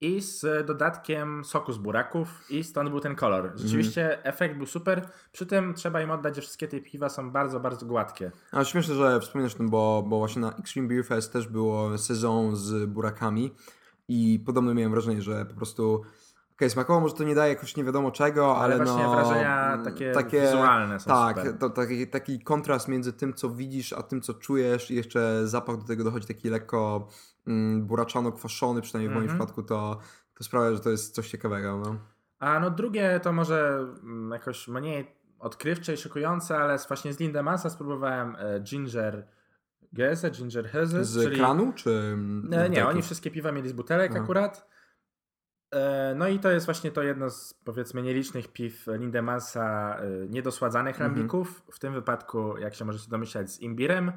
i 0.00 0.20
z 0.20 0.66
dodatkiem 0.66 1.44
soku 1.44 1.72
z 1.72 1.78
buraków 1.78 2.50
i 2.50 2.64
stąd 2.64 2.90
był 2.90 3.00
ten 3.00 3.14
kolor. 3.14 3.52
Rzeczywiście 3.54 4.24
efekt 4.24 4.56
był 4.56 4.66
super, 4.66 5.08
przy 5.32 5.46
tym 5.46 5.74
trzeba 5.74 6.02
im 6.02 6.10
oddać, 6.10 6.36
że 6.36 6.42
wszystkie 6.42 6.68
te 6.68 6.80
piwa 6.80 7.08
są 7.08 7.30
bardzo, 7.30 7.60
bardzo 7.60 7.86
gładkie. 7.86 8.30
Ale 8.52 8.64
śmieszne, 8.64 8.94
że 8.94 9.20
wspominasz 9.20 9.54
o 9.54 9.56
tym, 9.56 9.70
bo, 9.70 10.04
bo 10.08 10.18
właśnie 10.18 10.42
na 10.42 10.56
Extreme 10.56 10.88
Beer 10.88 11.04
Fest 11.04 11.32
też 11.32 11.48
było 11.48 11.98
sezon 11.98 12.56
z 12.56 12.86
burakami 12.86 13.54
i 14.08 14.42
podobno 14.46 14.74
miałem 14.74 14.92
wrażenie, 14.92 15.22
że 15.22 15.46
po 15.46 15.54
prostu 15.54 16.02
okej, 16.60 16.70
smakowo 16.70 17.00
może 17.00 17.14
to 17.14 17.24
nie 17.24 17.34
daje 17.34 17.54
jakoś 17.54 17.76
nie 17.76 17.84
wiadomo 17.84 18.10
czego, 18.10 18.56
ale, 18.56 18.74
Ale 18.74 18.84
właśnie 18.84 19.02
no... 19.04 19.10
wrażenia 19.10 19.72
mm, 19.74 20.14
takie 20.14 20.40
wizualne 20.42 21.00
są 21.00 21.06
Tak, 21.10 21.36
super. 21.38 21.58
to 21.58 21.70
taki, 21.70 22.06
taki 22.06 22.40
kontrast 22.40 22.88
między 22.88 23.12
tym, 23.12 23.34
co 23.34 23.50
widzisz, 23.50 23.92
a 23.92 24.02
tym, 24.02 24.20
co 24.20 24.34
czujesz 24.34 24.90
i 24.90 24.94
jeszcze 24.94 25.48
zapach 25.48 25.76
do 25.76 25.84
tego 25.84 26.04
dochodzi 26.04 26.26
taki 26.26 26.50
lekko 26.50 27.08
mm, 27.46 27.86
buraczano-kwaszony, 27.86 28.80
przynajmniej 28.80 29.10
w 29.10 29.14
moim 29.14 29.30
Mhm. 29.30 29.38
przypadku, 29.38 29.62
to, 29.62 29.98
to 30.34 30.44
sprawia, 30.44 30.72
że 30.74 30.80
to 30.80 30.90
jest 30.90 31.14
coś 31.14 31.28
ciekawego, 31.30 31.78
no. 31.84 31.96
A 32.38 32.60
no 32.60 32.70
drugie 32.70 33.20
to 33.22 33.32
może 33.32 33.86
mm, 34.02 34.30
jakoś 34.30 34.68
mniej 34.68 35.14
odkrywcze 35.38 35.94
i 35.94 35.96
szokujące, 35.96 36.58
ale 36.58 36.78
z- 36.78 36.88
właśnie 36.88 37.12
z 37.12 37.20
Lindemasa 37.20 37.70
spróbowałem 37.70 38.36
e, 38.38 38.60
Ginger 38.60 39.26
Geze, 39.92 40.30
Ginger 40.30 40.68
Heze, 40.68 41.04
Z 41.04 41.22
czyli... 41.24 41.36
kranu, 41.36 41.72
czy... 41.72 41.90
mm, 41.90 42.44
E, 42.44 42.56
Nie, 42.56 42.68
butelki? 42.68 42.80
oni 42.90 43.02
wszystkie 43.02 43.30
piwa 43.30 43.52
mieli 43.52 43.68
z 43.68 43.72
butelek 43.72 44.12
Aha. 44.14 44.20
akurat. 44.24 44.69
E, 45.74 46.14
No 46.16 46.28
i 46.28 46.38
to 46.38 46.50
jest 46.50 46.66
właśnie 46.66 46.90
to 46.90 47.02
jedno 47.02 47.30
z 47.30 47.54
powiedzmy 47.64 48.02
nielicznych 48.02 48.48
piw 48.52 48.86
Lindemasa 48.86 49.96
e, 49.96 50.28
niedosładzanych 50.28 50.94
Mhm. 50.96 51.10
lambików. 51.12 51.62
W 51.72 51.78
tym 51.78 51.92
wypadku, 51.94 52.58
jak 52.58 52.74
się 52.74 52.84
możecie 52.84 53.10
domyślać, 53.10 53.50
z 53.50 53.60
imbirem. 53.60 54.12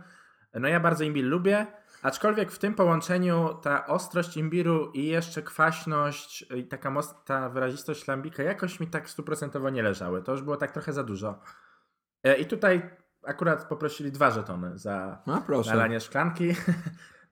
No 0.54 0.68
ja 0.68 0.80
bardzo 0.80 1.04
imbir 1.04 1.26
lubię, 1.26 1.68
aczkolwiek 2.02 2.52
w 2.52 2.60
tym 2.60 2.74
połączeniu 2.76 3.50
ta 3.62 3.88
ostrość 3.88 4.38
imbiru 4.38 4.92
i 4.92 5.08
jeszcze 5.08 5.42
kwaśność 5.42 6.46
i 6.56 6.64
taka 6.68 6.94
ta 7.26 7.50
wyrazistość 7.50 8.08
lambika 8.08 8.44
jakoś 8.44 8.80
mi 8.80 8.88
tak 8.88 9.10
stuprocentowo 9.10 9.70
nie 9.70 9.84
leżały. 9.84 10.24
To 10.24 10.32
już 10.32 10.42
było 10.42 10.58
tak 10.58 10.72
trochę 10.72 10.94
za 10.94 11.04
dużo. 11.04 11.40
E, 12.24 12.36
I 12.38 12.46
tutaj 12.46 12.90
akurat 13.28 13.64
poprosili 13.68 14.12
dwa 14.12 14.32
żetony 14.32 14.78
za 14.78 15.22
A 15.26 15.42
proszę. 15.42 15.70
nalanie 15.70 16.00
szklanki. 16.00 16.50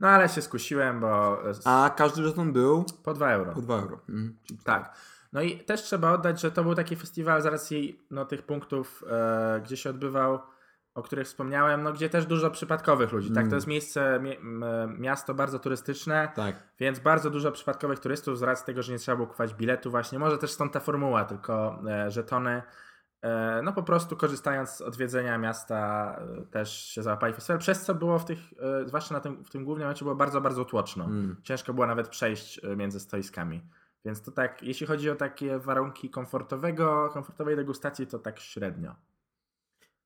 No 0.02 0.08
ale 0.10 0.30
się 0.30 0.42
skusiłem, 0.42 1.00
bo 1.00 1.38
e, 1.50 1.54
A 1.66 1.90
każdy 1.98 2.24
żeton 2.24 2.54
był 2.54 2.86
po 3.04 3.14
2 3.14 3.32
euro. 3.32 3.52
po 3.54 3.62
2 3.62 3.76
euro. 3.76 4.00
Mm. 4.10 4.38
czyli- 4.48 4.60
Tak. 4.64 4.96
No 5.34 5.42
i 5.42 5.60
też 5.60 5.82
trzeba 5.84 6.12
oddać, 6.12 6.42
że 6.42 6.52
to 6.52 6.64
był 6.64 6.76
taki 6.76 6.96
festiwal 6.96 7.42
z 7.42 7.46
racji 7.46 8.06
no, 8.12 8.26
tych 8.26 8.42
punktów, 8.44 9.04
e, 9.12 9.62
gdzie 9.64 9.78
się 9.78 9.90
odbywał, 9.90 10.40
o 10.96 11.04
których 11.04 11.28
wspomniałem, 11.28 11.84
no 11.84 11.94
gdzie 11.94 12.10
też 12.10 12.26
dużo 12.26 12.52
przypadkowych 12.52 13.12
ludzi. 13.12 13.30
Tak, 13.30 13.38
Mm. 13.38 13.50
to 13.50 13.56
jest 13.56 13.68
miejsce, 13.68 14.20
mi, 14.20 14.38
miasto 14.98 15.34
bardzo 15.34 15.60
turystyczne, 15.60 16.32
Tak. 16.36 16.56
więc 16.80 17.00
bardzo 17.00 17.30
dużo 17.30 17.52
przypadkowych 17.52 18.00
turystów 18.00 18.38
z 18.38 18.44
racji 18.44 18.66
tego, 18.66 18.82
że 18.84 18.92
nie 18.92 19.00
trzeba 19.00 19.16
było 19.16 19.28
kupować 19.28 19.54
biletu 19.54 19.92
właśnie. 19.92 20.20
Może 20.20 20.38
też 20.38 20.52
stąd 20.52 20.72
ta 20.74 20.80
formuła, 20.80 21.26
tylko 21.26 21.80
e, 21.90 22.12
żetony. 22.12 22.62
E, 23.22 23.62
no 23.64 23.74
po 23.74 23.84
prostu 23.84 24.16
korzystając 24.16 24.70
z 24.70 24.82
odwiedzenia 24.82 25.38
miasta 25.38 26.16
e, 26.40 26.46
też 26.46 26.86
się 26.86 27.04
załapali 27.04 27.34
festiwal, 27.34 27.60
przez 27.60 27.82
co 27.82 27.96
było 27.96 28.20
w 28.20 28.26
tych, 28.26 28.40
e, 28.40 28.88
zwłaszcza 28.88 29.14
na 29.14 29.20
tym, 29.20 29.44
w 29.44 29.50
tym 29.50 29.66
głównym 29.66 29.88
meczu 29.88 30.06
było 30.06 30.16
bardzo, 30.16 30.42
bardzo 30.42 30.66
tłoczno. 30.66 31.06
Mm. 31.06 31.36
Ciężko 31.44 31.74
było 31.74 31.88
nawet 31.88 32.08
przejść 32.08 32.62
między 32.78 33.00
stoiskami. 33.00 33.62
Więc 34.06 34.22
to 34.22 34.32
tak, 34.32 34.64
jeśli 34.64 34.88
chodzi 34.88 35.10
o 35.10 35.16
takie 35.16 35.60
warunki 35.60 36.10
komfortowego, 36.10 37.10
komfortowej 37.14 37.56
degustacji, 37.56 38.08
to 38.08 38.20
tak 38.20 38.40
średnio. 38.40 38.96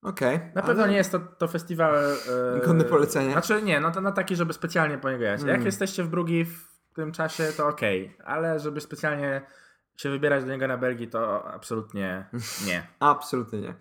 Okej. 0.02 0.40
Na 0.56 0.62
pewno 0.62 0.88
nie 0.88 0.96
jest 0.96 1.12
to, 1.12 1.20
to 1.20 1.48
festiwal... 1.48 1.96
E, 1.96 2.66
Godny 2.66 2.84
polecenia. 2.84 3.32
Znaczy 3.32 3.62
nie, 3.62 3.80
no 3.80 3.92
to 3.92 4.02
na 4.02 4.12
taki, 4.12 4.36
żeby 4.36 4.54
specjalnie 4.54 4.98
po 4.98 5.12
niego 5.12 5.24
jechać. 5.24 5.42
Mm. 5.42 5.56
Jak 5.56 5.66
jesteście 5.66 6.04
w 6.04 6.10
Brugi 6.10 6.46
w 6.46 6.76
tym 6.94 7.12
czasie, 7.12 7.44
to 7.58 7.68
okej, 7.68 8.18
ale 8.26 8.60
żeby 8.60 8.82
specjalnie 8.82 9.42
się 9.98 10.10
wybierać 10.10 10.44
do 10.44 10.52
niego 10.52 10.68
na 10.68 10.78
Belgii, 10.78 11.08
to 11.08 11.46
absolutnie 11.46 12.26
nie. 12.68 12.88
Absolutnie 13.00 13.62
nie. 13.62 13.76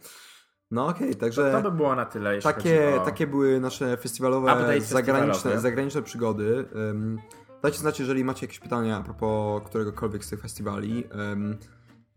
No 0.70 0.86
okej, 0.86 1.08
okay, 1.08 1.20
także... 1.20 1.52
To, 1.52 1.62
to, 1.62 1.70
by 1.70 1.76
było 1.76 1.94
na 1.94 2.04
tyle, 2.04 2.34
jeśli 2.34 2.52
takie, 2.52 3.00
o... 3.00 3.04
takie 3.04 3.26
były 3.26 3.60
nasze 3.60 3.96
festiwalowe, 3.96 4.80
zagraniczne, 4.80 5.60
zagraniczne 5.60 6.02
przygody. 6.02 6.64
Um, 6.74 7.18
dajcie 7.62 7.78
znać, 7.78 8.00
jeżeli 8.00 8.24
macie 8.24 8.46
jakieś 8.46 8.58
pytania 8.58 8.96
a 8.96 9.02
propos 9.02 9.62
któregokolwiek 9.66 10.24
z 10.24 10.30
tych 10.30 10.40
festiwali. 10.40 11.04
Um, 11.04 11.58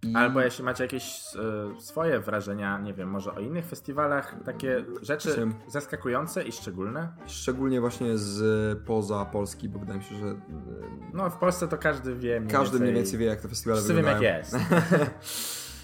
i... 0.04 0.16
Albo 0.16 0.42
jeśli 0.42 0.64
macie 0.64 0.84
jakieś 0.84 1.22
e, 1.36 1.82
swoje 1.82 2.20
wrażenia, 2.20 2.80
nie 2.80 2.94
wiem, 2.94 3.10
może 3.10 3.36
o 3.36 3.40
innych 3.40 3.66
festiwalach, 3.66 4.36
takie 4.46 4.86
rzeczy 5.02 5.48
zaskakujące 5.68 6.44
i 6.44 6.52
szczególne? 6.52 7.10
Szczególnie 7.28 7.82
właśnie 7.82 8.18
z 8.18 8.80
poza 8.86 9.26
Polski, 9.26 9.70
bo 9.70 9.80
wydaje 9.80 10.00
mi 10.00 10.06
się, 10.06 10.16
że... 10.16 10.26
E, 10.26 10.36
no 11.14 11.30
w 11.30 11.38
Polsce 11.38 11.68
to 11.68 11.78
każdy 11.78 12.16
wie 12.16 12.40
mniej 12.40 12.52
Każdy 12.52 12.80
mniej 12.80 12.94
więcej 12.94 13.20
wie, 13.20 13.26
jak 13.26 13.42
te 13.42 13.48
festiwale 13.48 13.82
Wszyscy 13.82 13.94
wyglądają. 13.94 14.22
wiem, 14.22 14.34
jak 14.34 14.92
jest. 14.92 15.28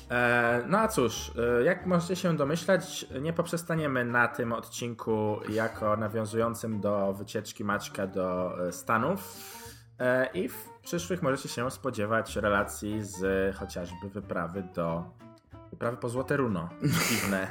E, 0.09 0.63
no 0.67 0.79
a 0.79 0.87
cóż, 0.87 1.31
jak 1.65 1.85
możecie 1.85 2.15
się 2.15 2.37
domyślać, 2.37 3.05
nie 3.21 3.33
poprzestaniemy 3.33 4.05
na 4.05 4.27
tym 4.27 4.53
odcinku 4.53 5.39
jako 5.49 5.97
nawiązującym 5.97 6.81
do 6.81 7.13
wycieczki 7.13 7.63
Maćka 7.63 8.07
do 8.07 8.57
Stanów 8.71 9.37
i 10.33 10.49
w 10.49 10.72
przyszłych 10.83 11.21
możecie 11.21 11.49
się 11.49 11.71
spodziewać 11.71 12.35
relacji 12.35 13.03
z 13.03 13.55
chociażby 13.55 14.09
wyprawy 14.09 14.63
do 14.75 15.03
wyprawy 15.71 15.97
po 15.97 16.09
Złote 16.09 16.37
Runo 16.37 16.69
piwne. 17.09 17.47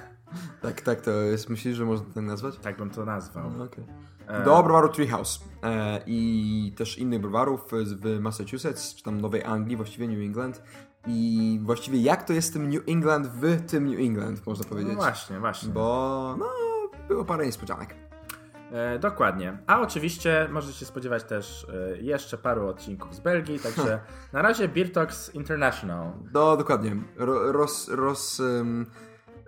tak, 0.63 0.81
tak, 0.81 1.01
to 1.01 1.11
jest, 1.11 1.49
myślisz, 1.49 1.77
że 1.77 1.85
można 1.85 2.07
tak 2.15 2.25
nazwać? 2.25 2.57
Tak 2.57 2.77
bym 2.77 2.91
to 2.91 3.05
nazwał. 3.05 3.51
No, 3.51 3.65
okay. 3.65 3.85
e... 4.27 4.45
Do 4.45 4.63
browaru 4.63 4.89
Treehouse 4.89 5.45
e, 5.63 6.01
i 6.07 6.73
też 6.77 6.99
innych 6.99 7.21
browarów 7.21 7.67
w 7.73 8.21
Massachusetts, 8.21 8.95
czy 8.95 9.03
tam 9.03 9.21
Nowej 9.21 9.45
Anglii, 9.45 9.77
właściwie 9.77 10.09
New 10.09 10.21
England. 10.21 10.63
I 11.07 11.61
właściwie 11.63 12.03
jak 12.03 12.25
to 12.25 12.33
jest 12.33 12.49
z 12.49 12.53
tym 12.53 12.71
New 12.71 12.89
England 12.89 13.27
w 13.27 13.67
tym 13.67 13.89
New 13.91 14.01
England, 14.01 14.47
można 14.47 14.65
powiedzieć. 14.65 14.93
No 14.93 15.01
właśnie, 15.01 15.41
właśnie. 15.41 15.69
Bo 15.69 16.37
no, 16.39 16.47
było 17.09 17.25
parę 17.25 17.47
niespodzianek. 17.47 18.12
E, 18.73 18.99
dokładnie. 18.99 19.59
A 19.67 19.81
oczywiście 19.81 20.49
możecie 20.51 20.79
się 20.79 20.87
spodziewać 20.87 21.25
też 21.25 21.67
e, 21.95 21.97
jeszcze 22.03 22.39
paru 22.39 22.69
odcinków 22.69 23.15
z 23.15 23.21
Belgii, 23.21 23.59
także 23.59 24.01
na 24.33 24.43
razie 24.43 24.69
Talks 24.69 25.35
International. 25.35 26.13
No, 26.33 26.57
dokładnie. 26.57 26.97
Ro, 27.17 27.53
roz, 27.53 27.89
roz, 27.89 28.43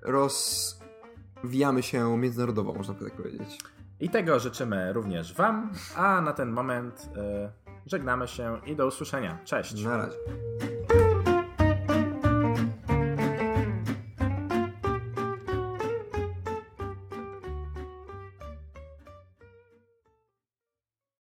rozwijamy 0.02 1.82
się 1.82 2.18
międzynarodowo, 2.18 2.72
można 2.72 2.94
tak 2.94 3.12
powiedzieć. 3.12 3.58
I 4.00 4.10
tego 4.10 4.38
życzymy 4.38 4.92
również 4.92 5.34
Wam, 5.34 5.72
a 5.96 6.20
na 6.20 6.32
ten 6.32 6.50
moment 6.50 7.08
e, 7.16 7.52
żegnamy 7.86 8.28
się 8.28 8.60
i 8.66 8.76
do 8.76 8.86
usłyszenia. 8.86 9.38
Cześć. 9.44 9.84
Na 9.84 9.96
razie. 9.96 10.16